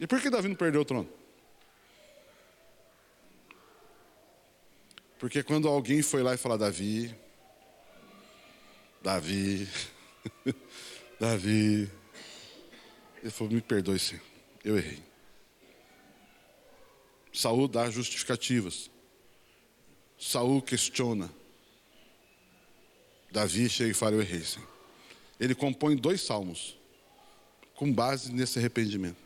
E 0.00 0.06
por 0.06 0.20
que 0.20 0.30
Davi 0.30 0.48
não 0.48 0.56
perdeu 0.56 0.80
o 0.80 0.84
trono? 0.86 1.08
Porque 5.18 5.42
quando 5.42 5.68
alguém 5.68 6.00
foi 6.00 6.22
lá 6.22 6.34
e 6.34 6.38
falou, 6.38 6.56
Davi, 6.56 7.14
Davi, 9.02 9.68
Davi, 11.20 11.90
ele 13.22 13.30
falou, 13.30 13.52
me 13.52 13.60
perdoe, 13.60 13.98
Senhor, 13.98 14.22
eu 14.64 14.78
errei. 14.78 15.05
Saul 17.36 17.68
dá 17.68 17.90
justificativas. 17.90 18.90
Saul 20.18 20.62
questiona. 20.62 21.30
Davi 23.30 23.68
chega 23.68 23.90
e 23.90 23.94
fala, 23.94 24.14
eu 24.14 24.22
errei, 24.22 24.40
Senhor. 24.40 24.66
Ele 25.38 25.54
compõe 25.54 25.94
dois 25.94 26.22
salmos 26.22 26.78
com 27.74 27.92
base 27.92 28.32
nesse 28.32 28.58
arrependimento. 28.58 29.18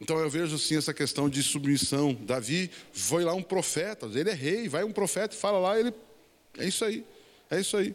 Então 0.00 0.18
eu 0.18 0.30
vejo 0.30 0.58
sim 0.58 0.78
essa 0.78 0.94
questão 0.94 1.28
de 1.28 1.42
submissão. 1.42 2.14
Davi 2.14 2.70
foi 2.90 3.22
lá 3.22 3.34
um 3.34 3.42
profeta, 3.42 4.06
ele 4.06 4.30
é 4.30 4.34
rei, 4.34 4.66
vai 4.66 4.82
um 4.82 4.92
profeta 4.92 5.34
e 5.34 5.38
fala 5.38 5.58
lá, 5.58 5.78
ele 5.78 5.92
é 6.56 6.66
isso 6.66 6.86
aí, 6.86 7.04
é 7.50 7.60
isso 7.60 7.76
aí. 7.76 7.94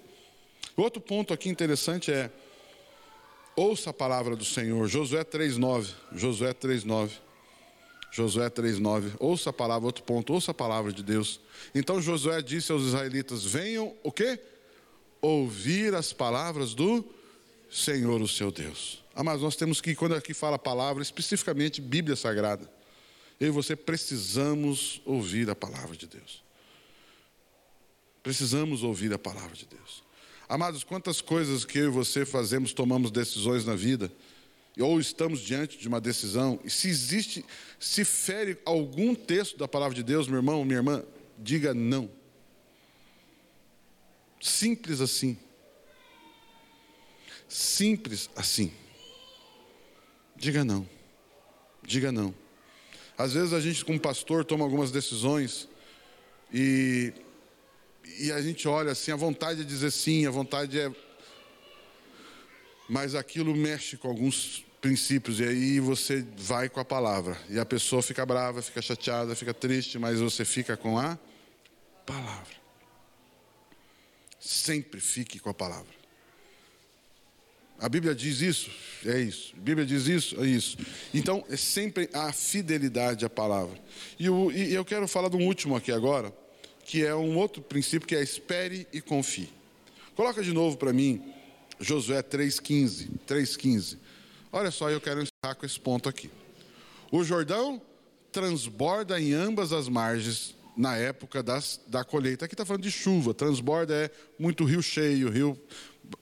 Outro 0.78 1.02
ponto 1.02 1.34
aqui 1.34 1.50
interessante 1.50 2.12
é 2.12 2.30
ouça 3.56 3.89
a 3.89 3.93
palavra 3.93 4.36
do 4.36 4.46
Senhor, 4.46 4.88
Josué 4.88 5.24
3:9, 5.24 5.96
Josué 6.12 6.54
3:9. 6.54 7.24
Josué 8.16 8.49
3:9. 8.49 9.11
Ouça 9.20 9.49
a 9.49 9.53
palavra, 9.53 9.88
outro 9.88 10.01
ponto, 10.01 10.32
ouça 10.32 10.51
a 10.51 10.53
palavra 10.53 10.93
de 10.93 11.03
Deus. 11.03 11.41
Então 11.74 12.01
Josué 12.01 12.41
disse 12.41 12.72
aos 12.72 12.84
israelitas: 12.84 13.43
"Venham 13.43 13.93
o 14.03 14.09
quê? 14.09 14.39
Ouvir 15.22 15.93
as 15.93 16.13
palavras 16.13 16.74
do 16.74 17.03
Senhor, 17.70 18.22
o 18.22 18.28
seu 18.28 18.53
Deus." 18.53 19.03
Ah, 19.13 19.22
mas 19.22 19.41
nós 19.41 19.57
temos 19.57 19.82
que, 19.82 19.93
quando 19.93 20.16
aqui 20.16 20.34
fala 20.34 20.55
a 20.55 20.59
palavra, 20.59 21.03
especificamente 21.03 21.82
Bíblia 21.82 22.16
Sagrada, 22.16 22.72
eu 23.38 23.49
e 23.49 23.51
você 23.51 23.76
precisamos 23.76 25.01
ouvir 25.03 25.49
a 25.49 25.55
palavra 25.55 25.97
de 25.97 26.07
Deus. 26.07 26.41
Precisamos 28.24 28.82
ouvir 28.82 29.11
a 29.11 29.20
palavra 29.20 29.57
de 29.57 29.66
Deus. 29.66 30.03
Amados, 30.47 30.86
quantas 30.86 31.20
coisas 31.20 31.66
que 31.66 31.80
eu 31.80 31.88
e 31.88 31.91
você 31.91 32.26
fazemos, 32.26 32.72
tomamos 32.72 33.11
decisões 33.11 33.66
na 33.66 33.76
vida, 33.76 34.09
ou 34.82 34.99
estamos 34.99 35.39
diante 35.39 35.78
de 35.78 35.88
uma 35.88 36.01
decisão, 36.01 36.59
e 36.63 36.69
se 36.69 36.89
existe, 36.89 37.45
se 37.80 38.03
fere 38.03 38.57
algum 38.65 39.15
texto 39.15 39.57
da 39.57 39.67
palavra 39.67 39.95
de 39.95 40.03
Deus, 40.03 40.28
meu 40.28 40.38
irmão, 40.38 40.65
minha 40.65 40.80
irmã, 40.80 41.03
diga 41.38 41.73
não. 41.73 42.09
Simples 44.41 45.01
assim. 45.01 45.38
Simples 47.47 48.30
assim. 48.36 48.71
Diga 50.36 50.65
não. 50.65 50.88
Diga 51.82 52.11
não. 52.11 52.34
Às 53.17 53.34
vezes 53.34 53.53
a 53.53 53.61
gente, 53.61 53.86
como 53.86 53.99
pastor, 53.99 54.43
toma 54.43 54.65
algumas 54.65 54.91
decisões 54.91 55.69
e, 56.53 57.13
e 58.19 58.32
a 58.32 58.41
gente 58.41 58.67
olha 58.67 58.91
assim, 58.91 59.11
a 59.11 59.15
vontade 59.15 59.61
é 59.61 59.63
dizer 59.63 59.91
sim, 59.91 60.26
a 60.26 60.32
vontade 60.32 60.80
é. 60.80 60.91
Mas 62.88 63.15
aquilo 63.15 63.55
mexe 63.55 63.97
com 63.97 64.07
alguns 64.07 64.63
princípios, 64.81 65.39
e 65.39 65.43
aí 65.43 65.79
você 65.79 66.23
vai 66.38 66.69
com 66.69 66.79
a 66.79 66.86
palavra. 66.86 67.39
E 67.49 67.59
a 67.59 67.65
pessoa 67.65 68.03
fica 68.03 68.23
brava, 68.25 68.61
fica 68.61 68.81
chateada, 68.81 69.36
fica 69.36 69.53
triste, 69.53 69.97
mas 69.97 70.19
você 70.19 70.45
fica 70.45 70.77
com 70.77 70.99
a 70.99 71.17
palavra. 72.05 72.53
Sempre 74.39 74.99
fique 74.99 75.39
com 75.39 75.49
a 75.49 75.53
palavra. 75.53 75.91
A 77.79 77.89
Bíblia 77.89 78.15
diz 78.15 78.41
isso, 78.41 78.69
é 79.05 79.19
isso. 79.19 79.53
A 79.57 79.59
Bíblia 79.59 79.86
diz 79.86 80.07
isso, 80.07 80.41
é 80.41 80.45
isso. 80.45 80.77
Então, 81.13 81.43
é 81.49 81.57
sempre 81.57 82.09
a 82.13 82.31
fidelidade 82.31 83.25
à 83.25 83.29
palavra. 83.29 83.77
E, 84.19 84.25
e 84.27 84.73
eu 84.73 84.86
quero 84.86 85.07
falar 85.07 85.29
de 85.29 85.36
um 85.36 85.45
último 85.45 85.75
aqui 85.75 85.91
agora, 85.91 86.31
que 86.86 87.03
é 87.03 87.13
um 87.13 87.36
outro 87.38 87.61
princípio, 87.61 88.07
que 88.07 88.15
é 88.15 88.21
espere 88.21 88.88
e 88.93 89.01
confie. 89.01 89.49
Coloca 90.15 90.41
de 90.41 90.53
novo 90.53 90.77
para 90.77 90.93
mim, 90.93 91.33
Josué 91.80 92.21
3,15. 92.21 93.09
3,15. 93.28 93.97
Olha 94.51 94.71
só, 94.71 94.89
eu 94.89 95.01
quero 95.01 95.21
encerrar 95.21 95.55
com 95.55 95.65
esse 95.65 95.80
ponto 95.80 96.07
aqui. 96.07 96.30
O 97.11 97.23
Jordão 97.23 97.82
transborda 98.32 99.19
em 99.19 99.34
ambas 99.34 99.71
as 99.71 99.88
margens 99.88 100.55
na 100.76 100.95
época 100.97 101.41
das, 101.41 101.80
da 101.88 102.03
colheita. 102.03 102.45
Aqui 102.45 102.53
está 102.53 102.65
falando 102.65 102.84
de 102.84 102.91
chuva, 102.91 103.34
transborda 103.34 103.93
é 103.93 104.11
muito 104.38 104.65
rio 104.65 104.82
cheio, 104.82 105.30
rio 105.30 105.59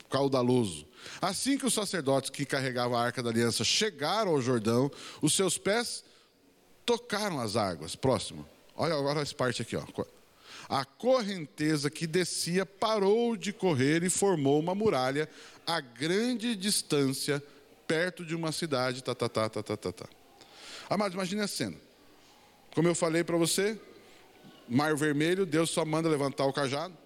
caudaloso. 0.09 0.85
Assim 1.21 1.57
que 1.57 1.65
os 1.65 1.73
sacerdotes 1.73 2.29
que 2.29 2.45
carregavam 2.45 2.97
a 2.97 3.03
arca 3.03 3.21
da 3.21 3.29
aliança 3.29 3.63
chegaram 3.63 4.31
ao 4.31 4.41
Jordão, 4.41 4.91
os 5.21 5.33
seus 5.33 5.57
pés 5.57 6.03
tocaram 6.85 7.39
as 7.39 7.55
águas. 7.55 7.95
Próximo. 7.95 8.47
Olha 8.75 8.95
agora 8.95 9.21
essa 9.21 9.35
parte 9.35 9.61
aqui. 9.61 9.75
Ó. 9.75 9.83
A 10.69 10.85
correnteza 10.85 11.89
que 11.89 12.07
descia 12.07 12.65
parou 12.65 13.35
de 13.35 13.51
correr 13.51 14.03
e 14.03 14.09
formou 14.09 14.59
uma 14.59 14.73
muralha 14.73 15.29
a 15.65 15.79
grande 15.79 16.55
distância, 16.55 17.43
perto 17.87 18.25
de 18.25 18.35
uma 18.35 18.51
cidade. 18.51 19.03
Tá, 19.03 19.15
tá, 19.15 19.29
tá, 19.29 19.49
tá, 19.49 19.63
tá, 19.63 19.77
tá, 19.77 19.91
tá. 19.91 20.05
Amados, 20.89 21.13
imagine 21.13 21.41
a 21.41 21.47
cena. 21.47 21.77
Como 22.75 22.87
eu 22.87 22.95
falei 22.95 23.23
para 23.23 23.37
você, 23.37 23.79
Mar 24.67 24.95
Vermelho, 24.95 25.45
Deus 25.45 25.69
só 25.69 25.85
manda 25.85 26.09
levantar 26.09 26.45
o 26.45 26.53
cajado. 26.53 26.97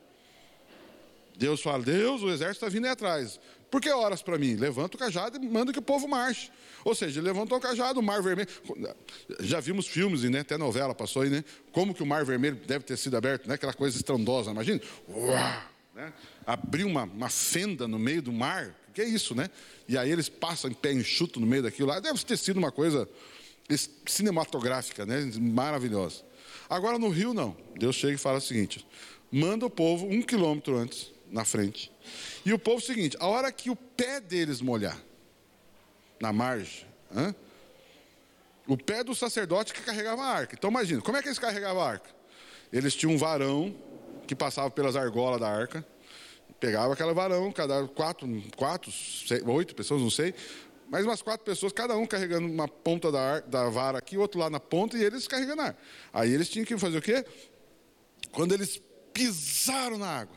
Deus 1.36 1.62
fala, 1.62 1.84
Deus, 1.84 2.24
o 2.24 2.30
exército 2.30 2.66
está 2.66 2.70
vindo 2.70 2.86
aí 2.86 2.92
atrás. 2.92 3.40
Por 3.70 3.82
que 3.82 3.90
horas 3.90 4.22
para 4.22 4.38
mim? 4.38 4.56
Levanta 4.56 4.96
o 4.96 5.00
cajado 5.00 5.38
e 5.38 5.48
manda 5.48 5.74
que 5.74 5.80
o 5.80 5.82
povo 5.82 6.08
marche. 6.08 6.50
Ou 6.86 6.96
seja, 6.96 7.22
levantou 7.22 7.58
o 7.58 7.62
cajado, 7.62 8.00
o 8.00 8.04
mar 8.04 8.22
vermelho. 8.22 8.48
Já 9.42 9.60
vimos 9.60 9.88
filmes 9.88 10.24
né, 10.24 10.40
até 10.40 10.58
novela 10.58 10.96
passou 10.96 11.22
aí, 11.22 11.30
né? 11.30 11.44
Como 11.72 11.94
que 11.94 12.02
o 12.02 12.06
mar 12.06 12.24
vermelho 12.24 12.56
deve 12.66 12.86
ter 12.86 12.98
sido 12.98 13.18
aberto, 13.18 13.48
né? 13.48 13.56
Aquela 13.56 13.74
coisa 13.74 13.98
estrondosa, 13.98 14.52
imagina. 14.52 14.80
Uau, 15.10 15.62
né? 15.94 16.14
Abriu 16.46 16.88
uma, 16.88 17.04
uma 17.04 17.30
fenda 17.30 17.88
no 17.88 18.00
meio 18.00 18.22
do 18.22 18.32
mar. 18.32 18.74
Que 18.94 19.02
é 19.02 19.06
isso, 19.06 19.36
né? 19.36 19.50
E 19.88 19.98
aí 19.98 20.10
eles 20.10 20.30
passam 20.30 20.72
em 20.72 20.74
pé 20.74 20.94
enxuto 20.94 21.40
no 21.40 21.46
meio 21.46 21.64
daquilo 21.64 21.90
lá. 21.90 22.00
Deve 22.00 22.24
ter 22.24 22.38
sido 22.38 22.58
uma 22.58 22.72
coisa 22.72 23.08
cinematográfica, 24.06 25.06
né? 25.06 25.30
Maravilhosa. 25.40 26.24
Agora 26.70 26.98
no 26.98 27.10
Rio, 27.10 27.34
não. 27.34 27.56
Deus 27.78 27.96
chega 27.96 28.14
e 28.14 28.18
fala 28.18 28.38
o 28.38 28.42
seguinte: 28.42 28.86
manda 29.32 29.66
o 29.66 29.70
povo 29.70 30.08
um 30.08 30.22
quilômetro 30.22 30.78
antes, 30.78 31.12
na 31.32 31.44
frente 31.44 31.92
e 32.46 32.54
o 32.54 32.60
povo, 32.60 32.78
é 32.78 32.84
o 32.84 32.86
seguinte: 32.86 33.18
a 33.20 33.28
hora 33.28 33.52
que 33.52 33.70
o 33.70 33.76
pé 33.76 34.20
deles 34.20 34.62
molhar, 34.62 34.98
na 36.20 36.32
margem, 36.34 36.86
o 38.68 38.78
pé 38.78 39.04
do 39.04 39.16
sacerdote 39.16 39.74
que 39.74 39.82
carregava 39.82 40.24
a 40.24 40.28
arca. 40.28 40.56
Então 40.58 40.70
imagina, 40.70 41.02
como 41.02 41.18
é 41.18 41.22
que 41.22 41.28
eles 41.28 41.40
carregavam 41.40 41.82
a 41.82 41.90
arca? 41.90 42.10
Eles 42.72 42.96
tinham 42.96 43.14
um 43.14 43.18
varão 43.18 43.76
que 44.28 44.36
passava 44.36 44.70
pelas 44.70 44.96
argolas 44.96 45.40
da 45.40 45.50
arca, 45.50 45.86
pegava 46.60 46.94
aquele 46.94 47.14
varão, 47.14 47.52
cada 47.52 47.88
quatro, 47.88 48.28
quatro, 48.56 48.92
seis, 48.92 49.42
oito 49.46 49.74
pessoas, 49.74 50.02
não 50.02 50.10
sei, 50.10 50.34
mas 50.90 51.06
umas 51.06 51.22
quatro 51.22 51.46
pessoas, 51.46 51.72
cada 51.72 51.96
um 51.96 52.06
carregando 52.06 52.48
uma 52.48 52.68
ponta 52.68 53.12
da, 53.12 53.40
da 53.42 53.70
vara 53.70 53.98
aqui, 53.98 54.18
outro 54.18 54.40
lá 54.40 54.50
na 54.50 54.60
ponta, 54.60 54.98
e 54.98 55.04
eles 55.04 55.28
carregando 55.28 55.62
a 55.62 55.66
arca. 55.66 55.80
Aí 56.12 56.34
eles 56.34 56.50
tinham 56.50 56.66
que 56.66 56.78
fazer 56.78 56.98
o 56.98 57.02
quê? 57.02 57.26
Quando 58.32 58.54
eles 58.54 58.82
pisaram 59.14 59.98
na 59.98 60.08
água, 60.08 60.37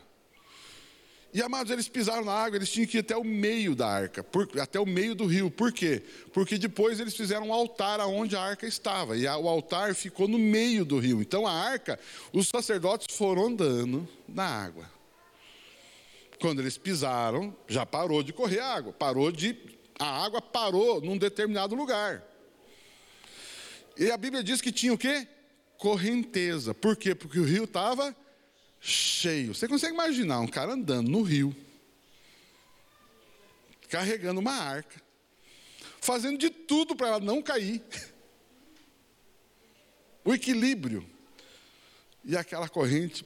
e 1.33 1.41
amados, 1.41 1.71
eles 1.71 1.87
pisaram 1.87 2.25
na 2.25 2.33
água, 2.33 2.57
eles 2.57 2.69
tinham 2.69 2.85
que 2.85 2.97
ir 2.97 2.99
até 2.99 3.15
o 3.15 3.23
meio 3.23 3.73
da 3.73 3.87
arca, 3.87 4.21
por, 4.21 4.49
até 4.59 4.77
o 4.79 4.85
meio 4.85 5.15
do 5.15 5.25
rio. 5.25 5.49
Por 5.49 5.71
quê? 5.71 6.03
Porque 6.33 6.57
depois 6.57 6.99
eles 6.99 7.15
fizeram 7.15 7.47
um 7.47 7.53
altar 7.53 8.01
aonde 8.01 8.35
a 8.35 8.41
arca 8.41 8.67
estava, 8.67 9.15
e 9.15 9.25
a, 9.25 9.37
o 9.37 9.47
altar 9.47 9.95
ficou 9.95 10.27
no 10.27 10.37
meio 10.37 10.83
do 10.83 10.99
rio. 10.99 11.21
Então 11.21 11.47
a 11.47 11.53
arca, 11.53 11.97
os 12.33 12.49
sacerdotes 12.49 13.15
foram 13.15 13.47
andando 13.47 14.05
na 14.27 14.43
água. 14.43 14.91
Quando 16.41 16.59
eles 16.59 16.77
pisaram, 16.77 17.55
já 17.65 17.85
parou 17.85 18.21
de 18.21 18.33
correr 18.33 18.59
a 18.59 18.73
água, 18.73 18.91
parou 18.91 19.31
de. 19.31 19.55
A 19.97 20.25
água 20.25 20.41
parou 20.41 20.99
num 20.99 21.17
determinado 21.17 21.75
lugar. 21.75 22.23
E 23.97 24.11
a 24.11 24.17
Bíblia 24.17 24.43
diz 24.43 24.59
que 24.59 24.71
tinha 24.71 24.93
o 24.93 24.97
quê? 24.97 25.27
Correnteza. 25.77 26.73
Por 26.73 26.97
quê? 26.97 27.15
Porque 27.15 27.39
o 27.39 27.43
rio 27.43 27.65
estava 27.65 28.15
cheio. 28.81 29.53
Você 29.53 29.67
consegue 29.67 29.93
imaginar 29.93 30.39
um 30.39 30.47
cara 30.47 30.73
andando 30.73 31.09
no 31.09 31.21
rio, 31.21 31.55
carregando 33.87 34.39
uma 34.39 34.53
arca, 34.53 34.99
fazendo 36.01 36.39
de 36.39 36.49
tudo 36.49 36.95
para 36.95 37.07
ela 37.07 37.19
não 37.19 37.41
cair. 37.41 37.81
O 40.23 40.35
equilíbrio. 40.35 41.03
E 42.23 42.37
aquela 42.37 42.69
corrente, 42.69 43.25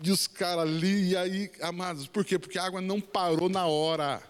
e 0.00 0.08
os 0.12 0.28
caras 0.28 0.68
ali, 0.68 1.10
e 1.10 1.16
aí, 1.16 1.50
amados, 1.60 2.06
por 2.06 2.24
quê? 2.24 2.38
Porque 2.38 2.60
a 2.60 2.64
água 2.64 2.80
não 2.80 3.00
parou 3.00 3.48
na 3.48 3.66
hora. 3.66 4.22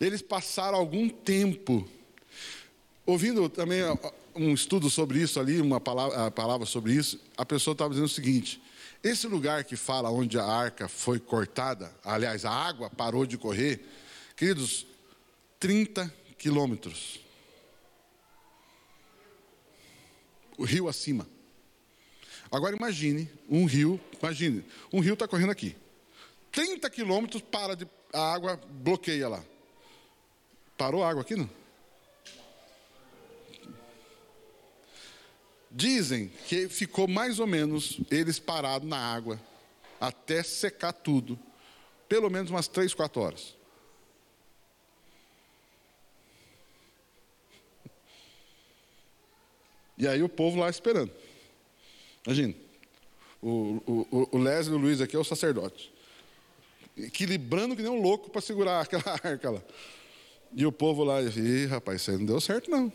Eles 0.00 0.22
passaram 0.22 0.78
algum 0.78 1.08
tempo, 1.08 1.88
ouvindo 3.04 3.48
também 3.48 3.80
um 4.34 4.52
estudo 4.52 4.88
sobre 4.88 5.20
isso 5.20 5.40
ali, 5.40 5.60
uma 5.60 5.80
palavra, 5.80 6.30
palavra 6.30 6.66
sobre 6.66 6.92
isso, 6.92 7.20
a 7.36 7.44
pessoa 7.44 7.72
estava 7.72 7.90
dizendo 7.90 8.06
o 8.06 8.08
seguinte: 8.08 8.60
esse 9.02 9.26
lugar 9.26 9.64
que 9.64 9.76
fala 9.76 10.10
onde 10.10 10.38
a 10.38 10.44
arca 10.44 10.88
foi 10.88 11.18
cortada, 11.18 11.92
aliás, 12.04 12.44
a 12.44 12.50
água 12.50 12.90
parou 12.90 13.24
de 13.24 13.38
correr, 13.38 13.80
queridos, 14.36 14.86
30 15.58 16.12
quilômetros. 16.36 17.20
O 20.58 20.64
rio 20.64 20.88
acima. 20.88 21.26
Agora 22.52 22.76
imagine 22.76 23.30
um 23.48 23.64
rio, 23.64 23.98
imagine, 24.20 24.64
um 24.92 25.00
rio 25.00 25.14
está 25.14 25.26
correndo 25.26 25.50
aqui. 25.50 25.76
30 26.52 26.90
quilômetros 26.90 27.42
para 27.42 27.74
de, 27.76 27.86
a 28.12 28.34
água 28.34 28.60
bloqueia 28.68 29.28
lá. 29.28 29.44
Parou 30.76 31.02
a 31.02 31.10
água 31.10 31.22
aqui, 31.22 31.36
não? 31.36 31.48
Dizem 35.70 36.28
que 36.48 36.68
ficou 36.68 37.06
mais 37.06 37.38
ou 37.38 37.46
menos 37.46 38.00
eles 38.10 38.38
parados 38.38 38.88
na 38.88 38.98
água 38.98 39.40
até 40.00 40.42
secar 40.42 40.92
tudo, 40.92 41.38
pelo 42.08 42.28
menos 42.28 42.50
umas 42.50 42.66
três, 42.66 42.92
quatro 42.92 43.20
horas. 43.20 43.54
E 49.96 50.08
aí 50.08 50.22
o 50.22 50.28
povo 50.28 50.58
lá 50.58 50.70
esperando. 50.70 51.12
Imagina. 52.24 52.54
O, 53.42 54.06
o, 54.10 54.28
o 54.32 54.38
Leslie 54.38 54.74
o 54.74 54.78
Luiz 54.78 55.00
aqui 55.00 55.14
é 55.14 55.18
o 55.18 55.24
sacerdote. 55.24 55.92
Equilibrando 56.96 57.76
que 57.76 57.82
nem 57.82 57.90
um 57.90 58.00
louco 58.00 58.30
para 58.30 58.40
segurar 58.40 58.80
aquela 58.82 59.20
arca 59.22 59.50
lá. 59.50 59.62
E 60.52 60.66
o 60.66 60.72
povo 60.72 61.04
lá, 61.04 61.22
e 61.22 61.66
rapaz, 61.66 62.00
isso 62.00 62.10
aí 62.10 62.16
não 62.16 62.24
deu 62.26 62.40
certo 62.40 62.70
não. 62.70 62.92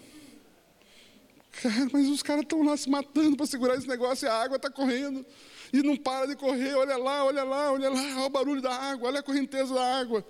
Cara, 1.62 1.88
mas 1.92 2.08
os 2.10 2.22
caras 2.22 2.44
estão 2.44 2.64
lá 2.64 2.76
se 2.76 2.90
matando 2.90 3.38
para 3.38 3.46
segurar 3.46 3.76
esse 3.76 3.88
negócio 3.88 4.26
e 4.26 4.30
a 4.30 4.34
água 4.34 4.58
está 4.58 4.70
correndo. 4.70 5.26
E 5.72 5.82
não 5.82 5.96
para 5.96 6.28
de 6.28 6.36
correr, 6.36 6.76
olha 6.76 6.98
lá, 6.98 7.26
olha 7.26 7.44
lá, 7.44 7.72
olha 7.72 7.90
lá, 7.90 8.02
olha 8.16 8.26
o 8.26 8.30
barulho 8.30 8.62
da 8.62 8.74
água, 8.74 9.08
olha 9.08 9.20
a 9.20 9.24
correnteza 9.24 9.74
da 9.74 10.00
água. 10.00 10.26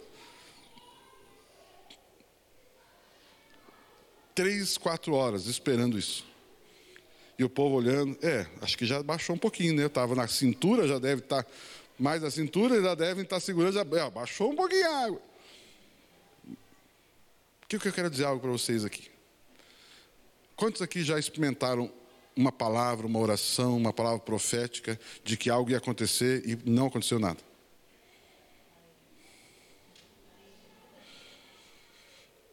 Três, 4.34 4.78
quatro 4.78 5.14
horas 5.14 5.48
esperando 5.48 5.98
isso. 5.98 6.26
E 7.38 7.44
o 7.44 7.50
povo 7.50 7.76
olhando, 7.76 8.18
é, 8.22 8.48
acho 8.62 8.78
que 8.78 8.86
já 8.86 9.02
baixou 9.02 9.36
um 9.36 9.40
pouquinho, 9.40 9.74
né? 9.74 9.86
Estava 9.86 10.16
na 10.16 10.28
cintura, 10.28 10.88
já 10.88 11.00
deve 11.00 11.22
estar 11.22 11.44
tá, 11.44 11.52
mais 11.98 12.22
da 12.22 12.32
cintura, 12.32 12.82
já 12.82 12.96
devem 12.96 13.24
estar 13.24 13.38
tá 13.38 13.40
segurando, 13.40 13.74
já 13.74 13.82
é, 13.82 14.10
baixou 14.10 14.52
um 14.52 14.56
pouquinho 14.56 14.90
a 14.90 15.06
água. 15.06 15.22
O 17.64 17.68
que 17.68 17.76
eu 17.76 17.94
quero 17.94 18.10
dizer 18.10 18.26
algo 18.26 18.42
para 18.42 18.52
vocês 18.52 18.86
aqui? 18.86 19.15
Quantos 20.56 20.82
aqui 20.82 21.04
já 21.04 21.20
experimentaram 21.20 21.92
uma 22.36 22.52
palavra, 22.52 23.06
uma 23.06 23.20
oração, 23.20 23.76
uma 23.76 23.92
palavra 23.92 24.20
profética 24.20 25.00
de 25.24 25.36
que 25.36 25.50
algo 25.50 25.72
ia 25.72 25.78
acontecer 25.78 26.44
e 26.46 26.70
não 26.70 26.88
aconteceu 26.88 27.20
nada? 27.20 27.40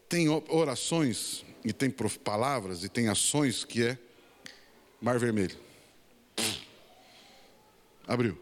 Tem 0.09 0.29
orações 0.29 1.45
e 1.65 1.73
tem 1.73 1.91
palavras 1.91 2.85
e 2.85 2.89
tem 2.89 3.09
ações 3.09 3.65
que 3.65 3.85
é 3.85 3.99
Mar 5.01 5.19
Vermelho. 5.19 5.57
Abriu. 8.07 8.39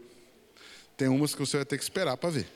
Tem 0.97 1.07
umas 1.07 1.33
que 1.33 1.39
você 1.39 1.57
vai 1.57 1.65
ter 1.65 1.77
que 1.77 1.83
esperar 1.83 2.17
para 2.17 2.29
ver. 2.29 2.47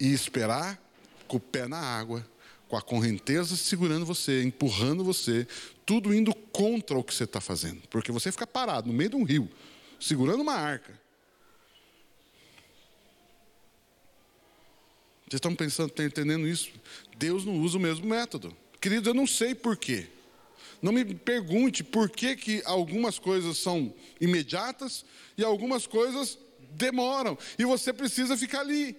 E 0.00 0.12
esperar 0.12 0.78
com 1.28 1.36
o 1.36 1.40
pé 1.40 1.68
na 1.68 1.78
água, 1.78 2.26
com 2.74 2.78
a 2.78 2.82
correnteza 2.82 3.56
segurando 3.56 4.04
você, 4.04 4.42
empurrando 4.42 5.04
você, 5.04 5.46
tudo 5.86 6.12
indo 6.12 6.34
contra 6.34 6.98
o 6.98 7.04
que 7.04 7.14
você 7.14 7.22
está 7.22 7.40
fazendo. 7.40 7.80
Porque 7.88 8.10
você 8.10 8.32
fica 8.32 8.46
parado 8.46 8.88
no 8.88 8.92
meio 8.92 9.10
de 9.10 9.16
um 9.16 9.22
rio, 9.22 9.48
segurando 10.00 10.40
uma 10.40 10.54
arca. 10.54 10.98
Vocês 15.22 15.38
estão 15.38 15.54
pensando, 15.54 15.88
estão 15.90 16.04
entendendo 16.04 16.48
isso? 16.48 16.70
Deus 17.16 17.44
não 17.44 17.60
usa 17.60 17.78
o 17.78 17.80
mesmo 17.80 18.06
método. 18.06 18.56
Queridos, 18.80 19.06
eu 19.06 19.14
não 19.14 19.26
sei 19.26 19.54
porquê. 19.54 20.08
Não 20.82 20.92
me 20.92 21.04
pergunte 21.14 21.84
por 21.84 22.10
que, 22.10 22.34
que 22.34 22.62
algumas 22.64 23.20
coisas 23.20 23.56
são 23.56 23.94
imediatas 24.20 25.04
e 25.38 25.44
algumas 25.44 25.86
coisas 25.86 26.36
demoram. 26.72 27.38
E 27.56 27.64
você 27.64 27.92
precisa 27.92 28.36
ficar 28.36 28.60
ali. 28.60 28.96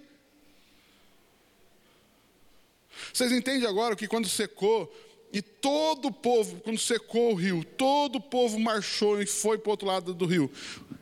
Vocês 3.13 3.31
entendem 3.31 3.67
agora 3.67 3.95
que 3.95 4.07
quando 4.07 4.27
secou, 4.27 4.93
e 5.33 5.41
todo 5.41 6.07
o 6.07 6.11
povo, 6.11 6.61
quando 6.61 6.77
secou 6.77 7.33
o 7.33 7.35
rio, 7.35 7.63
todo 7.63 8.17
o 8.17 8.21
povo 8.21 8.59
marchou 8.59 9.21
e 9.21 9.25
foi 9.25 9.57
para 9.57 9.69
o 9.69 9.71
outro 9.71 9.87
lado 9.87 10.13
do 10.13 10.25
rio. 10.25 10.51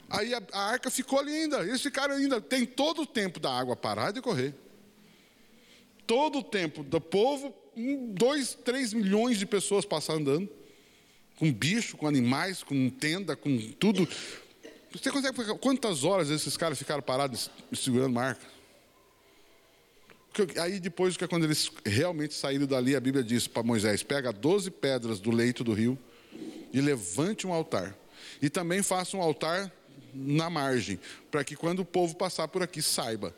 Aí 0.10 0.34
a, 0.34 0.42
a 0.52 0.70
arca 0.72 0.90
ficou 0.90 1.20
ali 1.20 1.32
ainda. 1.32 1.62
Eles 1.62 1.82
ficaram 1.82 2.16
ainda. 2.16 2.42
Tem 2.42 2.66
todo 2.66 3.04
o 3.04 3.06
tempo 3.06 3.40
da 3.40 3.52
água 3.52 3.76
parar 3.76 4.12
de 4.12 4.22
correr. 4.22 4.56
Todo 6.08 6.40
o 6.40 6.44
tempo 6.44 6.84
do 6.84 7.00
povo, 7.00 7.54
dois, 8.10 8.56
três 8.56 8.94
milhões 8.94 9.38
de 9.38 9.46
pessoas 9.46 9.86
passando 9.86 10.32
andando 10.32 10.50
com 11.38 11.52
bicho, 11.52 11.98
com 11.98 12.08
animais, 12.08 12.64
com 12.64 12.90
tenda, 12.90 13.36
com 13.36 13.58
tudo. 13.74 14.08
Você 14.92 15.12
consegue 15.12 15.58
quantas 15.58 16.04
horas 16.04 16.30
esses 16.30 16.56
caras 16.56 16.78
ficaram 16.78 17.02
parados 17.02 17.50
segurando 17.74 18.14
marca? 18.14 18.53
Aí 20.60 20.80
depois, 20.80 21.16
que 21.16 21.24
é 21.24 21.28
quando 21.28 21.44
eles 21.44 21.72
realmente 21.86 22.34
saíram 22.34 22.66
dali, 22.66 22.96
a 22.96 23.00
Bíblia 23.00 23.24
diz 23.24 23.48
para 23.48 23.64
Moisés: 23.64 24.02
pega 24.04 24.32
12 24.32 24.72
pedras 24.72 25.20
do 25.20 25.32
leito 25.32 25.64
do 25.64 25.74
rio 25.74 25.98
e 26.72 26.82
levante 26.82 27.46
um 27.46 27.54
altar. 27.54 27.96
E 28.42 28.50
também 28.50 28.82
faça 28.82 29.16
um 29.16 29.22
altar 29.22 29.72
na 30.14 30.50
margem, 30.50 31.00
para 31.30 31.44
que 31.44 31.56
quando 31.56 31.80
o 31.80 31.86
povo 31.86 32.16
passar 32.16 32.48
por 32.48 32.64
aqui 32.64 32.82
saiba 32.82 33.36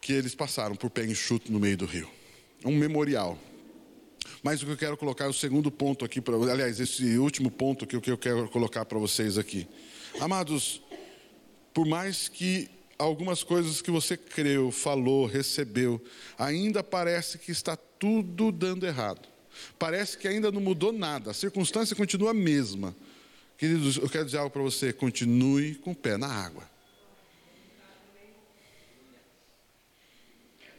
que 0.00 0.12
eles 0.12 0.34
passaram 0.34 0.74
por 0.74 0.90
pé 0.90 1.04
enxuto 1.04 1.52
no 1.52 1.60
meio 1.60 1.76
do 1.76 1.84
rio. 1.84 2.08
Um 2.64 2.76
memorial. 2.76 3.38
Mas 4.42 4.62
o 4.62 4.66
que 4.66 4.72
eu 4.72 4.76
quero 4.76 4.96
colocar 4.96 5.26
é 5.26 5.28
o 5.28 5.32
segundo 5.32 5.70
ponto 5.70 6.04
aqui, 6.04 6.20
pra, 6.20 6.34
aliás, 6.34 6.80
esse 6.80 7.18
último 7.18 7.50
ponto 7.50 7.86
que 7.86 8.10
eu 8.10 8.18
quero 8.18 8.48
colocar 8.48 8.84
para 8.84 8.98
vocês 8.98 9.36
aqui. 9.36 9.68
Amados, 10.18 10.82
por 11.74 11.86
mais 11.86 12.28
que 12.28 12.70
algumas 13.00 13.42
coisas 13.42 13.80
que 13.80 13.90
você 13.90 14.16
creu, 14.16 14.70
falou, 14.70 15.26
recebeu, 15.26 16.02
ainda 16.38 16.82
parece 16.82 17.38
que 17.38 17.50
está 17.50 17.76
tudo 17.76 18.52
dando 18.52 18.86
errado. 18.86 19.28
Parece 19.78 20.16
que 20.16 20.28
ainda 20.28 20.52
não 20.52 20.60
mudou 20.60 20.92
nada, 20.92 21.30
a 21.30 21.34
circunstância 21.34 21.96
continua 21.96 22.30
a 22.30 22.34
mesma. 22.34 22.94
Queridos, 23.58 23.96
eu 23.96 24.08
quero 24.08 24.24
dizer 24.24 24.38
algo 24.38 24.50
para 24.50 24.62
você: 24.62 24.92
continue 24.92 25.74
com 25.76 25.90
o 25.90 25.94
pé 25.94 26.16
na 26.16 26.28
água. 26.28 26.68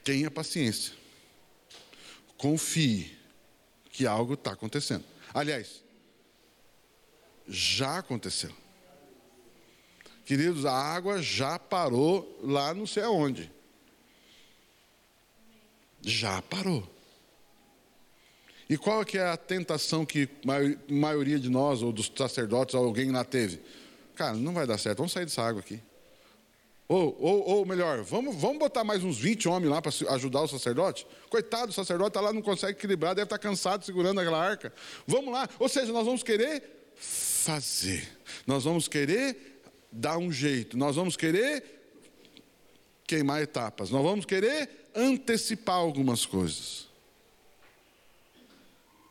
Tenha 0.03 0.31
paciência. 0.31 0.93
Confie 2.37 3.15
que 3.91 4.07
algo 4.07 4.33
está 4.33 4.53
acontecendo. 4.53 5.03
Aliás, 5.31 5.83
já 7.47 7.99
aconteceu. 7.99 8.51
Queridos, 10.31 10.65
a 10.65 10.71
água 10.71 11.21
já 11.21 11.59
parou 11.59 12.39
lá 12.41 12.73
não 12.73 12.87
sei 12.87 13.03
aonde. 13.03 13.51
Já 16.01 16.41
parou. 16.43 16.89
E 18.69 18.77
qual 18.77 19.03
que 19.03 19.17
é 19.17 19.27
a 19.27 19.35
tentação 19.35 20.05
que 20.05 20.29
a 20.47 20.93
maioria 20.93 21.37
de 21.37 21.49
nós, 21.49 21.81
ou 21.81 21.91
dos 21.91 22.09
sacerdotes, 22.15 22.75
alguém 22.75 23.11
lá 23.11 23.25
teve? 23.25 23.59
Cara, 24.15 24.33
não 24.37 24.53
vai 24.53 24.65
dar 24.65 24.77
certo, 24.77 24.99
vamos 24.99 25.11
sair 25.11 25.25
dessa 25.25 25.41
água 25.41 25.59
aqui. 25.59 25.81
Ou, 26.87 27.13
ou, 27.19 27.49
ou 27.49 27.65
melhor, 27.65 28.01
vamos, 28.01 28.33
vamos 28.37 28.57
botar 28.57 28.85
mais 28.85 29.03
uns 29.03 29.17
20 29.17 29.49
homens 29.49 29.69
lá 29.69 29.81
para 29.81 29.91
ajudar 30.13 30.43
o 30.43 30.47
sacerdote? 30.47 31.05
Coitado 31.29 31.67
do 31.67 31.73
sacerdote, 31.73 32.11
está 32.11 32.21
lá, 32.21 32.31
não 32.31 32.41
consegue 32.41 32.71
equilibrar, 32.71 33.13
deve 33.13 33.25
estar 33.25 33.37
tá 33.37 33.49
cansado 33.49 33.83
segurando 33.83 34.21
aquela 34.21 34.41
arca. 34.41 34.71
Vamos 35.05 35.33
lá. 35.33 35.49
Ou 35.59 35.67
seja, 35.67 35.91
nós 35.91 36.05
vamos 36.05 36.23
querer 36.23 36.63
fazer. 36.95 38.17
Nós 38.47 38.63
vamos 38.63 38.87
querer 38.87 39.50
dar 39.91 40.17
um 40.17 40.31
jeito. 40.31 40.77
Nós 40.77 40.95
vamos 40.95 41.17
querer 41.17 41.63
queimar 43.05 43.41
etapas. 43.41 43.89
Nós 43.89 44.03
vamos 44.03 44.25
querer 44.25 44.69
antecipar 44.95 45.75
algumas 45.75 46.25
coisas. 46.25 46.87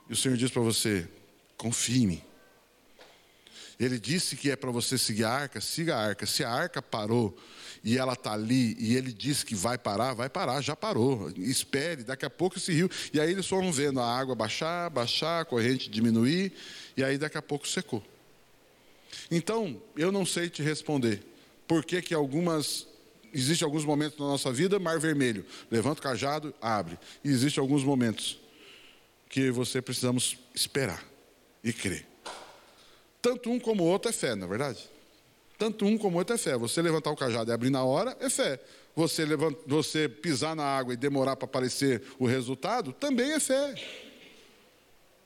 E 0.08 0.12
o 0.12 0.16
Senhor 0.16 0.36
diz 0.36 0.50
para 0.50 0.62
você: 0.62 1.08
confie. 1.56 2.22
Ele 3.78 3.98
disse 3.98 4.36
que 4.36 4.50
é 4.50 4.56
para 4.56 4.70
você 4.70 4.98
seguir 4.98 5.24
a 5.24 5.30
arca, 5.30 5.60
siga 5.60 5.96
a 5.96 6.06
arca. 6.08 6.26
Se 6.26 6.44
a 6.44 6.50
arca 6.50 6.82
parou 6.82 7.34
e 7.82 7.96
ela 7.96 8.12
está 8.12 8.32
ali 8.32 8.76
e 8.78 8.94
ele 8.94 9.10
disse 9.10 9.44
que 9.44 9.54
vai 9.54 9.78
parar, 9.78 10.12
vai 10.12 10.28
parar, 10.28 10.60
já 10.60 10.76
parou. 10.76 11.30
Espere, 11.36 12.04
daqui 12.04 12.26
a 12.26 12.30
pouco 12.30 12.58
esse 12.58 12.72
rio. 12.72 12.90
E 13.12 13.18
aí 13.18 13.30
eles 13.30 13.46
foram 13.46 13.72
vendo 13.72 13.98
a 14.00 14.18
água 14.18 14.34
baixar, 14.34 14.90
baixar, 14.90 15.40
a 15.40 15.44
corrente 15.46 15.88
diminuir, 15.88 16.52
e 16.94 17.02
aí 17.02 17.16
daqui 17.16 17.38
a 17.38 17.42
pouco 17.42 17.66
secou. 17.66 18.04
Então, 19.30 19.80
eu 19.96 20.10
não 20.10 20.26
sei 20.26 20.48
te 20.48 20.62
responder 20.62 21.22
por 21.66 21.84
que, 21.84 22.02
que 22.02 22.14
algumas. 22.14 22.88
Existem 23.32 23.64
alguns 23.64 23.84
momentos 23.84 24.18
na 24.18 24.26
nossa 24.26 24.52
vida, 24.52 24.80
mar 24.80 24.98
vermelho. 24.98 25.46
Levanta 25.70 26.00
o 26.00 26.02
cajado, 26.02 26.52
abre. 26.60 26.98
E 27.22 27.28
existem 27.28 27.60
alguns 27.62 27.84
momentos 27.84 28.40
que 29.28 29.52
você 29.52 29.80
precisamos 29.80 30.36
esperar 30.52 31.04
e 31.62 31.72
crer. 31.72 32.04
Tanto 33.22 33.48
um 33.48 33.60
como 33.60 33.84
o 33.84 33.86
outro 33.86 34.10
é 34.10 34.12
fé, 34.12 34.34
na 34.34 34.46
é 34.46 34.48
verdade? 34.48 34.90
Tanto 35.56 35.84
um 35.84 35.96
como 35.96 36.16
o 36.16 36.18
outro 36.18 36.34
é 36.34 36.38
fé. 36.38 36.56
Você 36.56 36.82
levantar 36.82 37.12
o 37.12 37.16
cajado 37.16 37.52
e 37.52 37.54
abrir 37.54 37.70
na 37.70 37.84
hora 37.84 38.16
é 38.18 38.28
fé. 38.28 38.58
Você, 38.96 39.24
você 39.64 40.08
pisar 40.08 40.56
na 40.56 40.64
água 40.64 40.92
e 40.92 40.96
demorar 40.96 41.36
para 41.36 41.44
aparecer 41.44 42.02
o 42.18 42.26
resultado 42.26 42.92
também 42.92 43.30
é 43.30 43.38
fé. 43.38 43.74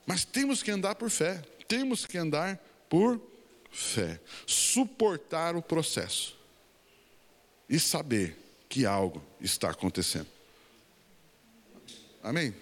Mas 0.04 0.26
temos 0.26 0.62
que 0.62 0.70
andar 0.70 0.94
por 0.96 1.08
fé. 1.08 1.42
Temos 1.66 2.04
que 2.04 2.18
andar 2.18 2.62
por 2.90 3.16
fé 3.16 3.33
fé, 3.74 4.20
suportar 4.46 5.56
o 5.56 5.62
processo 5.62 6.36
e 7.68 7.78
saber 7.80 8.38
que 8.68 8.86
algo 8.86 9.22
está 9.40 9.70
acontecendo. 9.70 10.28
Amém? 12.22 12.54